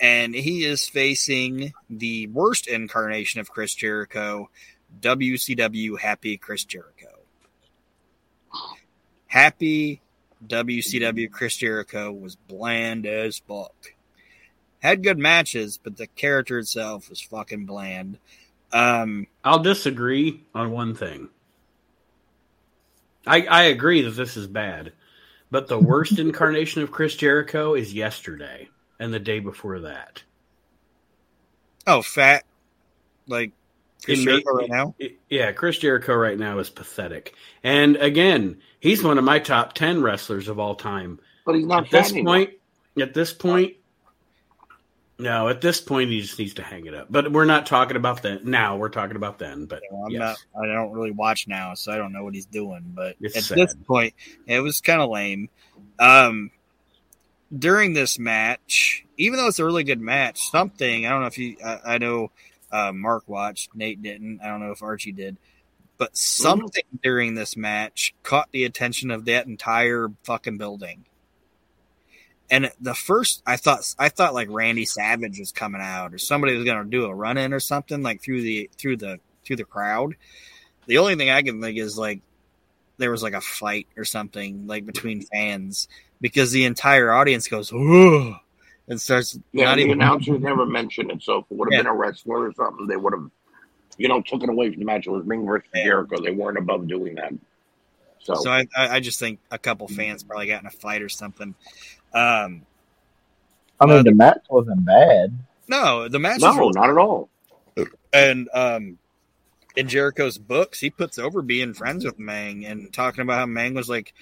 [0.00, 4.50] and he is facing the worst incarnation of Chris Jericho,
[5.00, 7.20] WCW Happy Chris Jericho.
[9.28, 10.00] Happy
[10.44, 13.94] WCW Chris Jericho was bland as fuck.
[14.80, 18.18] Had good matches, but the character itself was fucking bland.
[18.72, 21.28] Um, I'll disagree on one thing.
[23.26, 24.92] I, I agree that this is bad,
[25.50, 28.68] but the worst incarnation of Chris Jericho is yesterday
[28.98, 30.22] and the day before that.
[31.86, 32.44] oh, fat,
[33.26, 33.52] like
[34.04, 34.94] Chris It Jericho right now.
[35.28, 37.34] yeah, Chris Jericho right now is pathetic.
[37.64, 41.18] And again, he's one of my top 10 wrestlers of all time.
[41.44, 42.34] But he's not At this fat anymore.
[42.34, 42.50] point,
[43.00, 43.74] at this point,
[45.18, 47.06] no, at this point, he just needs to hang it up.
[47.08, 48.76] But we're not talking about that now.
[48.76, 49.64] We're talking about then.
[49.64, 50.44] But You know, I'm yes.
[50.54, 50.62] not.
[50.64, 52.92] I don't really watch now, so I don't know what he's doing.
[52.94, 53.58] But It's at sad.
[53.58, 54.12] this point,
[54.46, 55.48] it was kind of lame.
[55.98, 56.50] Um,
[57.56, 61.38] during this match, even though it's a really good match, something I don't know if
[61.38, 61.56] you.
[61.64, 62.30] I, I know
[62.70, 63.74] uh, Mark watched.
[63.74, 64.40] Nate didn't.
[64.42, 65.36] I don't know if Archie did.
[65.98, 71.06] But something during this match caught the attention of that entire fucking building.
[72.50, 76.54] And the first, I thought, I thought like Randy Savage was coming out, or somebody
[76.54, 79.56] was going to do a run in or something like through the through the through
[79.56, 80.16] the crowd.
[80.86, 82.20] The only thing I can think is like
[82.98, 85.88] there was like a fight or something like between fans
[86.20, 87.68] because the entire audience goes
[88.88, 91.22] and starts Yeah, not the even announcers never mentioned it.
[91.22, 91.82] So if it would have Yeah.
[91.90, 93.30] been a wrestler or something, they would have,
[93.98, 95.06] you know, took it away from the match.
[95.06, 95.84] It was Meng versus Yeah.
[95.84, 96.20] Jericho.
[96.22, 97.32] They weren't above doing that.
[98.20, 101.00] So, So I, I I just think a couple fans probably got in a fight
[101.02, 101.54] or something.
[102.12, 102.66] Um,
[103.80, 105.36] I mean, Uh, the match wasn't bad.
[105.68, 107.28] no, the match no, was not at all.
[108.12, 108.98] and um,
[109.76, 113.74] in Jericho's books, he puts over being friends with Meng and talking about how Meng
[113.74, 114.14] was like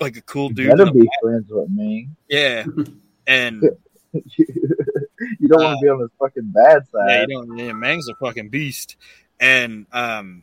[0.00, 0.70] like a cool You dude.
[0.70, 1.08] better in be back.
[1.22, 2.08] friends with me.
[2.28, 2.64] Yeah,
[3.26, 3.62] and
[4.12, 7.08] you don't want to be on this fucking bad side.
[7.08, 8.96] yeah, you know, yeah, Meng's a fucking beast.
[9.38, 10.42] And um,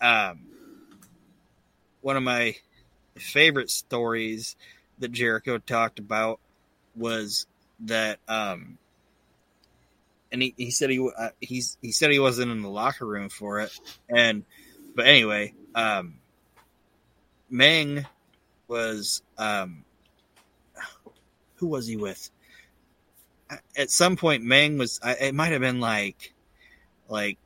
[0.00, 0.40] um,
[2.00, 2.56] one of my
[3.16, 4.56] favorite stories
[4.98, 6.40] that Jericho talked about
[6.96, 7.46] was
[7.80, 8.78] that um,
[10.32, 13.28] and he, he said he uh, he's he said he wasn't in the locker room
[13.28, 13.78] for it,
[14.08, 14.44] and
[14.94, 16.14] but anyway, um,
[17.48, 18.06] Meng
[18.68, 19.84] was um,
[21.60, 22.30] who was he with?
[23.76, 24.98] At some point, Meng was.
[25.04, 26.34] It might have been like,
[27.08, 27.38] like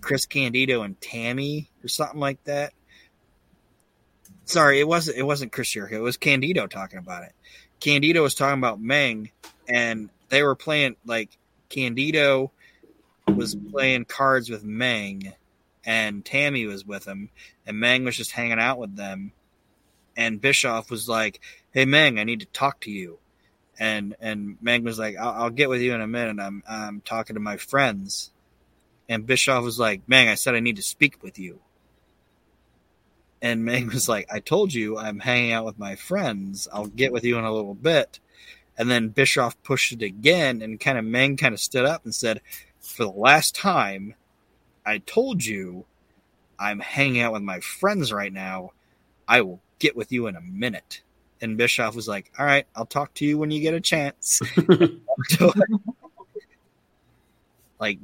[0.00, 2.72] Chris Candido and Tammy or something like that.
[4.44, 5.18] Sorry, it wasn't.
[5.18, 5.96] It wasn't Chris Jericho.
[5.96, 7.32] It was Candido talking about it,
[7.80, 9.30] Candido was talking about Meng,
[9.68, 11.36] and they were playing like
[11.68, 12.52] Candido
[13.26, 15.32] was playing cards with Meng,
[15.84, 17.30] and Tammy was with him,
[17.66, 19.32] and Meng was just hanging out with them,
[20.16, 21.40] and Bischoff was like,
[21.72, 23.18] "Hey Meng, I need to talk to you,"
[23.78, 26.42] and and Meng was like, "I'll, I'll get with you in a minute.
[26.42, 28.32] I'm I'm talking to my friends,"
[29.08, 31.60] and Bischoff was like, "Meng, I said I need to speak with you."
[33.42, 36.68] And Meng was like, I told you I'm hanging out with my friends.
[36.72, 38.18] I'll get with you in a little bit.
[38.78, 42.14] And then Bischoff pushed it again, and kind of Meng kind of stood up and
[42.14, 42.42] said,
[42.80, 44.14] For the last time,
[44.84, 45.86] I told you
[46.58, 48.72] I'm hanging out with my friends right now.
[49.26, 51.02] I will get with you in a minute.
[51.40, 54.40] And Bischoff was like, All right, I'll talk to you when you get a chance.
[57.78, 57.98] like,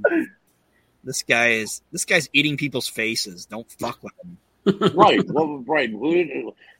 [1.04, 3.46] this guy is this guy's eating people's faces.
[3.46, 5.20] Don't fuck with him right.
[5.28, 5.90] Well, right.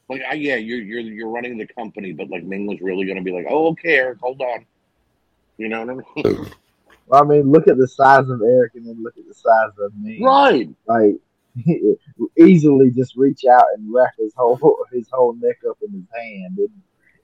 [0.09, 3.23] Like, yeah, you're you're you're running the company, but like Meng was really going to
[3.23, 4.67] be like, oh, okay, Eric, hold on.
[5.59, 6.47] You know what I mean?
[7.07, 9.73] Well, I mean, look at the size of Eric, and then look at the size
[9.79, 10.23] of me.
[10.23, 10.69] Right.
[10.87, 11.17] Like,
[12.39, 14.59] easily just reach out and wrap his whole
[14.93, 16.59] his whole neck up in his hand.
[16.59, 16.71] It,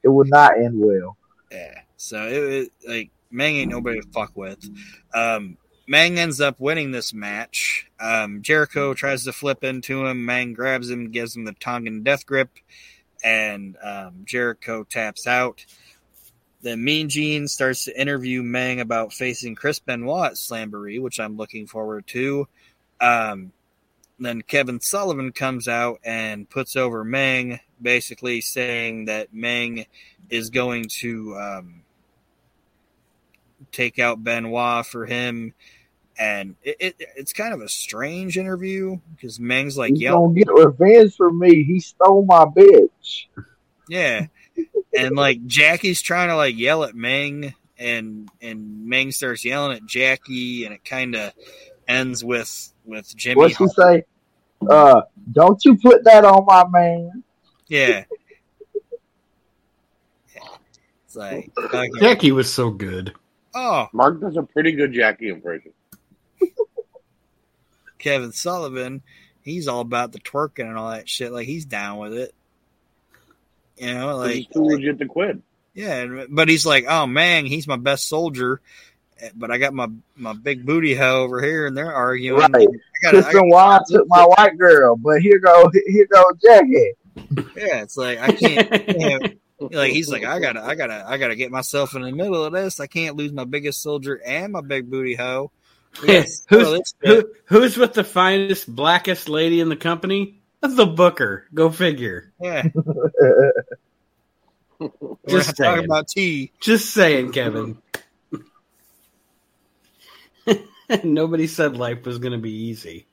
[0.02, 1.16] it would not end well.
[1.50, 1.80] Yeah.
[1.96, 4.68] So it, it like Meng ain't nobody to fuck with.
[5.14, 5.56] Um,
[5.86, 7.86] Meng ends up winning this match.
[7.98, 10.24] Um, Jericho tries to flip into him.
[10.24, 12.50] Meng grabs him, gives him the Tongan death grip,
[13.24, 15.64] and um, Jericho taps out.
[16.60, 21.36] Then Mean Gene starts to interview Meng about facing Chris Benoit at Slamboree, which I'm
[21.36, 22.48] looking forward to.
[23.00, 23.52] Um,
[24.18, 29.86] then Kevin Sullivan comes out and puts over Meng, basically saying that Meng
[30.30, 31.82] is going to um,
[33.72, 35.54] take out Benoit for him
[36.18, 40.48] and it, it, it's kind of a strange interview because Meng's like, "He's gonna get
[40.50, 41.62] revenge for me.
[41.62, 43.26] He stole my bitch."
[43.88, 44.26] Yeah,
[44.96, 49.86] and like Jackie's trying to like yell at Meng, and and Meng starts yelling at
[49.86, 51.32] Jackie, and it kind of
[51.86, 53.36] ends with with Jimmy.
[53.36, 54.04] What's he say?
[54.68, 57.22] Uh, don't you put that on my man?
[57.68, 58.04] Yeah.
[61.06, 61.88] It's like okay.
[62.00, 63.14] Jackie was so good.
[63.54, 65.72] Oh, Mark does a pretty good Jackie impression.
[67.98, 69.02] Kevin Sullivan,
[69.42, 71.32] he's all about the twerking and all that shit.
[71.32, 72.34] Like he's down with it.
[73.78, 75.38] You know, like he's too legit to quit.
[75.72, 78.60] Yeah, but he's like, oh man, he's my best soldier.
[79.34, 82.40] But I got my my big booty hoe over here, and they're arguing.
[82.40, 82.68] Right.
[82.68, 86.92] I gotta, Kristen Wild took my white girl, but here go here go Jackie.
[87.56, 88.70] Yeah, it's like I can't.
[88.70, 92.44] can't like he's like I gotta I gotta I gotta get myself in the middle
[92.44, 92.78] of this.
[92.78, 95.50] I can't lose my biggest soldier and my big booty hoe.
[96.06, 96.42] Yes.
[96.48, 100.40] who's, who, who's with the finest, blackest lady in the company?
[100.60, 101.46] The Booker.
[101.54, 102.32] Go figure.
[102.40, 102.64] Yeah.
[105.28, 106.52] Just talking about tea.
[106.60, 107.78] Just saying, Kevin.
[111.04, 113.06] Nobody said life was going to be easy.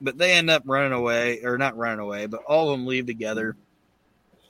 [0.00, 3.06] but they end up running away, or not running away, but all of them leave
[3.06, 3.56] together.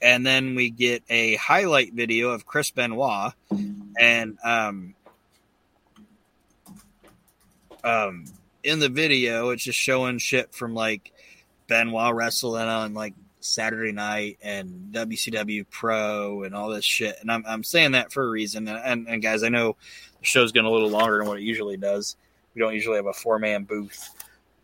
[0.01, 3.33] And then we get a highlight video of Chris Benoit,
[3.99, 4.93] and um,
[7.83, 8.25] um,
[8.63, 11.13] in the video, it's just showing shit from like
[11.67, 17.15] Benoit wrestling on like Saturday night and WCW Pro and all this shit.
[17.21, 18.67] And I'm, I'm saying that for a reason.
[18.67, 19.77] And, and, and guys, I know
[20.25, 22.15] show's getting a little longer than what it usually does.
[22.53, 24.09] We don't usually have a four man booth,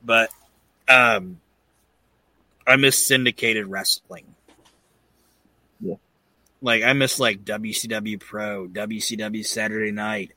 [0.03, 0.29] but
[0.87, 1.39] um,
[2.65, 4.25] I miss syndicated wrestling.
[5.79, 5.95] Yeah.
[6.61, 10.31] Like I miss like WCW Pro, WCW Saturday Night,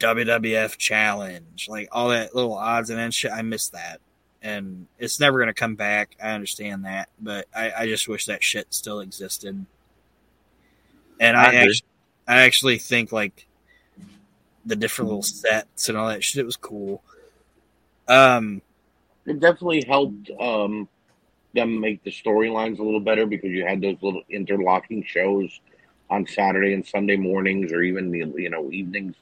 [0.00, 3.30] WWF challenge, like all that little odds and ends shit.
[3.30, 4.00] I miss that.
[4.42, 6.16] And it's never going to come back.
[6.22, 7.10] I understand that.
[7.20, 9.66] But I, I, just wish that shit still existed.
[11.20, 11.88] And I, I actually,
[12.26, 13.46] I actually think like
[14.64, 17.02] the different little sets and all that shit was cool.
[18.08, 18.62] Um,
[19.26, 20.88] it definitely helped um,
[21.54, 25.60] them make the storylines a little better because you had those little interlocking shows
[26.08, 29.14] on Saturday and Sunday mornings or even the you know evenings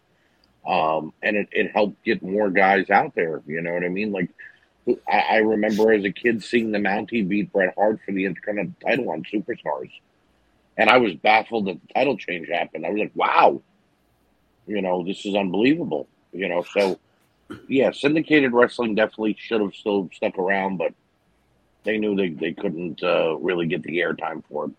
[0.68, 3.42] um, and it, it helped get more guys out there.
[3.46, 4.12] You know what I mean?
[4.12, 4.28] Like,
[5.10, 8.74] I, I remember as a kid seeing the Mountie beat Bret Hart for the Intercontinental
[8.86, 9.90] title on Superstars,
[10.76, 12.84] and I was baffled that the title change happened.
[12.84, 13.62] I was like, "Wow,
[14.68, 16.98] you know, this is unbelievable." You know, so
[17.68, 20.92] yeah, syndicated wrestling definitely should have still stuck around, but
[21.84, 24.72] they knew they, they couldn't uh, really get the airtime for it.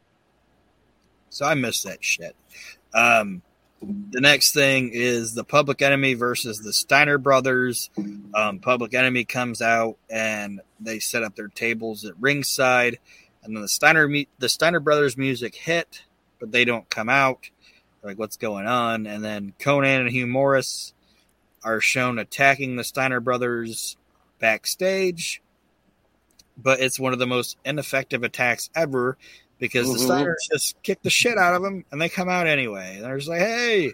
[1.30, 2.36] So I missed that shit.
[2.94, 3.42] Um,
[3.82, 7.90] the next thing is the Public Enemy versus the Steiner brothers.
[8.34, 13.00] Um, Public Enemy comes out and they set up their tables at ringside,
[13.44, 14.10] And then the Steiner
[14.40, 16.04] the Steiner brothers music hit,
[16.40, 17.50] but they don't come out.
[18.02, 19.08] They're like, what's going on?
[19.08, 20.94] And then Conan and Hugh Morris
[21.64, 23.98] are shown attacking the Steiner brothers
[24.40, 25.42] backstage,
[26.58, 29.18] but it's one of the most ineffective attacks ever
[29.60, 30.08] because the Mhm.
[30.10, 32.96] Steiners just kick the shit out of them and they come out anyway.
[32.96, 33.94] And they're just like, hey,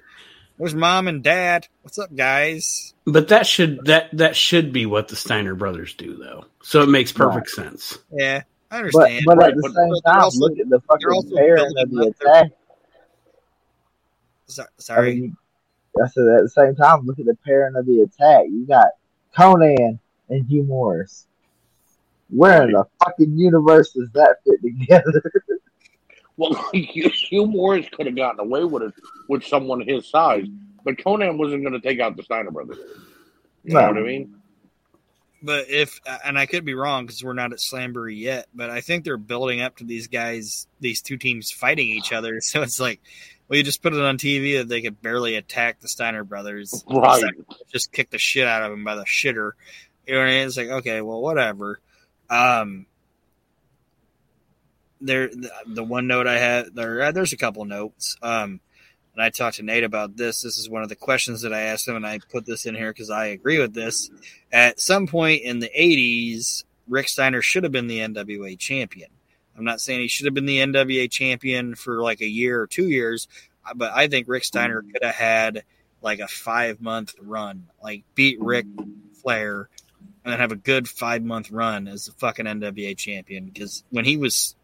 [0.59, 1.67] there's mom and dad.
[1.81, 2.93] What's up, guys?
[3.05, 6.45] But that should that that should be what the Steiner brothers do, though.
[6.61, 7.97] So it makes perfect sense.
[8.11, 9.23] Yeah, I understand.
[9.25, 11.89] but Right, at the same but they're time, also- look at the fucking pairing of
[11.89, 12.57] building the up their-
[14.47, 14.69] attack.
[14.77, 15.15] So- I sorry.
[15.21, 15.37] mean,
[16.03, 18.45] I said at the same time, look at the pairing of the attack.
[18.49, 18.87] You got
[19.35, 19.99] Conan
[20.29, 21.27] and Hugh Morris.
[22.29, 25.21] Where in the fucking universe does that fit together?
[26.37, 28.93] Well, Hugh Hugh Morris could have gotten away with it
[29.29, 30.45] with someone his size,
[30.83, 32.77] but Conan wasn't going to take out the Steiner brothers.
[33.63, 34.35] You know what I mean?
[35.41, 38.81] But if, and I could be wrong because we're not at Slamboree yet, but I
[38.81, 42.39] think they're building up to these guys, these two teams fighting each other.
[42.41, 42.99] So it's like,
[43.47, 46.83] well, you just put it on TV that they could barely attack the Steiner brothers.
[46.89, 47.23] Right.
[47.71, 49.51] Just kick the shit out of them by the shitter.
[50.07, 50.47] You know what I mean?
[50.47, 51.79] It's like, okay, well, whatever.
[52.29, 52.85] Um,
[55.01, 58.17] there, the, the one note I had there, uh, there's a couple notes.
[58.21, 58.59] Um,
[59.13, 60.41] and I talked to Nate about this.
[60.41, 62.75] This is one of the questions that I asked him, and I put this in
[62.75, 64.09] here because I agree with this.
[64.51, 69.09] At some point in the 80s, Rick Steiner should have been the NWA champion.
[69.57, 72.67] I'm not saying he should have been the NWA champion for like a year or
[72.67, 73.27] two years,
[73.75, 75.63] but I think Rick Steiner could have had
[76.01, 78.65] like a five month run, like beat Ric
[79.21, 79.69] Flair,
[80.23, 83.45] and then have a good five month run as the fucking NWA champion.
[83.45, 84.55] Because when he was,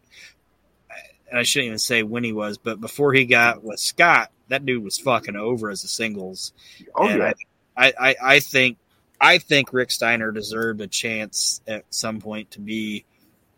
[1.30, 4.66] and I shouldn't even say when he was, but before he got with Scott, that
[4.66, 6.52] dude was fucking over as a singles.
[6.94, 7.32] Oh And yeah.
[7.76, 8.76] I, I, I think
[9.20, 13.04] I think Rick Steiner deserved a chance at some point to be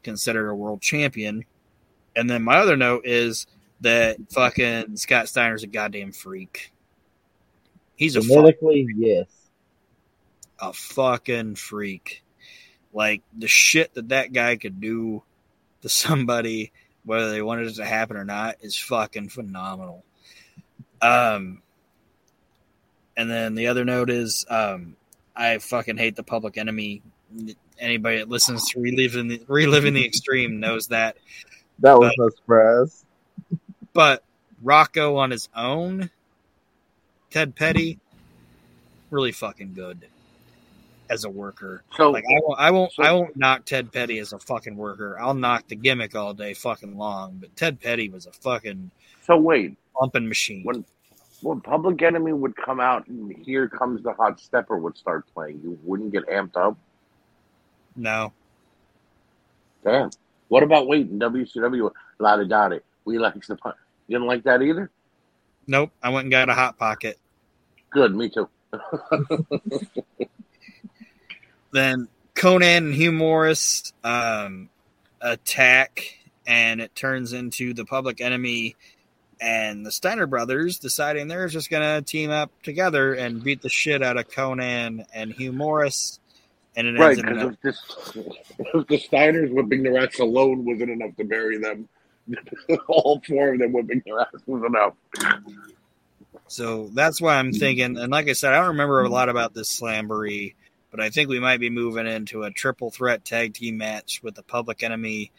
[0.04, 1.44] considered a world champion.
[2.14, 3.46] And then my other note is
[3.80, 6.72] that fucking Scott Steiner's a goddamn freak.
[7.96, 9.26] He's a Genetically, yes.
[10.60, 12.22] a fucking freak.
[12.92, 15.22] Like the shit that that guy could do
[15.82, 16.72] to somebody,
[17.04, 20.04] whether they wanted it to happen or not, is fucking phenomenal.
[21.02, 21.62] Um,
[23.16, 24.96] and then the other note is, um,
[25.36, 27.02] I fucking hate the Public Enemy.
[27.78, 31.16] Anybody that listens to reliving the, reliving the extreme knows that.
[31.80, 33.04] That was no surprise.
[33.92, 34.22] But
[34.62, 36.10] Rocco on his own,
[37.30, 37.98] Ted Petty,
[39.10, 40.06] really fucking good
[41.10, 41.82] as a worker.
[41.96, 44.76] So Like I won't, I won't, So- I won't knock Ted Petty as a fucking
[44.76, 45.18] worker.
[45.18, 47.38] I'll knock the gimmick all day fucking long.
[47.40, 48.90] But Ted Petty was a fucking
[49.26, 50.62] so wait, pumping machine.
[50.64, 50.84] when
[51.42, 55.60] when Public Enemy would come out and Here Comes the Hot Stepper would start playing,
[55.62, 56.78] you wouldn't get amped up.
[57.96, 58.32] No,
[59.84, 60.10] Damn.
[60.48, 61.90] What about waiting WCW?
[62.18, 62.80] La di da di.
[63.04, 63.74] We like the pun.
[64.08, 64.90] You didn't like that either.
[65.66, 65.90] nope.
[66.02, 67.18] I went and got a hot pocket.
[67.90, 68.48] Good, me too.
[71.74, 74.70] Then Conan and Hugh Morris um,
[75.20, 78.76] attack, and it turns into the Public Enemy
[79.40, 84.04] and the Steiner brothers deciding they're just gonna team up together and beat the shit
[84.04, 86.20] out of Conan and Hugh Morris.
[86.76, 87.80] And it Right, because if, this,
[88.58, 91.88] if the Steiners whipping their ass alone wasn't enough to bury them,
[92.88, 94.94] all four of them whipping their ass was enough.
[96.46, 97.96] So that's why I'm thinking.
[97.96, 100.54] And like I said, I don't remember a lot about this Slamboree,
[100.90, 104.34] but I think we might be moving into a triple threat tag team match with
[104.34, 105.32] the Public Enemy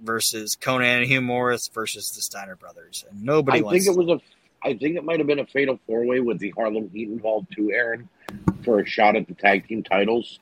[0.00, 3.04] versus Conan and Hugh Morris versus the Steiner brothers.
[3.08, 4.20] And nobody I wants think it was a.
[4.64, 7.48] I think it might have been a fatal four way with the Harlem Heat involved
[7.52, 8.08] too, Aaron,
[8.64, 10.38] for a shot at the tag team titles,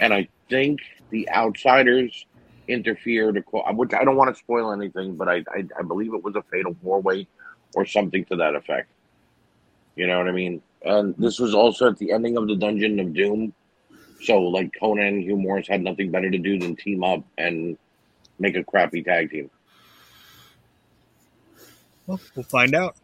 [0.00, 2.26] and I think the Outsiders
[2.68, 3.44] interfered.
[3.52, 6.42] Which I don't want to spoil anything, but I I, I believe it was a
[6.42, 7.26] fatal four way
[7.74, 8.90] or something to that effect.
[9.96, 10.62] You know what I mean?
[10.84, 13.52] And this was also at the ending of the Dungeon of Doom,
[14.22, 17.76] so like Conan and Hugh Morris had nothing better to do than team up and
[18.38, 19.50] make a crappy tag team.
[22.06, 22.96] Well, we'll find out.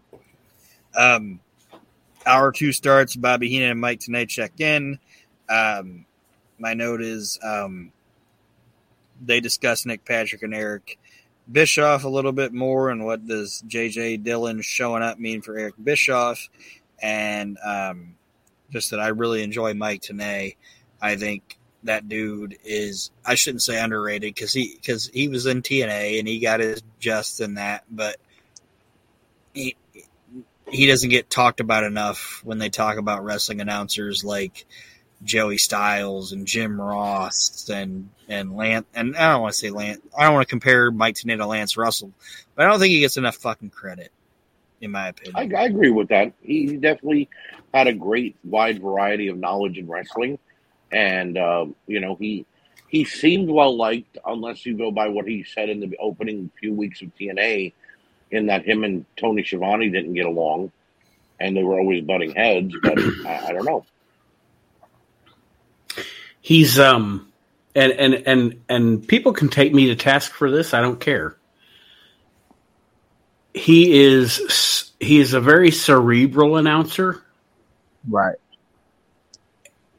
[0.96, 1.40] Um,
[2.24, 3.16] hour two starts.
[3.16, 4.98] Bobby Heenan and Mike Tenay check in.
[5.48, 6.06] Um,
[6.62, 7.92] my note is um,
[9.20, 10.96] they discuss Nick Patrick and Eric
[11.50, 15.74] Bischoff a little bit more and what does JJ Dillon showing up mean for Eric
[15.82, 16.48] Bischoff,
[17.02, 18.14] and um,
[18.70, 20.54] just that I really enjoy Mike Tenay.
[21.00, 25.62] I think that dude is I shouldn't say underrated because he because he was in
[25.62, 28.18] TNA and he got his just in that, but
[29.52, 29.74] he
[30.68, 34.64] he doesn't get talked about enough when they talk about wrestling announcers like
[35.24, 40.00] Joey Styles and Jim Ross and and Lance and I don't want to say Lance.
[40.16, 42.12] I don't want to compare Mike Tenay to Lance Russell,
[42.54, 44.10] but I don't think he gets enough fucking credit,
[44.80, 45.52] in my opinion.
[45.54, 46.32] I agree with that.
[46.42, 47.28] He, he definitely
[47.72, 50.38] had a great wide variety of knowledge in wrestling,
[50.90, 52.46] and uh, you know he
[52.88, 56.74] he seemed well liked, unless you go by what he said in the opening few
[56.74, 57.72] weeks of TNA,
[58.30, 60.72] in that him and Tony Schiavone didn't get along,
[61.38, 62.74] and they were always butting heads.
[62.82, 63.84] But I, I don't know.
[66.42, 67.32] He's um
[67.74, 70.74] and and and and people can take me to task for this.
[70.74, 71.36] I don't care.
[73.54, 77.22] He is he is a very cerebral announcer.
[78.08, 78.36] Right.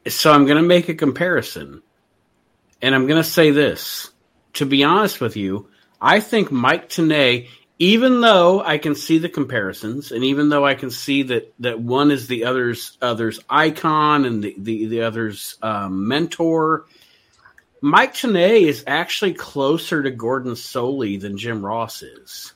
[0.06, 1.82] So I'm going to make a comparison.
[2.82, 4.10] And I'm going to say this.
[4.54, 5.68] To be honest with you,
[6.00, 7.48] I think Mike Tenay,
[7.78, 11.80] even though I can see the comparisons and even though I can see that, that
[11.80, 16.84] one is the other's other's icon and the, the, the other's um, mentor,
[17.80, 22.52] Mike Tenay is actually closer to Gordon Solie than Jim Ross is.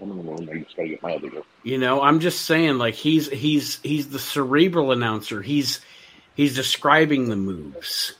[0.00, 0.48] I'm in the room.
[0.50, 1.30] I just gotta get my other.
[1.30, 1.44] Go.
[1.62, 5.42] You know, I'm just saying, like he's he's he's the cerebral announcer.
[5.42, 5.80] He's
[6.34, 8.14] he's describing the moves.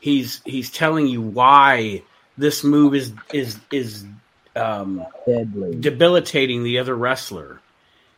[0.00, 2.02] He's he's telling you why
[2.36, 4.04] this move is is is
[4.56, 5.76] um, Deadly.
[5.80, 7.60] debilitating the other wrestler,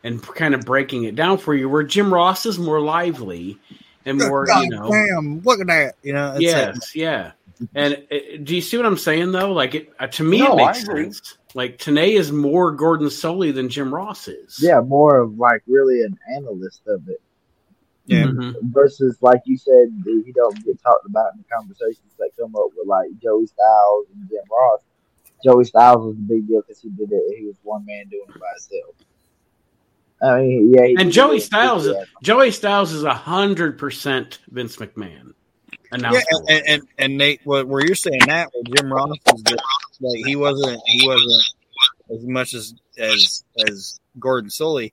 [0.02, 1.69] and kind of breaking it down for you.
[1.69, 3.59] Where Jim Ross is more lively
[4.05, 5.94] and more, you know, damn, look at that.
[6.02, 7.32] You know, it's yes, like- yeah.
[7.74, 9.52] And uh, do you see what I'm saying though?
[9.52, 11.39] Like it uh, to me, No, it makes sense.
[11.55, 14.59] Like Tenay is more Gordon Solie than Jim Ross is.
[14.61, 17.20] Yeah, more of like really an analyst of it
[18.06, 18.24] yeah.
[18.24, 18.55] Mhm.
[18.65, 22.66] versus like you said, he don't get talked about in the conversations that come up
[22.77, 24.81] with like Joey Styles and Jim Ross.
[25.45, 27.39] Joey Styles was the big deal because he did it.
[27.39, 28.95] He was one man doing it by himself.
[30.23, 31.39] I mean, yeah, And Joey.
[31.39, 32.05] Styles, Yeah.
[32.23, 35.35] Joey Styles is a hundred percent Vince McMahon.
[35.97, 39.62] Yeah, and, and and Nate, what where you're saying that, where Jim Ross is just,
[40.01, 41.45] like he wasn't he wasn't
[42.11, 44.93] as much as as as Gordon Solie.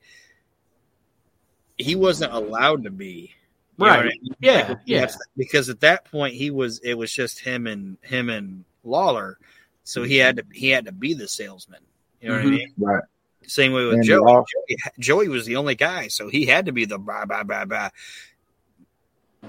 [1.77, 3.33] He wasn't allowed to be,
[3.79, 3.99] You know Right.
[3.99, 4.35] I mean?
[4.39, 5.11] Yeah, Like, yeah.
[5.35, 9.39] Because at that point he was it was just him and him and Lawler,
[9.83, 11.81] so he had to he had to be the salesman.
[12.21, 12.51] You know what I Mhm.
[12.51, 12.73] mean?
[12.77, 13.03] Right.
[13.47, 14.19] Same way with And Joey.
[14.19, 14.77] Law- Joey.
[14.99, 17.89] Joey was the only guy, so he had to be the blah blah blah blah.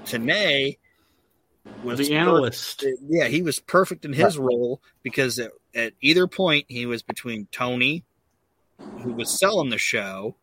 [0.05, 0.79] Tenay
[1.85, 2.85] was the analyst.
[3.09, 7.47] yeah, he was perfect in his role because at, at either point he was between
[7.53, 8.05] Tony,
[9.03, 10.35] who was selling the show,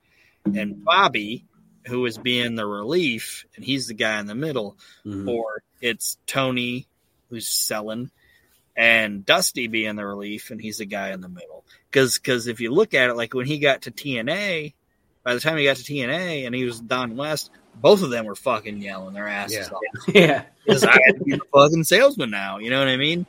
[0.46, 1.46] and Bobby,
[1.88, 5.28] who was being the relief, and he's the guy in the middle, Mhm.
[5.28, 6.88] or it's Tony
[7.30, 8.12] who's selling,
[8.80, 11.66] and Dusty being the relief, and he's the guy in the middle.
[11.92, 14.74] Because because if you look at it, like when he got to TNA,
[15.24, 18.26] by the time he got to TNA and he was Don West, both of them
[18.26, 19.76] were fucking yelling their asses Yeah.
[19.76, 19.82] off
[20.16, 20.44] Yeah.
[20.66, 22.60] because I had to be the fucking salesman now.
[22.60, 23.26] You know what I mean?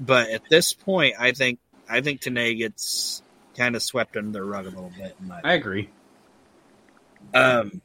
[0.00, 3.22] But at this point, I think I think Tenay gets
[3.56, 5.14] kind of swept under the rug a little bit.
[5.20, 5.88] In my I agree.
[7.34, 7.80] um,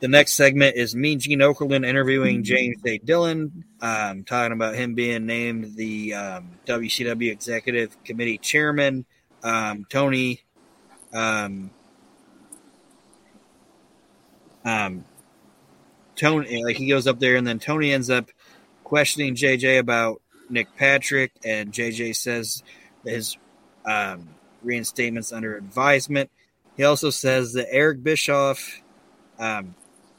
[0.00, 2.98] the next segment is me, Gene Okerlund, interviewing James A.
[2.98, 9.06] Dillon, um, talking about him being named the um, WCW Executive Committee Chairman.
[9.42, 10.42] Um, Tony,
[11.14, 11.70] um,
[14.64, 15.04] um,
[16.14, 18.28] Tony, like he goes up there, and then Tony ends up
[18.84, 20.20] questioning JJ about
[20.50, 22.62] Nick Patrick, and JJ says
[23.02, 23.38] his
[23.86, 24.28] um,
[24.62, 26.30] reinstatement's under advisement.
[26.76, 28.82] He also says that Eric Bischoff.
[29.38, 29.74] Um,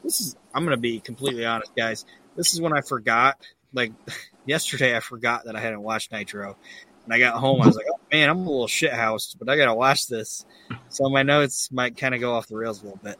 [0.08, 0.36] this is.
[0.54, 2.06] I'm to be completely honest, guys.
[2.34, 3.36] This is when I forgot.
[3.74, 3.92] Like
[4.46, 6.56] yesterday, I forgot that I hadn't watched Nitro,
[7.04, 7.60] and I got home.
[7.60, 10.06] I was like, "Oh man, I'm a little shit shithoused," but I got to watch
[10.06, 10.46] this.
[10.88, 13.18] So my notes might kind of go off the rails a little bit.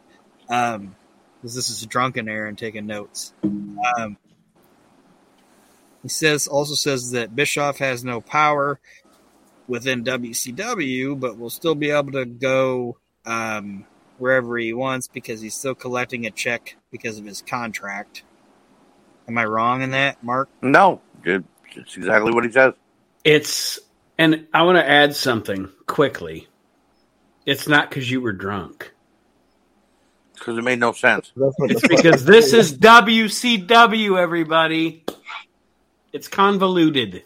[0.49, 0.95] Um,
[1.39, 3.33] because this is drunken Aaron taking notes.
[3.43, 4.17] Um,
[6.01, 8.79] he says also says that Bischoff has no power
[9.67, 13.85] within WCW, but will still be able to go um,
[14.19, 18.23] wherever he wants because he's still collecting a check because of his contract.
[19.27, 20.49] Am I wrong in that, Mark?
[20.61, 21.01] No.
[21.23, 22.73] It's exactly what he says.
[23.23, 23.79] It's
[24.17, 26.47] and I want to add something quickly.
[27.45, 28.91] It's not because you were drunk.
[30.33, 31.31] Because it made no sense.
[31.37, 35.05] It's because this is WCW, everybody.
[36.11, 37.23] It's convoluted.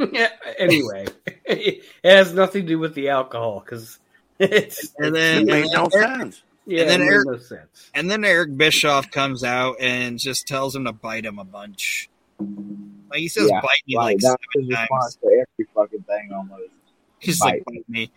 [0.12, 0.28] yeah,
[0.58, 1.06] anyway,
[1.44, 3.98] it has nothing to do with the alcohol because
[4.40, 6.42] it's And It then made no and sense.
[6.66, 7.90] yeah, then it made Eric- no sense.
[7.94, 12.08] and then Eric Bischoff comes out and just tells him to bite him a bunch.
[12.38, 15.16] Like he says, Yeah, "Bite me" Right, like that's seven response times.
[15.16, 16.70] to every fucking thing almost.
[17.18, 18.10] He's bite like, "Bite me,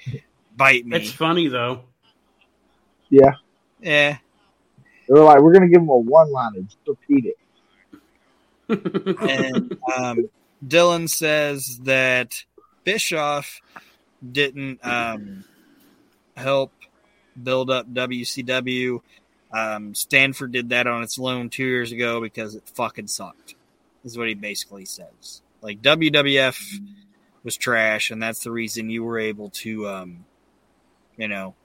[0.56, 1.84] bite me." It's funny though.
[3.10, 3.34] Yeah,
[3.82, 4.18] Yeah.
[5.08, 6.62] They were like, "We're gonna give him a one liner.
[6.62, 7.38] Just repeat it."
[9.20, 10.30] and um,
[10.66, 12.42] Dillon says that
[12.86, 13.60] Bischoff
[14.32, 15.44] didn't um,
[16.36, 16.72] help
[17.42, 19.02] build up WCW.
[19.52, 23.56] Um, Stamford did that on its own two years ago because it fucking sucked.
[24.04, 25.42] Is what he basically says.
[25.62, 26.80] Like WWF
[27.44, 30.26] was trash, and that's the reason you were able to, um,
[31.16, 31.56] you know,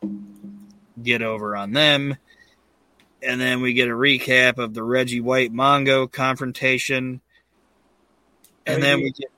[1.02, 2.16] get over on them.
[3.20, 7.20] And then we get a recap of the Reggie White Mongo confrontation,
[8.64, 9.30] and then we get,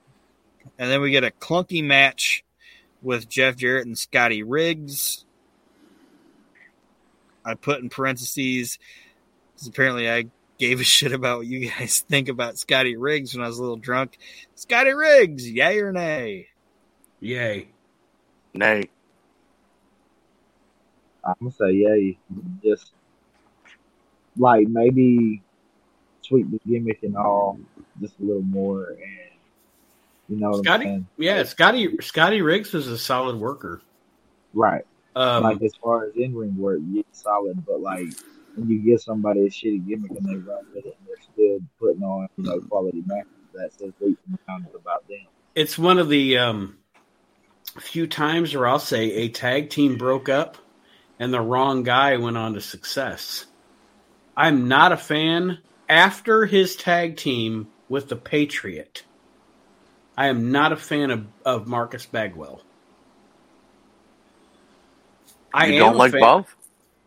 [0.78, 2.44] and then we get a clunky match
[3.02, 5.24] with Jeff Jarrett and Scotty Riggs.
[7.44, 8.78] I put in parentheses
[9.54, 10.26] because apparently I
[10.58, 13.62] gave a shit about what you guys think about Scotty Riggs when I was a
[13.62, 14.18] little drunk.
[14.54, 16.48] Scotty Riggs, yay or nay?
[17.20, 17.68] Yay.
[18.54, 18.84] Nay.
[21.24, 22.18] I'm gonna say yay.
[22.62, 22.92] Just
[24.38, 25.42] like maybe
[26.26, 27.58] tweak the gimmick and all
[28.00, 29.29] just a little more, and
[30.30, 33.82] you know Scotty, yeah, Scotty Scotty Riggs was a solid worker.
[34.54, 34.84] Right.
[35.16, 37.64] Um, like as far as in ring work, yeah, solid.
[37.66, 38.06] But like
[38.54, 41.58] when you give somebody a shitty gimmick and they run with it, and they're still
[41.78, 43.92] putting on you know quality matches, that says
[44.46, 45.26] bounds about them.
[45.54, 46.78] it's one of the um,
[47.78, 50.56] few times where I'll say a tag team broke up
[51.18, 53.46] and the wrong guy went on to success.
[54.36, 55.58] I'm not a fan
[55.88, 59.04] after his tag team with the Patriot.
[60.20, 62.60] I am not a fan of, of Marcus Bagwell.
[65.54, 66.56] I You don't like fan- Buff?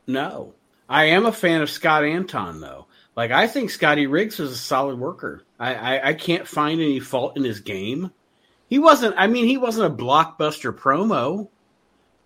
[0.07, 0.55] No.
[0.89, 2.87] I am a fan of Scott Antol, though.
[3.15, 5.43] Like, I think Scotty Riggs is a solid worker.
[5.59, 8.09] I, I, I can't find any fault in his game.
[8.67, 11.49] He wasn't, I mean, he wasn't a blockbuster promo,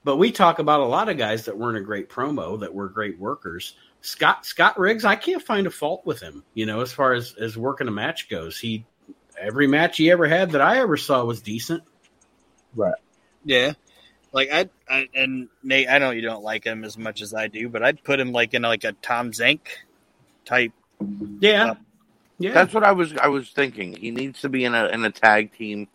[0.05, 2.87] but we talk about a lot of guys that weren't a great promo that were
[2.87, 3.75] great workers.
[3.99, 7.33] Scott Scott Riggs, I can't find a fault with him, you know, as far as,
[7.33, 8.57] as working a match goes.
[8.57, 8.85] He
[9.39, 11.83] every match he ever had that I ever saw was decent.
[12.75, 12.93] Right.
[13.45, 13.73] Yeah.
[14.33, 17.47] Like I, I and Nate, I know you don't like him as much as I
[17.47, 19.61] do, but I'd put him like in like a Tom Zenk
[20.45, 20.71] type.
[21.39, 21.71] Yeah.
[21.71, 21.75] Uh,
[22.39, 22.53] Yeah.
[22.53, 23.95] That's what I was I was thinking.
[23.95, 25.87] He needs to be in a in a tag team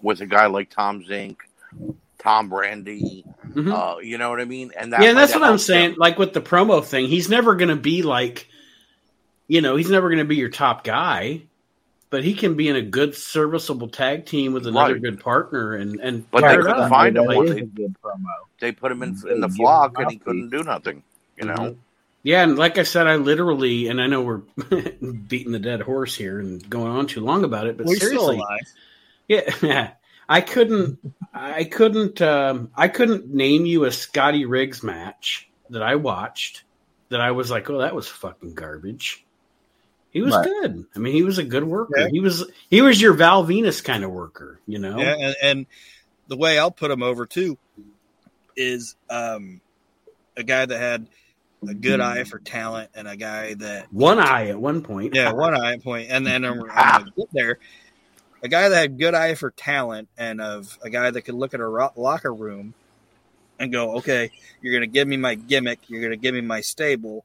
[0.00, 1.38] with a guy like Tom Zenk,
[2.18, 3.24] Tom Brandi.
[3.50, 3.72] Mhm.
[3.72, 4.70] Uh, you know what I mean?
[4.78, 5.90] And that yeah, that's might what I'm saying.
[5.92, 5.96] him.
[5.98, 8.48] Like with the promo thing, he's never going to be like,
[9.48, 11.42] you know, he's never going to be your top guy,
[12.10, 15.02] but he can be in a good, serviceable tag team with another Right.
[15.02, 15.74] good partner.
[15.74, 16.90] And and But they couldn't up.
[16.90, 18.24] find him That they- a good promo.
[18.60, 21.02] They put him in in the Give flock, and he couldn't do nothing.
[21.38, 21.76] You know, Mhm.
[22.22, 24.42] Yeah, and like I said, I literally, and I know we're
[25.28, 28.08] beating the dead horse here and going on too long about it, but We're still
[28.26, 28.60] seriously, alive.
[29.62, 29.90] yeah,
[30.28, 30.98] I couldn't,
[31.32, 36.64] I couldn't, um, I couldn't name you a Scotty Riggs match that I watched
[37.08, 39.24] that I was like, oh, that was fucking garbage.
[40.12, 40.44] He was Right.
[40.44, 40.84] good.
[40.94, 41.94] I mean, he was a good worker.
[41.98, 42.08] Yeah.
[42.10, 44.98] He was, he was your Val Venis kind of worker, you know.
[44.98, 45.66] Yeah, and, and
[46.28, 47.56] the way I'll put him over too
[48.56, 49.60] is um,
[50.36, 51.06] a guy that had
[51.68, 55.14] a good eye for talent and a guy that One eye at one point.
[55.14, 57.58] yeah one eye at point and then I'm, I'm gonna get there
[58.42, 61.52] a guy that had good eye for talent and of a guy that could look
[61.52, 62.72] at a ro- locker room
[63.58, 64.30] and go okay
[64.62, 67.24] you're gonna give me my gimmick you're gonna give me my stable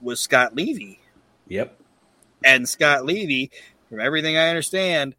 [0.00, 1.00] was Scott Levy
[1.48, 1.76] Yep.
[2.44, 3.50] And Scott Levy
[3.88, 5.14] from everything I understand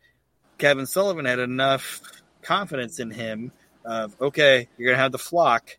[0.58, 2.02] Kevin Sullivan had enough
[2.42, 3.52] confidence in him
[3.86, 5.78] of okay you're gonna have the flock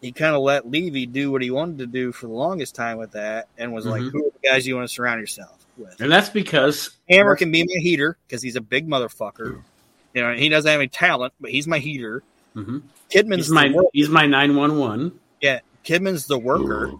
[0.00, 2.98] he kind of let Levy do what he wanted to do for the longest time
[2.98, 4.12] with that and was like Mhm.
[4.12, 7.50] who are the guys you want to surround yourself with And that's because Hammer can
[7.50, 9.62] be my heater because he's a big motherfucker.
[10.14, 12.22] You know, he doesn't have any talent, but he's my heater.
[12.56, 12.82] Mhm.
[13.10, 15.18] Kidman's he's my the work- he's my nine one one.
[15.40, 15.60] yeah.
[15.84, 16.92] Kidman's the worker.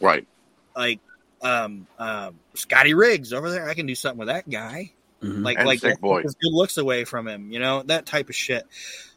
[0.00, 0.26] right?
[0.74, 1.00] Like
[1.46, 4.92] um, um, Scotty Riggs over there, I can do something with that guy.
[5.22, 6.22] Like And like Sick Boy.
[6.22, 7.50] his good looks away from him.
[7.50, 8.66] You know that type of shit.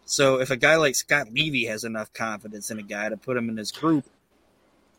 [0.05, 3.37] So if a guy like Scott Levy has enough confidence in a guy to put
[3.37, 4.05] him in his group,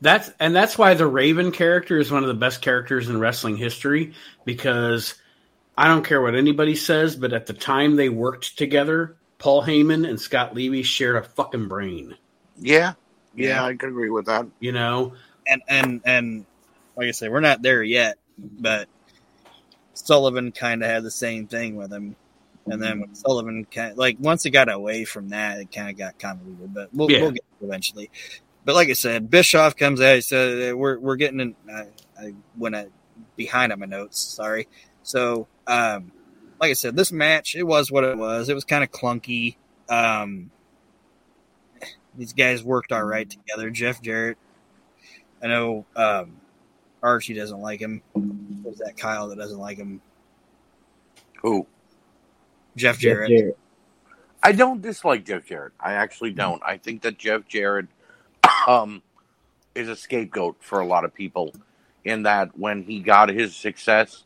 [0.00, 3.56] That's and that's why the Raven character is one of the best characters in wrestling
[3.56, 4.12] history
[4.44, 5.14] because
[5.76, 10.08] I don't care what anybody says, but at the time they worked together, Paul Heyman
[10.08, 12.16] and Scott Levy shared a fucking brain.
[12.58, 12.92] Yeah,
[13.34, 13.64] yeah, Yeah.
[13.64, 14.46] I could agree with that.
[14.60, 15.14] You know,
[15.46, 16.46] and and and
[17.00, 18.86] like I said, we're not there yet, but
[19.94, 22.14] Sullivan kind of had the same thing with him.
[22.66, 25.96] And then when Sullivan kind like once it got away from that, it kind of
[25.96, 26.74] got convoluted.
[26.74, 27.22] But we'll, Yeah.
[27.22, 28.10] we'll get eventually.
[28.66, 30.16] But like I said, Bischoff comes out.
[30.16, 31.56] He said we're we're getting in.
[31.72, 31.86] I,
[32.20, 32.76] I went
[33.34, 34.20] behind on my notes.
[34.20, 34.68] Sorry.
[35.02, 36.12] So, um,
[36.60, 38.50] like I said, this match it was what it was.
[38.50, 39.56] It was kind of clunky.
[39.88, 40.50] Um,
[42.14, 43.70] these guys worked all right together.
[43.70, 44.36] Jeff Jarrett
[45.42, 46.36] I know um,
[47.02, 48.02] Archie doesn't like him.
[48.14, 50.00] There's that Kyle that doesn't like him.
[51.42, 51.66] Who?
[52.76, 53.30] Jeff Jeff Jarrett.
[53.30, 53.58] Jarrett.
[54.42, 55.72] I don't dislike Jeff Jarrett.
[55.78, 56.62] I actually don't.
[56.64, 57.86] I think that Jeff Jarrett
[58.66, 59.02] um,
[59.74, 61.52] is a scapegoat for a lot of people
[62.04, 64.24] in that when he got his success,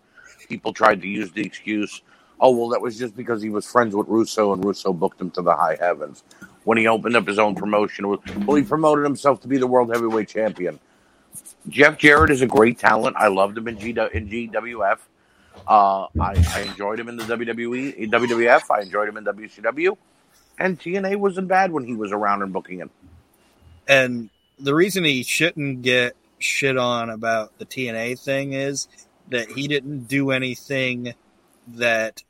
[0.48, 2.02] people tried to use the excuse,
[2.40, 5.30] oh, well, that was just because he was friends with Russo and Russo booked him
[5.32, 6.22] to the high heavens.
[6.64, 9.90] When he opened up his own promotion, well, he promoted himself to be the world
[9.92, 10.78] heavyweight champion.
[11.68, 13.16] Jeff Jarrett is a great talent.
[13.18, 14.98] I loved him in, G- in GWF.
[15.66, 18.62] Uh, I, I enjoyed him in the WWE, in WWF.
[18.70, 19.96] I enjoyed him in WCW.
[20.58, 22.90] And TNA wasn't bad when he was around and booking him.
[23.88, 28.88] And the reason he shouldn't get shit on about the TNA thing is
[29.30, 31.14] that he didn't do anything
[31.68, 32.22] that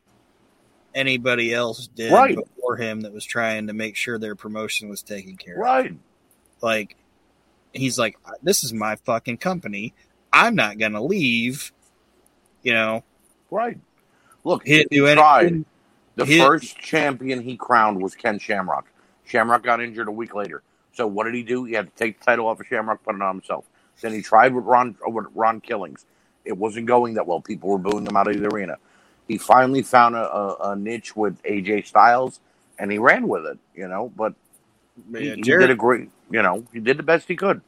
[0.94, 2.36] anybody else did Right.
[2.36, 5.60] before him that was trying to make sure their promotion was taken care of.
[5.60, 5.94] Right.
[6.62, 6.96] Like
[7.74, 9.94] he's like, this is my fucking company.
[10.32, 11.72] I'm not gonna leave.
[12.62, 13.04] You know,
[13.50, 13.78] Right.
[14.44, 15.40] Look, he didn't do tried.
[15.46, 15.64] anything.
[16.16, 18.86] The He- first champion he crowned was Ken Shamrock.
[19.24, 20.62] Shamrock got injured a week later.
[20.92, 21.64] So what did he do?
[21.64, 23.64] He had to take the title off of Shamrock, put it on himself.
[24.00, 26.04] Then he tried with Ron with Ron Killings.
[26.44, 27.40] It wasn't going that well.
[27.40, 28.76] People were booing him out of the arena.
[29.26, 32.40] He finally found a, a, a niche with AJ Styles,
[32.78, 33.58] and he ran with it.
[33.74, 34.34] You know, but
[35.08, 36.10] But he, he Jarrett, did a great.
[36.34, 37.60] You know, he did the best he could.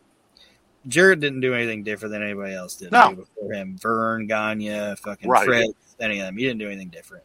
[0.88, 3.12] Jared didn't do anything different than anybody else did No.
[3.14, 3.78] before him.
[3.78, 5.44] Verne, Gagne, fucking Right.
[5.44, 6.36] Fritz, any of them.
[6.36, 7.22] He didn't do anything different.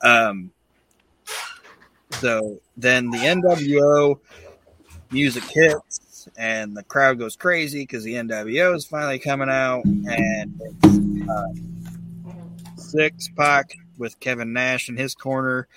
[0.00, 0.50] Um,
[2.12, 4.18] so then the NWO
[5.10, 10.58] music hits and the crowd goes crazy because the NWO is finally coming out and
[10.58, 11.52] it's uh,
[12.76, 15.68] Six Pac with Kevin Nash in his corner.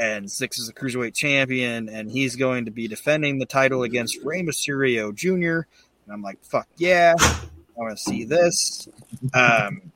[0.00, 4.18] And Six is a cruiserweight champion, and he's going to be defending the title against
[4.24, 5.66] Rey Mysterio Jr.
[6.06, 7.38] And I'm like, fuck yeah, I
[7.76, 8.88] want to see this.
[9.34, 9.92] Um,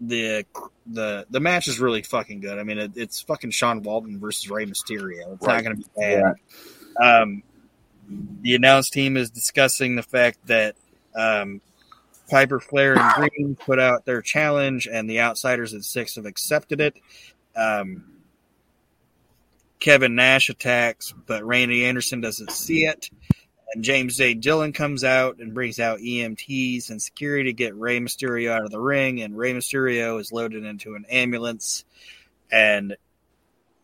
[0.00, 0.44] the
[0.86, 2.58] the the match is really fucking good.
[2.58, 5.34] I mean, it, it's fucking Sean Waltman versus Rey Mysterio.
[5.34, 5.54] It's Right.
[5.56, 6.34] not going to be bad.
[7.00, 7.42] Um,
[8.42, 10.76] the announced team is discussing the fact that
[11.14, 11.60] um,
[12.28, 16.80] Piper, Flair, and Greene put out their challenge, and the outsiders at six have accepted
[16.80, 16.96] it.
[17.54, 18.04] Um,
[19.78, 23.10] Kevin Nash attacks, but Randy Anderson doesn't see it.
[23.74, 24.34] And James J.
[24.34, 28.70] Dillon comes out and brings out EMTs and security to get Rey Mysterio out of
[28.70, 29.20] the ring.
[29.22, 31.84] And Rey Mysterio is loaded into an ambulance.
[32.50, 32.96] And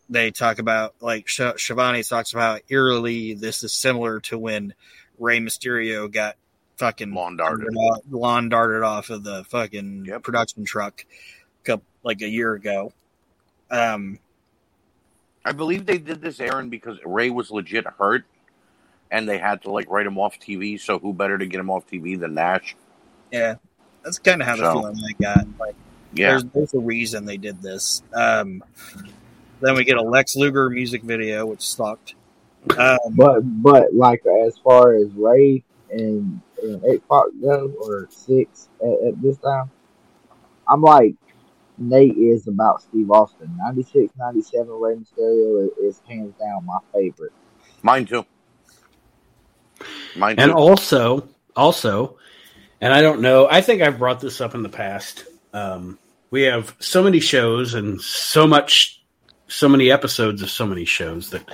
[0.09, 4.74] they talk about, like, Sh- Schiavone talks about eerily, this is similar to when
[5.19, 6.36] Rey Mysterio got
[6.83, 7.69] fucking Lawn darted.
[8.11, 10.23] lawn darted off of the fucking Yep.
[10.25, 11.05] production truck
[11.63, 12.93] couple, like a year ago.
[13.71, 14.19] Um,
[15.45, 18.25] I believe they did this, Aaron, because Rey was legit hurt,
[19.13, 20.77] and they had to like write him off TV.
[20.77, 22.75] So who better to get him off TV than Nash?
[23.31, 23.55] yeah,
[24.05, 25.47] that's kind of how the So- feeling I got.
[25.61, 25.77] Like,
[26.15, 28.03] Yeah, there's, there's a reason they did this.
[28.13, 28.63] Um,
[29.61, 32.15] then we get a Lex Luger music video, which sucked.
[32.77, 38.69] Um, But but like as far as Rey and, and eight Pac go or six
[38.82, 39.70] at, at this time,
[40.69, 41.14] I'm like
[41.78, 43.55] Nate is about Steve Austin.
[43.59, 47.32] 96, 97 Rey Mysterio is, is hands down my favorite.
[47.82, 48.24] mine too.
[50.16, 50.43] Mine too.
[50.43, 52.19] And also, also,
[52.81, 53.48] and I don't know.
[53.51, 55.24] I think I've brought this up in the past.
[55.52, 55.98] Um,
[56.31, 59.02] we have so many shows and so much,
[59.48, 61.48] so many episodes of so many shows that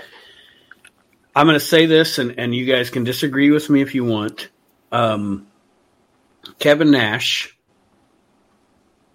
[1.39, 4.05] I'm going to say this, and and you guys can disagree with me if you
[4.05, 4.49] want.
[4.91, 5.47] Um,
[6.59, 7.57] Kevin Nash.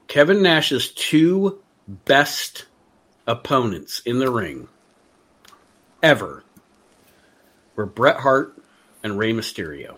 [0.08, 2.66] Kevin Nash's two best
[3.28, 4.70] opponents in the ring
[6.02, 6.46] ever
[7.76, 8.56] were Bret Hart
[9.04, 9.98] and Rey Mysterio.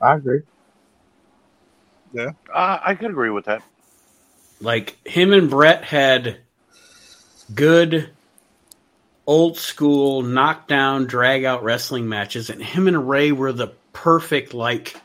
[0.00, 0.40] I agree.
[2.12, 3.62] Yeah, uh, I could agree with that.
[4.60, 6.38] Like him and Bret had
[7.54, 8.10] good
[9.26, 14.96] old school knockdown drag out wrestling matches, and him and Rey were the perfect like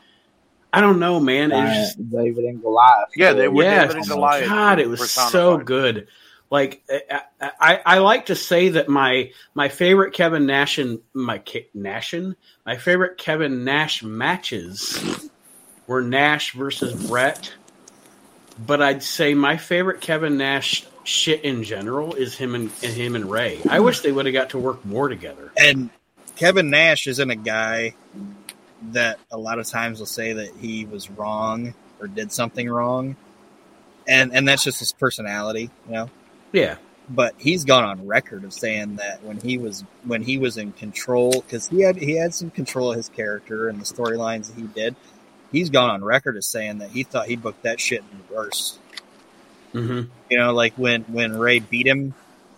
[0.72, 1.52] I don't know, man.
[1.52, 3.08] It was just David and Goliath.
[3.14, 6.08] Yeah, they were yes, David and Goliath God, it was so good.
[6.50, 11.38] Like I, I, I like to say that my my favorite Kevin Nash and my
[11.38, 12.36] Ke- Nashin,
[12.66, 15.30] my favorite Kevin Nash matches
[15.86, 17.52] were Nash versus Bret.
[18.58, 23.14] But I'd say my favorite Kevin Nash shit in general is him and, and him
[23.14, 23.60] and Rey.
[23.68, 25.52] I wish they would have got to work more together.
[25.56, 25.90] and
[26.36, 27.94] Kevin Nash isn't a guy
[28.90, 33.16] that a lot of times will say that he was wrong or did something wrong,
[34.08, 36.10] and and that's just his personality, you know.
[36.52, 36.76] Yeah,
[37.08, 40.72] but he's gone on record of saying that when he was when he was in
[40.72, 44.60] control because he had he had some control of his character and the storylines that
[44.60, 44.96] he did.
[45.50, 48.78] He's gone on record as saying that he thought he booked that shit in reverse.
[49.74, 50.10] Mm-hmm.
[50.30, 52.14] You know, like when when Rey beat him,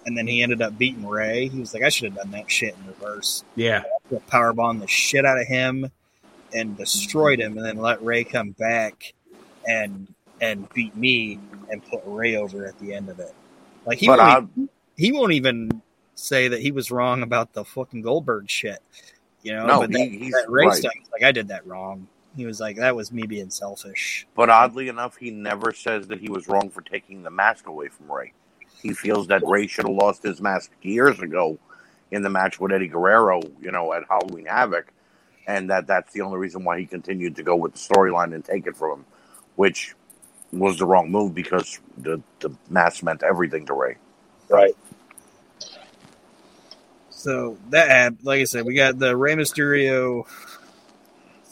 [0.06, 1.48] and then he ended up beating Rey.
[1.48, 3.44] He was like, I should have done that shit in reverse.
[3.56, 3.82] Yeah.
[4.26, 5.90] Power bomb the shit out of him
[6.52, 9.12] and destroyed him, and then let Rey come back
[9.66, 10.06] and
[10.40, 11.38] and beat me
[11.70, 13.32] and put Rey over at the end of it.
[13.86, 15.82] Like he But won't, even, he won't even
[16.16, 18.78] say that he was wrong about the fucking Goldberg shit.
[19.42, 20.76] You know, No, but he- that, he's that Rey right.
[20.76, 22.08] stuff, he's like I did that wrong.
[22.36, 24.26] He was like, that was me being selfish.
[24.34, 27.88] but oddly enough, he never says that he was wrong for taking the mask away
[27.88, 28.32] from Rey.
[28.82, 31.58] He feels that Rey should have lost his mask years ago
[32.10, 34.92] in the match with Eddie Guerrero, you know, at Halloween Havoc,
[35.46, 38.44] and that that's the only reason why he continued to go with the storyline and
[38.44, 39.06] take it from him,
[39.56, 39.94] which
[40.52, 43.96] was the wrong move because the the mask meant everything to Rey.
[44.48, 44.76] Right.
[47.10, 50.26] So that had, like I said, we got the Rey Mysterio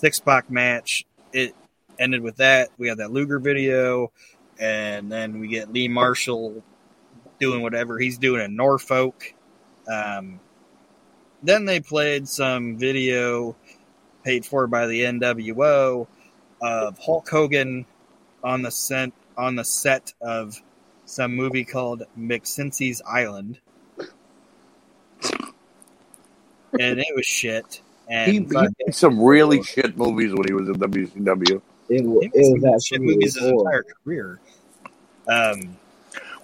[0.03, 1.07] six pack match.
[1.33, 1.55] It
[1.97, 2.71] ended with that.
[2.77, 4.11] We had that Luger video,
[4.59, 6.65] and then we get Lee Marshall
[7.39, 9.33] doing whatever he's doing in Norfolk.
[9.87, 10.41] Um,
[11.45, 13.55] then they played some video
[14.25, 16.09] paid for by the NWO
[16.61, 17.87] of Hulk Hogan
[18.43, 20.61] on the set on the set of
[21.05, 23.61] some movie called McCinsey's Island.
[26.81, 27.83] and it was shit.
[28.09, 31.61] And He, he made some really shit movies when he was in WCW.
[31.89, 34.41] It, wa- it some was shit movies his entire career.
[35.29, 35.77] Um,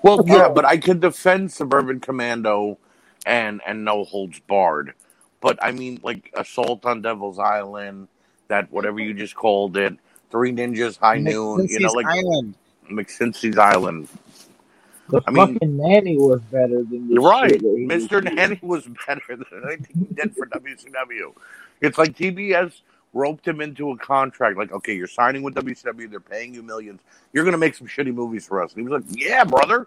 [0.03, 2.79] Well, yeah, but I could defend Suburban Commando
[3.27, 4.95] and and No Holds Barred,
[5.41, 8.09] but I mean, like Assault on Devil's Island,
[8.49, 9.97] that whatever you just called it,
[10.31, 12.55] Three Ninjas High Noon, you know, like Island.
[12.91, 14.09] McCinsey's Island.
[15.11, 17.51] The I mean- fucking nanny was better than this You're right.
[17.51, 18.23] shit that he was Mr.
[18.35, 21.33] Nanny was better than anything he did for WCW.
[21.81, 22.81] It's like TBS
[23.15, 24.59] roped him into a contract.
[24.59, 26.11] Like, okay, you're signing with WCW.
[26.11, 27.01] They're paying you millions.
[27.33, 28.73] You're going to make some shitty movies for us.
[28.75, 29.87] And he was like, yeah, brother.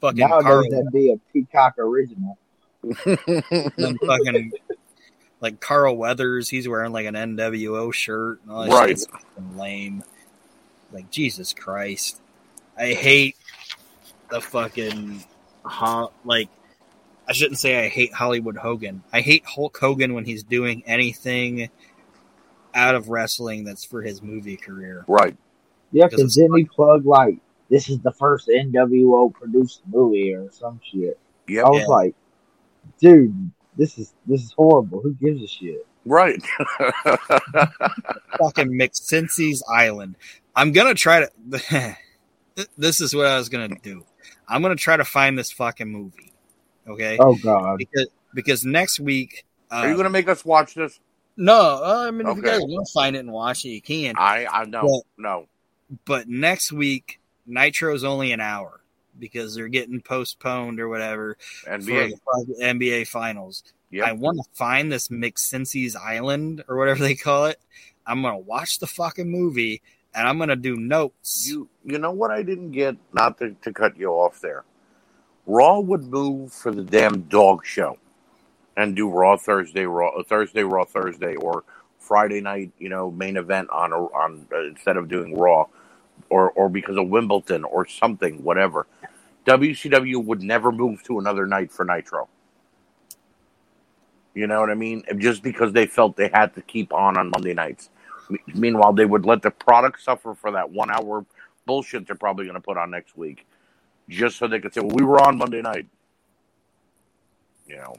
[0.00, 2.38] Fucking Nowadays, Carl, that'd be a Peacock original.
[2.82, 4.52] then fucking
[5.40, 6.48] like Carl Weathers.
[6.48, 8.40] He's wearing like an NWO shirt.
[8.42, 8.88] And all that Right.
[8.90, 9.06] shit's
[9.56, 10.04] lame.
[10.92, 12.20] Like Jesus Christ,
[12.78, 13.36] I hate
[14.30, 15.24] the fucking
[15.64, 16.48] ho- like.
[17.28, 19.02] I shouldn't say I hate Hollywood Hogan.
[19.12, 21.68] I hate Hulk Hogan when he's doing anything
[22.72, 25.04] out of wrestling that's for his movie career.
[25.08, 25.36] right.
[25.92, 27.36] Yeah, Because because it's then he plug like
[27.68, 31.18] this is the first NWO produced movie or some shit.
[31.48, 31.64] Yep.
[31.66, 31.86] I was Yeah.
[31.86, 32.14] like,
[32.98, 35.00] dude, this is this is horrible.
[35.02, 35.86] Who gives a shit?
[36.06, 36.42] Right.
[38.38, 40.16] fucking McCinsey's Island.
[40.58, 41.96] I'm gonna try to.
[42.76, 44.04] this is what I was gonna do.
[44.48, 46.32] I'm gonna try to find this fucking movie.
[46.86, 49.44] Okay, Oh god, because because next week.
[49.70, 50.98] Uh, Are you going to make us watch this?
[51.36, 52.52] No, I mean if you Okay.
[52.52, 54.14] guys want to find it and watch it, you can.
[54.16, 54.82] I I know.
[54.84, 55.46] Well- no.
[56.04, 58.80] But next week, Nitro's only an hour
[59.18, 61.36] because they're getting postponed or whatever
[61.66, 62.10] NBA.
[62.24, 63.62] for the NBA Finals.
[63.90, 64.06] Yep.
[64.06, 67.60] I want to find this McCinsey's Island or whatever they call it.
[68.06, 69.82] I'm gonna watch the fucking movie
[70.14, 71.46] and I'm gonna do notes.
[71.48, 72.96] You you know what I didn't get?
[73.12, 74.64] Not to, to cut you off there.
[75.46, 77.98] Raw would move for the damn dog show
[78.76, 81.64] and do Raw Thursday, Raw uh, Thursday, Raw Thursday, or
[81.98, 85.66] Friday night, you know, main event on a, on uh, instead of doing Raw,
[86.30, 88.86] or or because of Wimbledon or something, whatever.
[89.46, 92.28] WCW would never move to another night for Nitro.
[94.34, 95.02] You know what I mean?
[95.18, 97.90] Just because they felt they had to keep on on Monday nights.
[98.30, 101.24] Me- Meanwhile, they would let the product suffer for that one hour
[101.66, 103.46] bullshit they're probably going to put on next week,
[104.08, 105.86] just so they could say, "Well, we were on Monday night."
[107.66, 107.96] You know,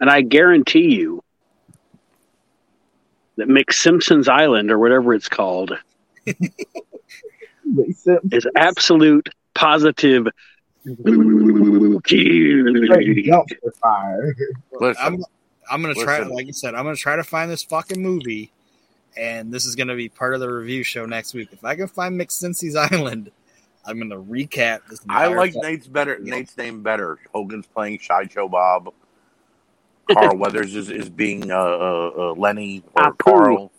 [0.00, 1.22] And I guarantee you
[3.36, 5.72] that McSimpson's Island or whatever it's called
[8.30, 10.28] is absolute positive.
[10.84, 10.96] straight
[13.26, 14.34] dumpster fire.
[14.80, 15.24] listen,
[15.70, 16.18] I'm I'm gonna try.
[16.18, 16.34] Listen.
[16.34, 18.52] Like you said, I'm gonna try to find this fucking movie,
[19.16, 21.48] and this is gonna be part of the review show next week.
[21.52, 23.30] If I can find McCinsey's Island,
[23.84, 25.00] I'm gonna recap this.
[25.08, 26.18] I like fucking- Nate's better.
[26.18, 27.18] Nate's name better.
[27.34, 28.92] Hogan's playing Sideshow Bob.
[30.12, 33.18] Carl Weathers is, is being uh, uh, uh, Lenny or Apu.
[33.18, 33.72] Carl.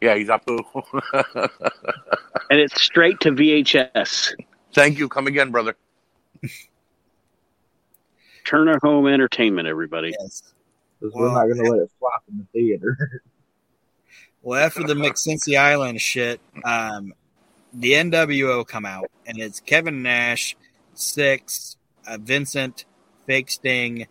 [0.00, 0.60] Yeah, he's Apu.
[2.48, 4.34] And it's straight to VHS.
[4.72, 5.08] Thank you.
[5.08, 5.74] Come again, brother.
[8.44, 10.14] Turner Home Entertainment, everybody.
[10.20, 10.52] Yes.
[11.00, 13.22] 'Cause we're not gonna let it flop in the theater.
[14.42, 17.14] Well, after the McCinsey Island shit, um,
[17.72, 20.56] the NWO come out, and it's Kevin Nash,
[20.94, 22.84] Six, uh, Vincent,
[23.26, 24.06] Fake Sting,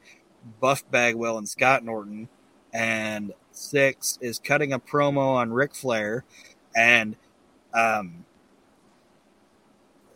[0.60, 2.28] Buff Bagwell, and Scott Norton.
[2.74, 6.26] And Six is cutting a promo on Ric Flair,
[6.76, 7.16] and
[7.74, 8.26] um,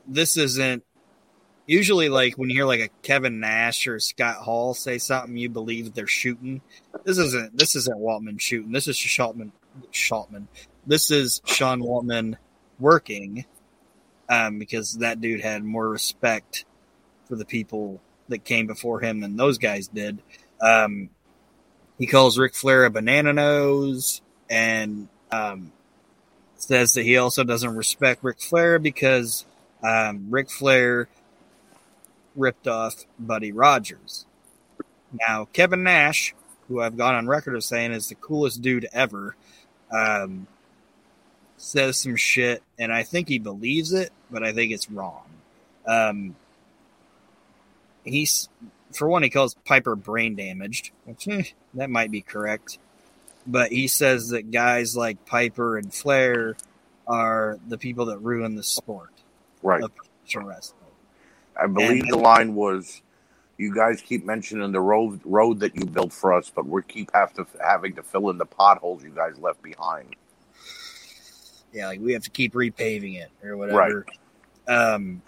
[0.05, 0.83] this isn't
[1.69, 5.49] usually like when you hear like a Kevin Nash or Scott Hall say something, you
[5.49, 6.61] believe they're shooting.
[7.03, 7.57] This isn't.
[7.57, 8.71] This isn't Waltman shooting.
[8.71, 9.51] This is Shaltman.
[9.93, 10.47] Shaltman.
[10.87, 12.37] This is Sean Waltman
[12.79, 13.45] working,
[14.27, 16.65] um, because that dude had more respect
[17.27, 20.19] for the people that came before him than those guys did.
[20.59, 21.09] Um,
[21.99, 25.71] he calls Ric Flair a banana nose and um,
[26.55, 29.45] says that he also doesn't respect Ric Flair because
[29.83, 31.07] um, Ric Flair
[32.39, 34.25] ripped off Buddy Rogers.
[35.27, 36.33] Now, Kevin Nash,
[36.67, 39.35] who I've gone on record of saying is the coolest dude ever,
[39.91, 40.47] um,
[41.57, 45.23] says some shit, and I think he believes it, but I think it's wrong.
[45.85, 46.35] Um,
[48.03, 48.47] he's,
[48.93, 51.43] for one, he calls Piper brain damaged, which eh,
[51.73, 52.77] that might be correct.
[53.47, 56.55] But he says that guys like Piper and Flair
[57.07, 59.09] are the people that ruin the sport
[59.63, 59.83] Right.
[59.83, 60.78] of professional wrestling.
[61.61, 63.01] I believe And- the line was,
[63.57, 67.11] "You guys keep mentioning the road road that you built for us, but we keep
[67.13, 70.15] have to having to fill in the potholes you guys left behind."
[71.73, 74.05] yeah, like we have to keep repaving it or whatever.
[74.67, 75.21] Um,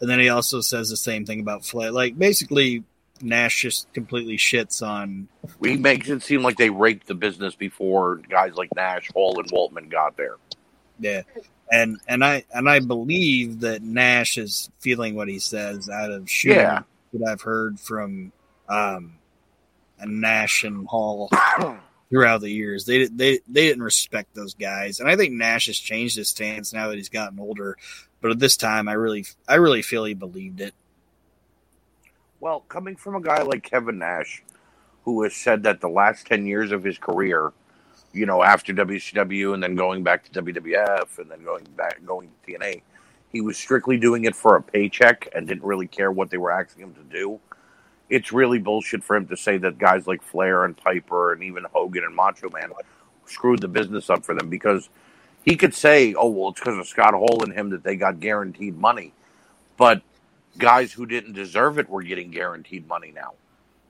[0.00, 1.92] and then he also says the same thing about Flair.
[1.92, 2.84] Like basically,
[3.22, 5.28] Nash just completely shits on.
[5.62, 9.50] He makes it seem like they raked the business before guys like Nash, Hall, and
[9.50, 10.36] Waltman got there.
[10.98, 11.22] Yeah,
[11.70, 16.28] and and I and I believe that Nash is feeling what he says out of
[16.30, 16.82] shooting Yeah.
[17.12, 18.32] that I've heard from
[18.68, 19.14] um,
[20.04, 21.30] Nash and Hall
[22.10, 22.84] throughout the years.
[22.86, 26.72] They they they didn't respect those guys, and I think Nash has changed his stance
[26.72, 27.76] now that he's gotten older.
[28.20, 30.74] But at this time, I really I really feel he believed it.
[32.40, 34.42] Well, coming from a guy like Kevin Nash,
[35.04, 37.52] who has said that the last 10 years of his career,
[38.12, 42.28] you know, after WCW and then going back to WWF and then going back, going
[42.28, 42.82] to TNA,
[43.32, 46.50] he was strictly doing it for a paycheck and didn't really care what they were
[46.50, 47.38] asking him to do.
[48.08, 51.64] It's really bullshit for him to say that guys like Flair and Piper and even
[51.72, 52.72] Hogan and Macho Man
[53.26, 54.88] screwed the business up for them because
[55.44, 58.18] he could say, oh, well, it's because of Scott Hall and him that they got
[58.18, 59.12] guaranteed money.
[59.76, 60.02] But
[60.58, 63.34] guys who didn't deserve it were getting guaranteed money now.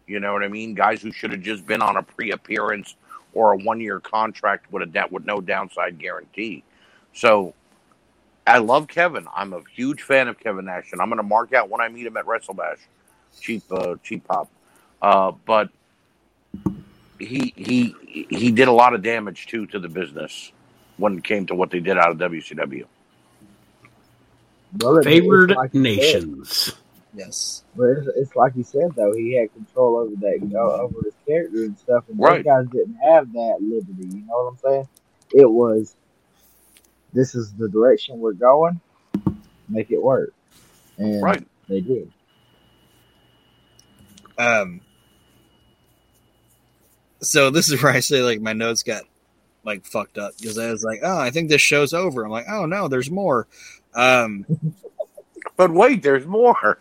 [0.06, 0.74] You know what I mean?
[0.74, 2.96] Guys who should have just been on a pre-appearance
[3.34, 6.64] or a one-year contract with a debt with no downside guarantee.
[7.12, 7.54] So
[8.46, 9.26] I love Kevin.
[9.34, 11.88] I'm a huge fan of Kevin Nash, and I'm going to mark out when I
[11.88, 12.78] meet him at WrestleBash.
[13.40, 14.48] Cheap, uh, cheap pop.
[15.00, 15.70] Uh, but
[17.18, 17.94] he he
[18.30, 20.52] he did a lot of damage too to the business
[20.96, 22.84] when it came to what they did out of WCW.
[24.78, 26.68] Well, Favored nations.
[26.68, 26.74] like said.
[27.14, 27.26] Nations.
[27.26, 30.72] Yes, But it's, it's like you said though, he had control over that, you know,
[30.72, 32.44] over his character and stuff, and Right.
[32.44, 34.08] those guys didn't have that liberty.
[34.08, 34.88] You know what I'm saying?
[35.32, 35.96] It was,
[37.12, 38.80] this is the direction we're going,
[39.68, 40.32] make it work,
[40.98, 41.46] and Right.
[41.68, 42.10] they did.
[44.38, 44.80] Um,
[47.20, 49.02] so this is where I say like my notes got
[49.64, 52.24] like fucked up because I was like, oh, I think this show's over.
[52.24, 53.46] I'm like, oh no, there's more.
[53.94, 54.46] Um,
[55.56, 56.78] But wait, there's more.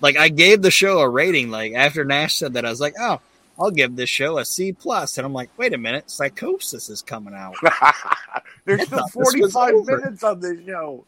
[0.00, 1.50] Like I gave the show a rating.
[1.50, 3.20] Like after Nash said that, I was like, oh,
[3.58, 5.18] I'll give this show a C plus.
[5.18, 7.54] And I'm like, wait a minute, Psychosis is coming out.
[8.64, 11.04] There's I still thought this was 45 minutes on this show.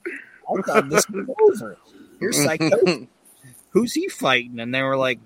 [0.49, 1.77] I thought this was over.
[2.21, 3.07] Here's Psychosis.
[3.71, 4.61] Who's he fighting?
[4.61, 5.21] And they were like,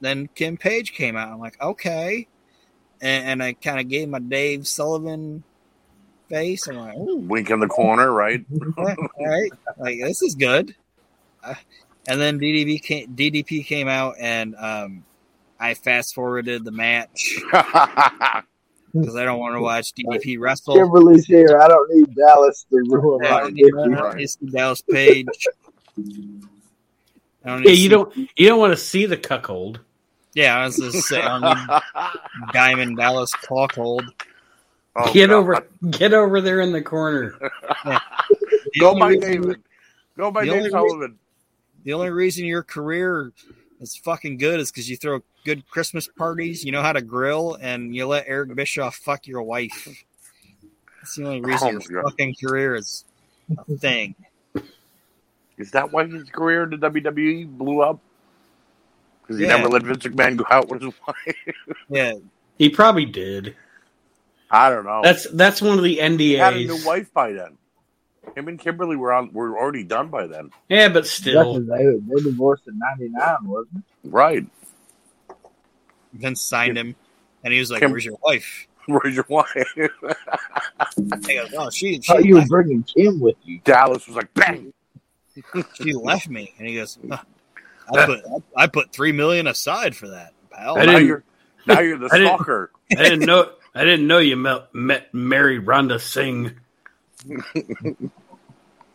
[0.00, 1.28] then Kim Page came out.
[1.28, 2.28] I'm like, okay.
[3.00, 5.42] And, and I kind of gave my Dave Sullivan
[6.28, 6.68] face.
[6.68, 8.44] I'm like, ooh, Wink in the corner, right?
[8.78, 10.74] all right, like this is good.
[11.42, 11.54] Uh,
[12.10, 15.04] and then DDP came, DDP came out, and um,
[15.58, 20.74] I fast forwarded the match because I don't want to watch DDP wrestle.
[20.74, 21.60] Kimberly's here.
[21.60, 24.46] I don't need Dallas to ruin I my don't need, I don't need to see
[24.46, 25.26] Dallas Page.
[25.98, 26.02] I
[27.44, 29.80] don't Yeah, you see- don't you don't want to see the cuckold.
[30.34, 34.04] Yeah, I was just saying, I don't need Diamond Dallas cuckold.
[34.96, 35.36] Oh, get God.
[35.36, 37.34] over get over there in the corner.
[37.84, 38.00] The
[38.80, 39.62] Go only by reason- David.
[40.16, 41.18] Go by the Dave only Sullivan.
[41.84, 43.32] The only reason your career
[43.80, 47.56] is fucking good is because you throw good Christmas parties, you know how to grill,
[47.60, 49.88] and you let Eric Bischoff fuck your wife.
[51.00, 52.10] That's the only reason Oh, your God.
[52.10, 53.04] fucking career is
[53.56, 54.14] a thing.
[55.56, 57.98] Is that why his career in the WWE blew up?
[59.22, 59.56] Because he Yeah.
[59.56, 61.36] never let Vince McMahon go out with his wife.
[61.88, 62.14] Yeah,
[62.58, 63.56] He probably did.
[64.50, 65.00] I don't know.
[65.02, 66.84] That's that's one of the he had a new NDAs.
[66.86, 67.56] wife by then.
[68.36, 69.32] Him and Kimberly were on.
[69.32, 70.50] Were already done by then.
[70.68, 73.82] Yeah, but still, they they divorced in '99, wasn't it?
[74.04, 74.46] Right.
[76.12, 76.94] Vince signed him,
[77.44, 79.46] and he was like, Kim- "Where's your wife?" Where's your wife?
[79.76, 83.60] He goes, "Oh, she I thought she, you were bringing Kim with you.
[83.64, 84.72] Dallas was like, bang.
[85.74, 87.18] she left me," and he goes, "Huh,
[87.94, 88.20] "I put
[88.56, 91.24] I put three million aside for that, pal." I now didn't- you're
[91.66, 92.70] now you're the I didn't- stalker.
[92.92, 93.50] I didn't know.
[93.74, 96.52] I didn't know you met, met married Rhonda Singh.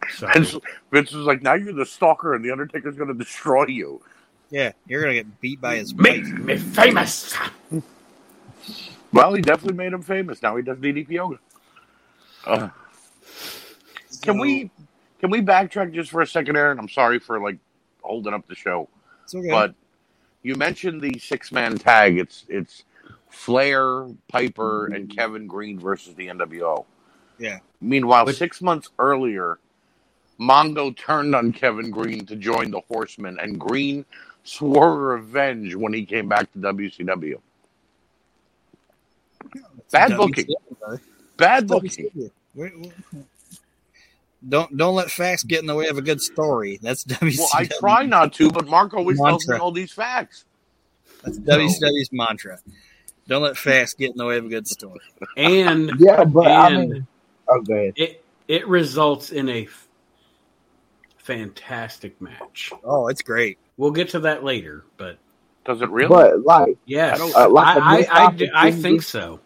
[0.10, 0.34] Sorry.
[0.34, 0.56] Vince,
[0.92, 4.02] Vince was like, now you're the stalker, and the Undertaker's going to destroy you.
[4.52, 6.34] Yeah, you're gonna get beat by his Make wife.
[6.38, 7.36] me famous.
[9.12, 10.40] Well, he definitely made him famous.
[10.44, 11.40] Now he does DDP yoga.
[12.46, 12.70] Uh,
[14.22, 14.70] can So, we
[15.20, 16.78] can we backtrack just for a second, Aaron?
[16.78, 17.58] I'm sorry for like
[18.04, 18.88] holding up the show,
[19.24, 19.50] It's okay.
[19.50, 19.74] but
[20.44, 22.20] you mentioned the six man tag.
[22.20, 22.84] It's it's
[23.30, 26.86] Flair, Piper, and Kevin Greene versus the NWO.
[27.40, 27.60] Yeah.
[27.82, 29.60] Meanwhile, Which- six months earlier,
[30.40, 34.06] Mongo turned on Kevin Greene to join the Horsemen, and Greene
[34.44, 37.40] swore revenge when he came back to WCW.
[39.54, 40.46] It's bad WCW, booking.
[40.80, 41.02] brother.
[41.38, 42.32] Bad It's booking.
[42.56, 42.94] Wait, wait.
[44.48, 46.80] Don't don't let facts get in the way of a good story.
[46.82, 47.40] That's WCW.
[47.40, 50.46] Well, I try not to, but Mark always tells me all these facts.
[51.24, 52.60] That's WCW's mantra.
[53.28, 55.00] Don't let facts get in the way of a good story.
[55.36, 57.08] And Yeah, but I mean,
[57.50, 57.94] oh, go ahead.
[57.96, 59.88] it it results in a f-
[61.18, 62.72] fantastic match.
[62.84, 63.58] Oh, it's great.
[63.78, 65.18] We'll get to that later, but
[65.66, 66.10] Does it really?
[66.10, 69.40] But like yes, I Uh, like a I, missed I, I, I think so.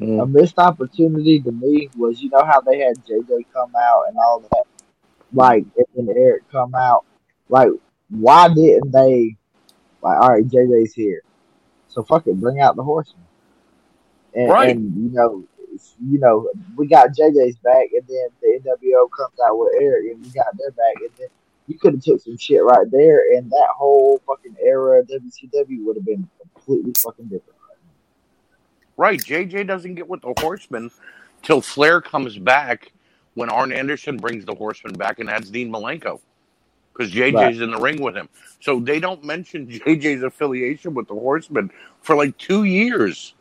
[0.00, 4.16] a missed opportunity to me was you know how they had JJ come out and
[4.18, 4.64] all that,
[5.32, 7.04] like and then Eric come out.
[7.48, 7.68] Like,
[8.08, 9.36] why didn't they?
[10.02, 11.22] Like, all right, JJ's here,
[11.88, 13.22] so fuck it, bring out the horseman.
[14.34, 14.70] And, Right.
[14.70, 15.51] and you know, it's-
[16.00, 20.22] you know, we got JJ's back, and then the NWO comes out with Eric, and
[20.22, 21.28] we got their back, and then
[21.66, 25.84] you could have took some shit right there, and that whole fucking era of WCW
[25.84, 27.58] would have been completely fucking different.
[28.96, 29.18] Right.
[29.18, 30.90] JJ doesn't get with the Horsemen
[31.42, 32.92] till Flair comes back
[33.34, 36.20] when Arn Anderson brings the Horsemen back and adds Dean Malenko.
[36.92, 37.62] Because JJ's Right.
[37.62, 38.28] in the ring with him.
[38.60, 41.70] So they don't mention JJ's affiliation with the Horsemen
[42.02, 43.34] for like two years.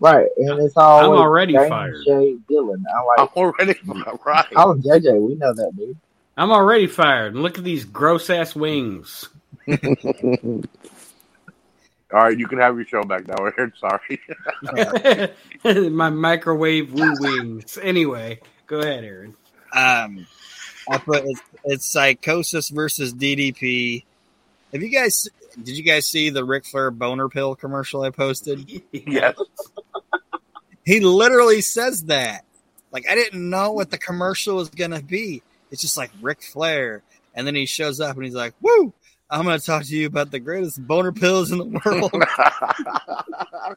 [0.00, 1.12] Right, and it's all.
[1.12, 1.96] I'm already James fired.
[2.06, 2.36] J.
[2.48, 2.84] Dillon.
[2.90, 3.78] I'm I'm like, already
[4.24, 4.50] right.
[4.50, 5.20] call him JJ.
[5.20, 5.96] We know that dude.
[6.38, 7.34] I'm already fired.
[7.34, 9.28] And look at these gross ass wings.
[12.12, 13.72] All right, you can have your show back now, Aaron.
[13.78, 14.20] Sorry.
[15.90, 17.78] My microwave woo wings.
[17.80, 19.36] Anyway, go ahead, Aaron.
[19.72, 20.26] Um,
[20.90, 24.04] I put it's, it's psychosis versus DDP.
[24.72, 25.28] Have you guys?
[25.56, 28.82] Did you guys see the Ric Flair boner pill commercial I posted?
[28.92, 29.36] yes.
[30.84, 32.44] He literally says that.
[32.92, 35.42] Like I didn't know what the commercial was gonna be.
[35.70, 37.02] It's just like Ric Flair,
[37.34, 38.92] and then he shows up and he's like, "Woo!
[39.30, 42.10] I'm gonna talk to you about the greatest boner pills in the world."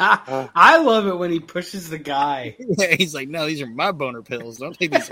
[0.00, 2.56] I, I love it when he pushes the guy.
[2.78, 4.58] Yeah, he's like, "No, these are my boner pills.
[4.58, 5.10] Don't take these."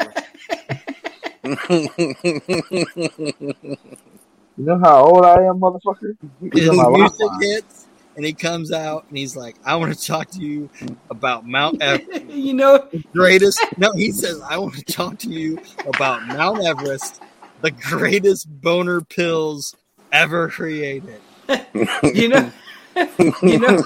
[4.61, 6.16] Away." You know how old I am, motherfucker?
[6.53, 10.07] He's on my music hits, and he comes out and he's like, "I want to
[10.07, 10.70] talk to you
[11.11, 15.59] about Mount Everest, you know, greatest." No, he says, "I want to talk to you
[15.87, 17.20] about Mount Everest,
[17.62, 19.74] the greatest boner pills
[20.12, 21.20] ever created."
[22.15, 22.53] you know,
[23.43, 23.82] you know,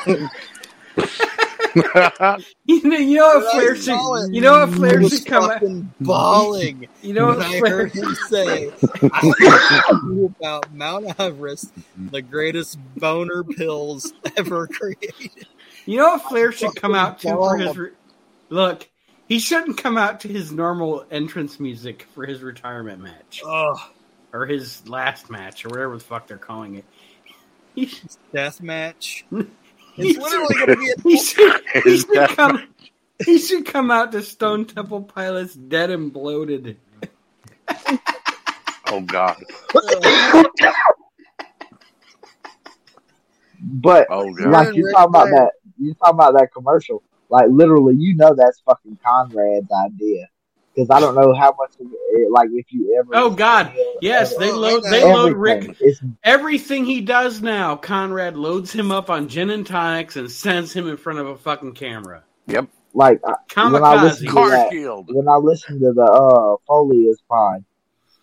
[1.74, 5.62] you know, you know what Flair should, you know what Flair should come out.
[6.00, 10.72] bawling You know when what I Flair, heard him say, to talk to you about
[10.74, 15.46] Mount Everest, the greatest boner pills ever created."
[15.86, 17.90] you know what Flair should come out to for his re-
[18.48, 18.88] look.
[19.26, 23.74] He shouldn't come out to his normal entrance music for his retirement match Oh,
[24.34, 26.84] or his last match or whatever the fuck they're calling it.
[28.32, 29.24] Death match.
[29.96, 32.68] He It's literally going to be a he should, he should come.
[33.24, 36.76] He should come out to Stone Temple Pilots dead and bloated.
[38.90, 39.36] oh God.
[43.62, 44.50] But Oh God.
[44.50, 47.02] like you Ric talking about that, you talking about that commercial.
[47.30, 50.28] Like literally, you know that's fucking Conrad's idea.
[50.74, 53.10] Because I don't know how much it, like if you ever.
[53.14, 53.72] Oh, God.
[54.00, 54.82] Yes, they Oh, load.
[54.84, 55.14] They know.
[55.14, 55.68] load everything.
[55.68, 55.76] Rick.
[55.80, 60.72] It's Everything he does now, Conrad loads him up on gin and tonics and sends
[60.72, 62.24] him in front of a fucking camera.
[62.48, 62.68] Yep.
[62.92, 63.34] Like I-
[63.70, 65.10] when I listen to that, shield.
[65.12, 67.64] when I listen to the uh is fine.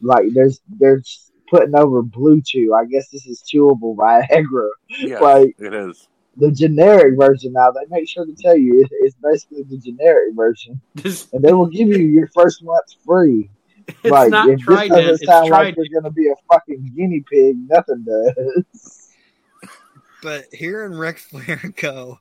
[0.02, 2.74] like there's there's putting over Blue Chew.
[2.74, 4.70] I guess this is chewable Viagra.
[4.90, 6.08] Yes, Like it is.
[6.42, 7.72] The generic version now.
[7.72, 10.82] They make sure to tell you it- it's basically the generic version,
[11.32, 13.50] and they will give you your first month free.
[13.88, 17.24] it's like not if this doesn't sound like you're going to be a fucking guinea
[17.32, 19.08] pig, nothing does.
[20.24, 22.20] But here in Ric Flair go,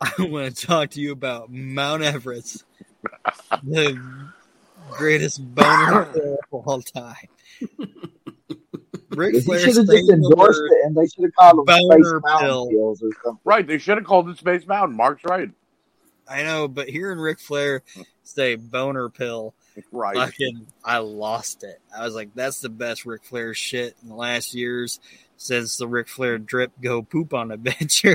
[0.00, 2.64] I want to talk to you about Mount Everest,
[3.62, 3.98] the
[4.92, 7.16] greatest boner of all time.
[9.18, 12.04] Ric He Flair should have just endorsed it, and they should have called them boner
[12.04, 12.68] Space Mountain pill.
[12.68, 13.40] Pills or something.
[13.44, 14.96] Right, they should have called it Space Mountain.
[14.96, 15.50] Mark's right.
[16.28, 17.82] I know, but hearing Ric Flair
[18.22, 19.54] say boner pill,
[19.92, 20.16] Right.
[20.16, 21.80] fucking, I lost it.
[21.96, 25.00] I was like, that's the best Ric Flair shit in the last years
[25.36, 28.04] since the Ric Flair drip go poop on a bench.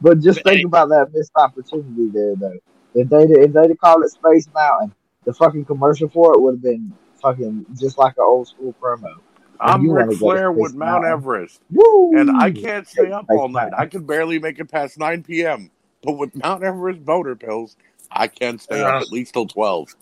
[0.00, 2.58] But just think about that missed opportunity there, though.
[2.94, 4.94] If they if they'd called it Space Mountain,
[5.24, 6.92] the fucking commercial for it would have been
[7.24, 9.14] fucking just like an old school promo.
[9.58, 11.12] I'm you Ric Flair with Mount Mountain.
[11.12, 12.18] Everest, Woo!
[12.18, 13.72] and I can't stay up all night.
[13.76, 15.70] I can barely make it past 9 p.m.
[16.02, 17.76] But with Mount Everest boner pills,
[18.10, 19.94] I can stay up at least till 12.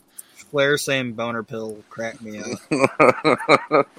[0.51, 3.87] Flair saying boner pill cracked me up.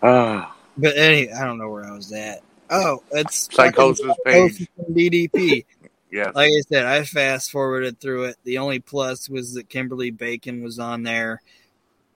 [0.00, 2.42] Ah, But any, I don't know where I was at.
[2.70, 4.68] Oh, it's Psychosis fucking page.
[4.76, 5.64] From DDP.
[6.10, 6.34] Yes.
[6.34, 8.36] like I said, I fast forwarded through it.
[8.44, 11.42] The only plus was that Kimberly Bacon was on there,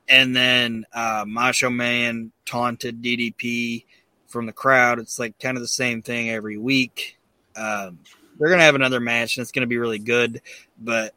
[0.08, 3.84] and then uh, Macho Man taunted DDP
[4.28, 4.98] from the crowd.
[4.98, 7.18] It's like kind of the same thing every week.
[7.56, 7.98] Um,
[8.38, 10.40] they're gonna have another match, and it's gonna be really good.
[10.80, 11.14] But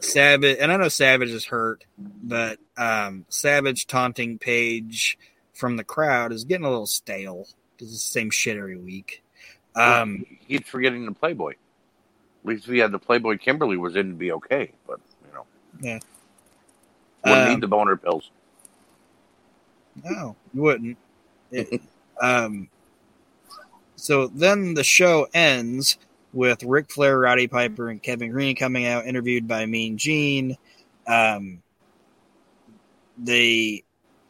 [0.00, 5.18] Savage, and I know Savage is hurt, but um, Savage taunting Page
[5.52, 9.22] from the crowd is getting a little stale because it's the same shit every week.
[9.74, 11.54] Um, He's forgetting the Playboy.
[12.42, 14.72] At least if he had the Playboy Kimberly was in, it'd be okay.
[14.86, 15.46] But, you know,
[15.80, 15.98] yeah,
[17.24, 18.30] wouldn't um, need the boner pills.
[20.04, 20.98] No, you wouldn't.
[21.50, 21.82] It-
[22.22, 22.68] um,
[23.96, 25.98] so then the show ends
[26.32, 30.56] with Ric Flair, Roddy Piper, and Kevin Greene coming out, interviewed by Mean Gene.
[31.06, 31.62] Um,
[33.18, 33.84] they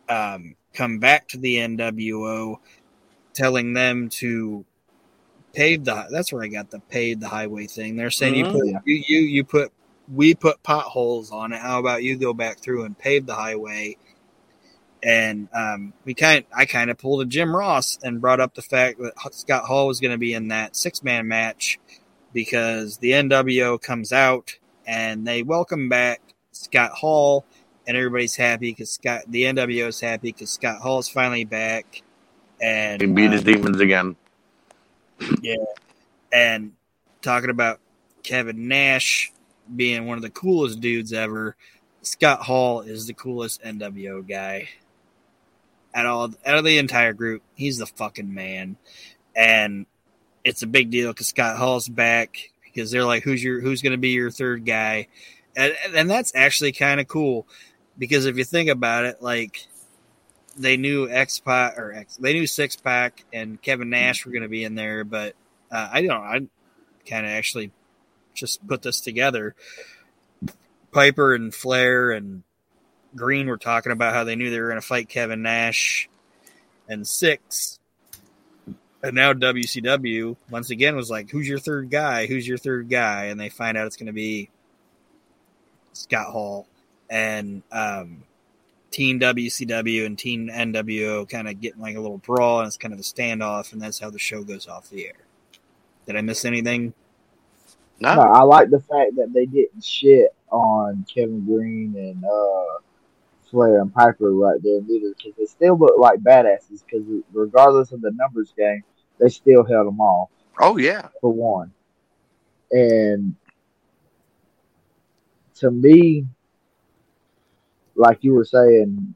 [0.08, 2.58] um, come back to the NWO,
[3.32, 4.64] telling them to
[5.52, 6.06] pave the.
[6.10, 7.96] That's where I got the paved the highway thing.
[7.96, 9.72] They're saying you put you you you put
[10.12, 11.60] we put potholes on it.
[11.60, 13.96] How about you go back through and pave the highway?
[15.02, 18.62] and um, we kind I kind of pulled a Jim Ross and brought up the
[18.62, 21.78] fact that Scott Hall was going to be in that six man match
[22.32, 26.20] because the NWO comes out and they welcome back
[26.52, 27.44] Scott Hall
[27.86, 32.02] and everybody's happy because Scott the NWO is happy because Scott Hall is finally back
[32.60, 34.16] and He beat uh, his demons again.
[36.32, 36.72] And
[37.22, 37.80] talking about
[38.22, 39.32] Kevin Nash
[39.74, 41.56] being one of the coolest dudes ever.
[42.02, 44.68] Scott Hall is the coolest NWO guy
[45.92, 47.42] at all out of the entire group.
[47.54, 48.76] He's the fucking man,
[49.34, 49.86] and
[50.44, 53.92] it's a big deal because Scott Hall's back because they're like, "Who's your Who's going
[53.92, 55.08] to be your third guy?"
[55.56, 57.46] And, and that's actually kind of cool
[57.98, 59.66] because if you think about it, like
[60.56, 64.42] they knew X Pac or X, they knew Six Pack and Kevin Nash were going
[64.42, 65.34] to be in there, but
[65.70, 66.22] uh, I don't.
[66.22, 66.40] I
[67.08, 67.70] kind of actually
[68.34, 69.54] just put this together.
[70.92, 72.42] Piper and Flair and
[73.14, 76.08] Greene were talking about how they knew they were going to fight Kevin Nash
[76.88, 77.78] and Six.
[79.02, 82.26] And now WCW once again was like, "Who's your third guy?
[82.26, 84.50] Who's your third guy?" And they find out it's going to be
[85.92, 86.66] Scott Hall
[87.08, 88.24] and um,
[88.90, 92.92] Team WCW and Team NWO kind of getting like a little brawl, and it's kind
[92.92, 95.14] of a standoff, and that's how the show goes off the air.
[96.06, 96.92] Did I miss anything?
[98.00, 102.80] No, No, I like the fact that they didn't shit on Kevin Greene and uh,
[103.50, 108.00] Flair and Piper right there neither because they still look like badasses because regardless of
[108.00, 108.82] the numbers game,
[109.18, 111.08] they still held them off Oh yeah.
[111.20, 111.72] for one.
[112.72, 113.34] And
[115.56, 116.26] to me,
[118.00, 119.14] like you were saying,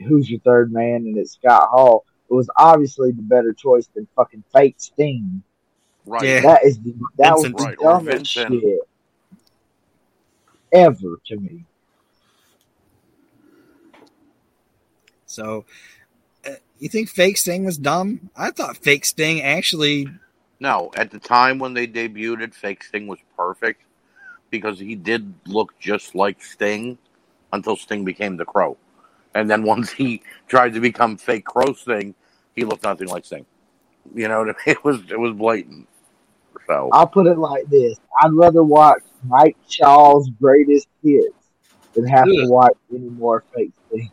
[0.00, 1.04] who's your third man?
[1.06, 2.04] And it's Scott Hall.
[2.30, 5.42] It was obviously the better choice than fucking fake Sting.
[6.06, 6.22] Right.
[6.24, 6.40] Yeah.
[6.42, 7.54] That is the, that Vincent.
[7.54, 8.78] was the Right, dumbest shit
[10.72, 11.64] ever to me.
[15.26, 15.64] So,
[16.46, 18.30] uh, you think Fake Sting was dumb?
[18.36, 20.08] I thought Fake Sting actually.
[20.60, 23.82] No, at the time when they debuted it, Fake Sting was perfect
[24.50, 26.98] because he did look just like Sting
[27.52, 28.76] until Sting became the Crow.
[29.34, 32.14] And then once he tried to become fake Crow Sting,
[32.54, 33.46] he looked nothing like Sting.
[34.14, 34.54] You know, I mean?
[34.66, 35.88] it was it was blatant.
[36.66, 41.34] So I'll put it like this: I'd rather watch Mike Shaw's greatest hits
[41.94, 44.10] than have to watch any more fake Sting.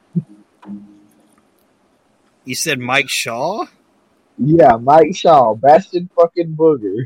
[2.46, 3.66] You said Mike Shaw?
[4.38, 7.06] Yeah, Mike Shaw, Bastion fucking Booger.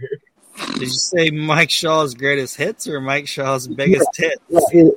[0.73, 4.41] Did you say Mike Shaw's greatest hits or Mike Shaw's biggest hits?
[4.49, 4.91] Yeah, his,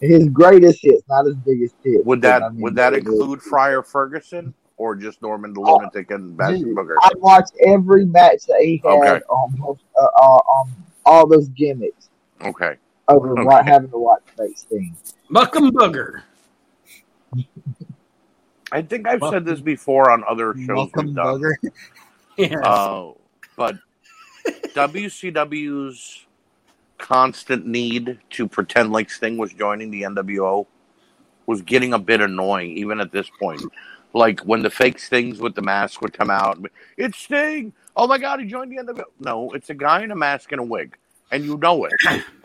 [0.00, 2.04] his- his greatest hits, not his biggest hits.
[2.04, 6.10] Would that I mean, would that it- include Friar Ferguson or just Norman the Lunatic
[6.10, 6.94] and Bastion Dude, Booger?
[7.02, 9.20] I watched every match that he had Okay.
[9.28, 10.70] on both, uh, uh, on
[11.04, 12.10] all those gimmicks
[12.42, 12.76] Okay.
[13.08, 13.42] over Okay.
[13.44, 14.96] wa- having to watch fake Sting.
[15.30, 16.22] Muckum Booger.
[18.70, 21.40] I think I've Well- said this before on other shows Welcome we've done.
[21.40, 21.54] Booger.
[22.36, 22.60] Yes.
[22.62, 23.14] Uh,
[23.56, 23.74] but
[24.74, 26.24] WCW's
[26.98, 30.66] constant need to pretend like Sting was joining the NWO
[31.46, 33.62] was getting a bit annoying, even at this point.
[34.12, 36.58] Like when the fake Stings with the mask would come out,
[36.96, 37.72] it's Sting.
[37.96, 39.04] Oh my God, he joined the NWO.
[39.20, 40.96] No, it's a guy in a mask and a wig,
[41.30, 41.92] and you know it.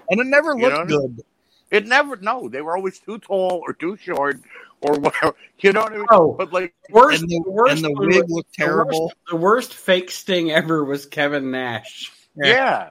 [0.10, 0.86] And it never You know?
[0.86, 1.24] good.
[1.72, 2.16] It never.
[2.18, 4.40] No, they were always too tall or too short
[4.82, 5.36] or whatever.
[5.60, 6.06] You know what I mean?
[6.12, 9.14] Oh, But like, worst, And the, worst and the wig was- looked the worst- terrible.
[9.30, 12.12] The worst, fake sting ever was Kevin Nash.
[12.36, 12.90] Yeah.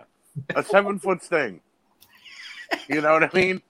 [0.54, 1.60] A seven foot sting.
[2.88, 3.62] You know what I mean?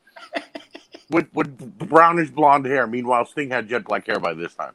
[1.11, 2.87] With with brownish blonde hair.
[2.87, 4.73] Meanwhile, Sting had jet black hair by this time.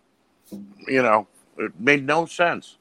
[0.88, 1.28] You know,
[1.58, 2.78] it made no sense.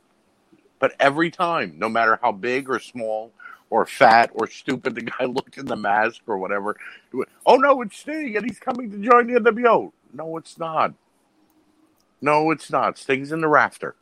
[0.78, 3.32] But every time, no matter how big or small
[3.70, 6.76] or fat or stupid the guy looked in the mask or whatever,
[7.46, 9.92] oh no, it's Sting and he's coming to join the NWO.
[10.12, 10.94] No, it's not.
[12.20, 12.98] No, it's not.
[12.98, 13.94] Sting's in the rafter.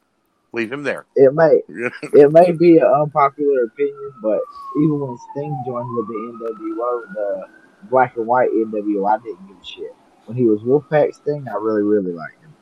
[0.55, 1.07] Leave him there.
[1.17, 1.63] It may
[2.15, 4.41] it may be an unpopular opinion, but
[4.79, 7.45] even when Sting joined with the NWO, the
[7.91, 9.95] black and white NWO, I didn't give a shit.
[10.27, 12.55] When he was Wolfpack Sting, I really really liked him.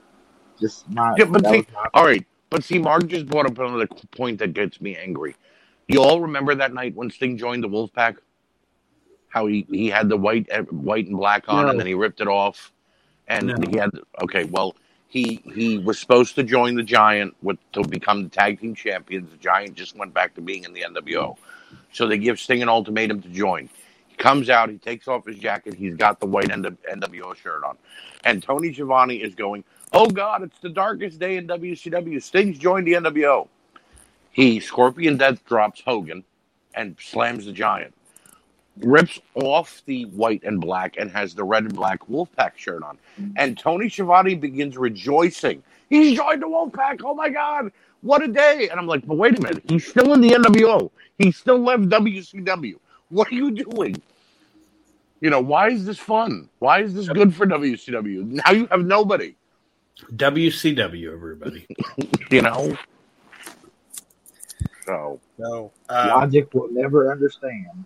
[0.60, 3.89] Just my, Yeah, but see- my All right, but see, Mark just brought up another
[4.16, 5.36] point that gets me angry.
[5.89, 8.16] You all remember that night when Sting joined the Wolfpack?
[9.28, 11.70] How he, he had the white eh, white and black on, No.
[11.70, 12.73] and then he ripped it off,
[13.28, 13.56] and No.
[13.70, 13.90] he had
[14.23, 14.44] okay.
[14.44, 14.77] Well,
[15.12, 19.30] he he was supposed to join the Giant with to become the tag team champions.
[19.30, 21.36] The Giant just went back to being in the NWO,
[21.93, 23.68] so they give Sting an ultimatum to join.
[24.09, 27.76] He comes out, he takes off his jacket, he's got the white NWO shirt on,
[28.24, 32.18] and Tony Schiavone is going, "Oh God, it's the darkest day in WCW.
[32.22, 33.48] Sting's joined the NWO."
[34.30, 36.24] He Scorpion Death drops Hogan
[36.74, 37.92] and slams the Giant,
[38.78, 42.99] rips off the white and black, and has the red and black Wolfpack shirt on.
[43.36, 45.62] And Tony Schiavone begins rejoicing.
[45.91, 47.02] He's joined the Wolfpack.
[47.05, 48.68] Oh my God, what a day!
[48.70, 50.91] And I'm like, but wait a minute, he's still in the NWO.
[51.18, 52.75] He still left WCW.
[53.10, 54.01] What are you doing?
[55.20, 56.49] You know, why is this fun?
[56.59, 58.25] Why is this good for WCW?
[58.25, 59.36] Now you have nobody.
[60.17, 61.67] WCW, everybody.
[62.31, 62.76] You know.
[64.86, 67.84] So So, uh, logic will never understand.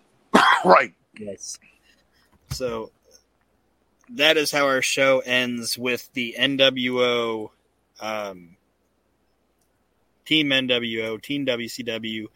[0.65, 0.93] right.
[1.17, 1.59] yes.
[2.49, 2.91] So
[4.09, 7.49] that is how our show ends with the NWO,
[7.99, 8.55] um,
[10.25, 12.27] Team NWO, Team WCW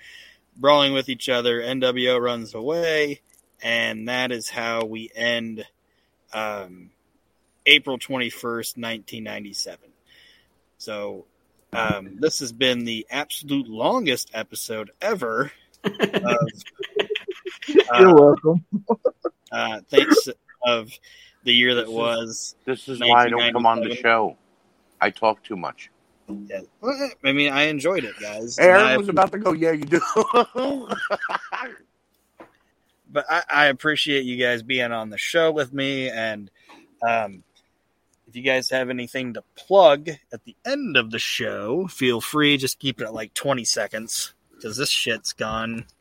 [0.55, 1.61] brawling with each other.
[1.61, 3.21] NWO runs away,
[3.61, 5.65] and that is how we end
[6.33, 6.91] um,
[7.65, 9.89] April 21st, 1997.
[10.77, 11.25] So
[11.73, 15.51] um, this has been the absolute longest episode ever.
[15.83, 16.37] Of,
[17.67, 18.65] You're uh, welcome.
[19.51, 20.29] uh, thanks
[20.65, 20.91] of
[21.43, 22.55] the year that was.
[22.65, 24.37] This is why I don't come on the show.
[24.99, 25.89] I talk too much.
[26.47, 26.61] Yeah.
[27.23, 28.57] I mean, I enjoyed it, guys.
[28.59, 29.53] Aaron I- was about to go.
[29.53, 30.01] Yeah, you do.
[33.11, 36.09] but I, I appreciate you guys being on the show with me.
[36.09, 36.49] And
[37.01, 37.43] um,
[38.27, 42.57] if you guys have anything to plug at the end of the show, feel free.
[42.57, 45.85] Just keep it at like 20 seconds because this shit's gone Can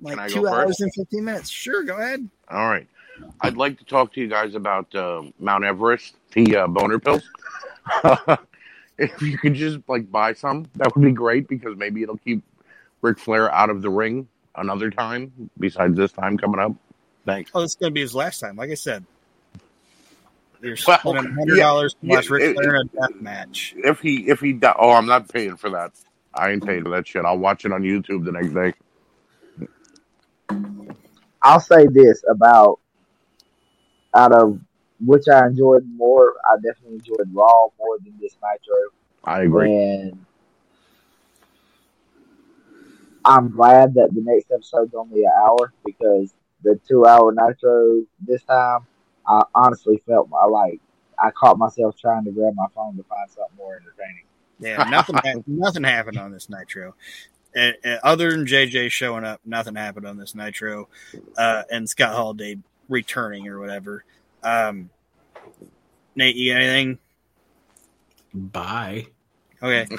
[0.00, 0.80] like two hours first?
[0.80, 1.50] and 15 minutes.
[1.50, 2.28] Sure, go ahead.
[2.50, 2.86] All right.
[3.40, 7.28] I'd like to talk to you guys about uh, Mount Everest, the uh, boner pills.
[8.98, 12.42] if you could just like buy some, that would be great because maybe it'll keep
[13.02, 16.72] Ric Flair out of the ring another time besides this time coming up.
[17.24, 17.50] Thanks.
[17.54, 18.56] Oh, this is going to be his last time.
[18.56, 19.04] Like I said,
[20.62, 23.74] you're Well, spending $100 to yeah, watch Ric Flair in a death match.
[23.76, 25.92] If he if he di- oh I'm not paying for that.
[26.34, 27.24] I ain't paying for that shit.
[27.24, 28.74] I'll watch it on YouTube the next day.
[31.42, 32.80] I'll say this about
[34.14, 34.58] out of
[35.00, 36.34] which I enjoyed more.
[36.44, 38.92] I definitely enjoyed Raw more than this Nitro.
[39.24, 39.72] I agree.
[39.72, 40.26] And
[43.24, 48.42] I'm glad that the next episode's only an hour because the two hour Nitro this
[48.42, 48.86] time,
[49.26, 50.80] I honestly felt my like
[51.22, 54.24] I caught myself trying to grab my phone to find something more entertaining.
[54.60, 56.94] Yeah, nothing ha- nothing happened on this Nitro.
[58.02, 60.88] Other than JJ showing up, nothing happened on this Nitro,
[61.36, 64.04] uh, and Scott Holiday returning or whatever.
[64.42, 64.90] Um,
[66.14, 66.98] Nate, you got anything?
[68.34, 69.06] Bye.
[69.62, 69.86] Okay.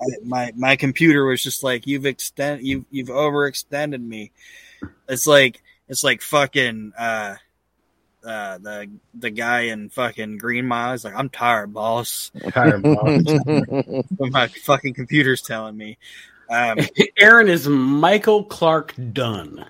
[0.00, 4.30] My, my my computer was just like you've extend you you've overextended me.
[5.08, 7.34] It's like it's like fucking uh
[8.24, 12.30] uh the the guy in fucking Green Mile is like I'm tired, boss.
[12.54, 13.36] Tired, boss.
[14.18, 15.98] My fucking computer's telling me.
[16.48, 16.78] Um,
[17.18, 19.66] Aaron is Michael Clark Dunn.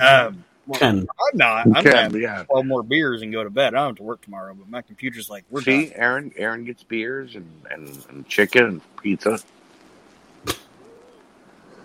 [0.00, 1.06] um Ken.
[1.20, 1.68] I'm not.
[1.72, 2.44] I'm Okay, gonna have yeah.
[2.46, 3.74] twelve more beers and go to bed.
[3.74, 5.92] I don't have to work tomorrow, but my computer's like we're See, done.
[5.94, 6.32] Aaron.
[6.36, 9.38] Aaron gets beers and, and, and chicken and pizza.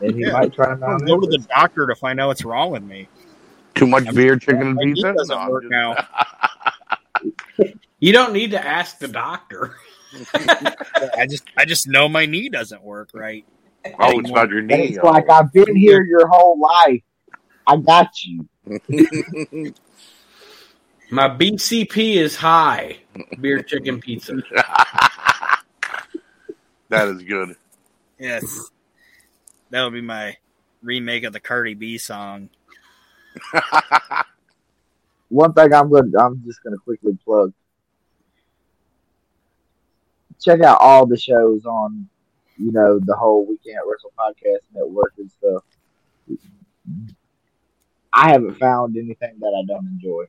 [0.01, 0.31] And he Yeah.
[0.31, 2.83] might try I'm Mount gonna go to the doctor to find out what's wrong with
[2.83, 3.09] me.
[3.75, 5.13] Too much I'm- beer, chicken, and pizza.
[5.13, 5.95] doesn't No, work just- now.
[8.01, 9.75] You don't need to ask the doctor.
[10.33, 13.43] I just I just know my knee doesn't work right.
[13.99, 14.83] Oh, it's not your And knee.
[14.95, 17.01] it's like I've been here your whole life.
[17.67, 18.47] I got you.
[21.11, 22.99] My BCP is high.
[23.41, 24.41] Beer, chicken, pizza.
[26.87, 27.55] that is good.
[28.17, 28.69] Yes,
[29.71, 30.37] that would be my
[30.81, 32.49] remake of the Cardi B song.
[35.29, 37.53] One thing I'm going to I'm just gonna quickly plug.
[40.41, 42.07] Check out all the shows on,
[42.57, 45.63] you know, the whole We Can't Wrestle podcast network and stuff.
[48.13, 50.25] I haven't found anything that I don't enjoy.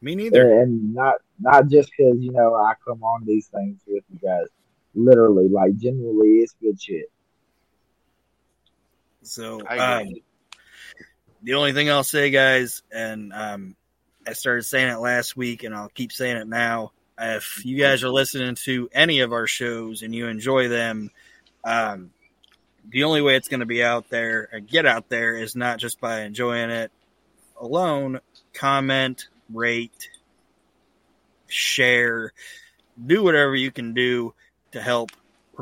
[0.00, 0.60] Me neither.
[0.60, 4.46] and not not just because you know I come on these things with you guys.
[4.94, 7.11] Literally, like genuinely, it's good shit.
[9.22, 10.08] So um,
[11.42, 13.76] the only thing I'll say, guys, and um,
[14.26, 16.92] I started saying it last week, and I'll keep saying it now.
[17.18, 21.10] If you guys are listening to any of our shows and you enjoy them,
[21.64, 22.10] um,
[22.88, 25.78] the only way it's going to be out there and get out there is not
[25.78, 26.90] just by enjoying it
[27.60, 28.20] alone.
[28.54, 30.10] Comment, rate,
[31.46, 32.32] share,
[33.04, 34.34] do whatever you can do
[34.72, 35.10] to help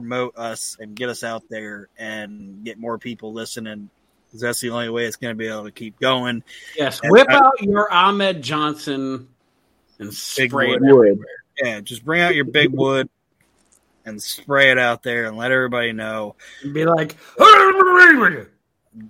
[0.00, 3.90] promote us and get us out there and get more people listening
[4.26, 6.42] because that's the only way it's going to be able to keep going.
[6.76, 9.28] Yes, And whip I- out your Ahmed Johnson
[9.98, 10.82] and spray it wood.
[10.82, 11.08] Wood.
[11.08, 11.26] everywhere.
[11.62, 13.08] Yeah, just bring out your big wood
[14.06, 17.16] and spray it out there and let everybody know And be like,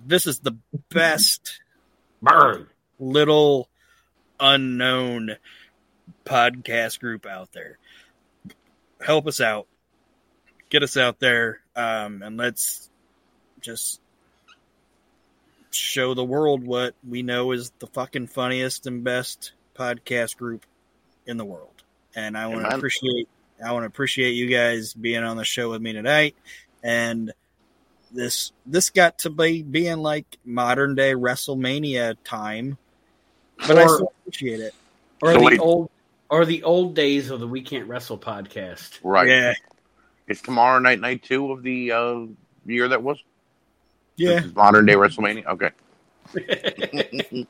[0.05, 0.57] this is the
[0.89, 1.61] best
[2.21, 2.67] burn.
[2.99, 3.69] little
[4.39, 5.37] unknown
[6.25, 7.77] podcast group out there.
[8.99, 9.67] Help us out.
[10.71, 12.89] Get us out there um, and let's
[13.59, 14.01] just
[15.69, 20.65] show the world what we know is the fucking funniest and best podcast group
[21.27, 21.83] in the world.
[22.15, 23.29] And I want to appreciate
[23.63, 26.35] I want to appreciate you guys being on the show with me tonight
[26.83, 27.31] and
[28.11, 32.79] this this got to be being like modern day WrestleMania time
[33.67, 34.73] but I still appreciate it.
[35.21, 35.59] Or So the wait.
[35.59, 35.89] old
[36.29, 38.99] or the old days of the We Can't Wrestle podcast.
[39.03, 39.27] Right.
[39.27, 39.53] Yeah,
[40.31, 42.19] It's tomorrow night, night two of the uh,
[42.65, 43.17] year that was.
[44.17, 44.35] yeah.
[44.35, 45.45] This is modern day WrestleMania.
[45.45, 45.71] Okay.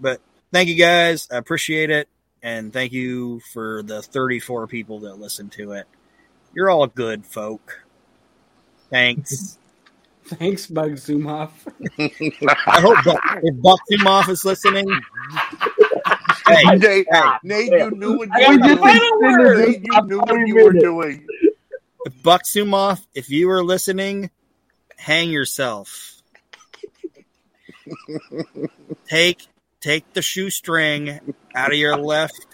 [0.00, 0.20] But
[0.52, 1.28] thank you guys.
[1.30, 2.08] I appreciate it,
[2.42, 5.86] and thank you for the 34 people that listen to it.
[6.52, 7.84] You're all good folk.
[8.90, 9.58] Thanks.
[10.26, 11.50] Thanks, Bug Zumoff.
[12.66, 14.86] I hope Buck, if Buck Zumoff is listening.
[16.46, 18.78] Hey, Nate, hey, Nate, you knew what you were doing.
[18.88, 21.26] extended Nate, you knew what you were doing.
[22.04, 24.30] if Buck Zumoff, if you are listening,
[24.96, 26.10] hang yourself.
[29.08, 29.46] take
[29.80, 31.20] take the shoestring
[31.54, 32.46] out of your left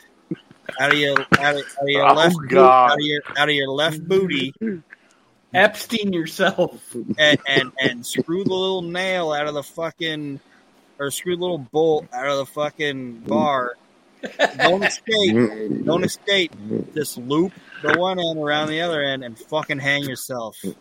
[0.80, 3.48] out of your out of, out of your Oh, left boot, out of your out
[3.48, 4.52] of your left booty
[5.54, 6.94] Epstein yourself.
[7.18, 10.40] and, and and screw the little nail out of the fucking
[11.00, 13.74] or screw the little bolt out of the fucking bar.
[14.58, 15.84] Don't escape.
[15.84, 16.52] Don't escape.
[16.94, 20.62] Just loop the one end around the other end and fucking hang yourself.
[20.62, 20.76] You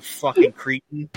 [0.00, 1.10] fucking cretin.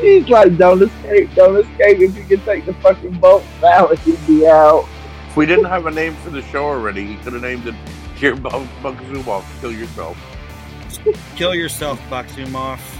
[0.00, 1.98] He's like, don't escape, don't escape.
[1.98, 4.88] If you can take the fucking boat out, you'd be out.
[5.28, 7.74] If we didn't have a name for the show already, he could have named it
[8.16, 10.16] Kill Bug Zumoff, Kill Yourself.
[11.36, 12.97] Kill yourself, Buck Zumoff.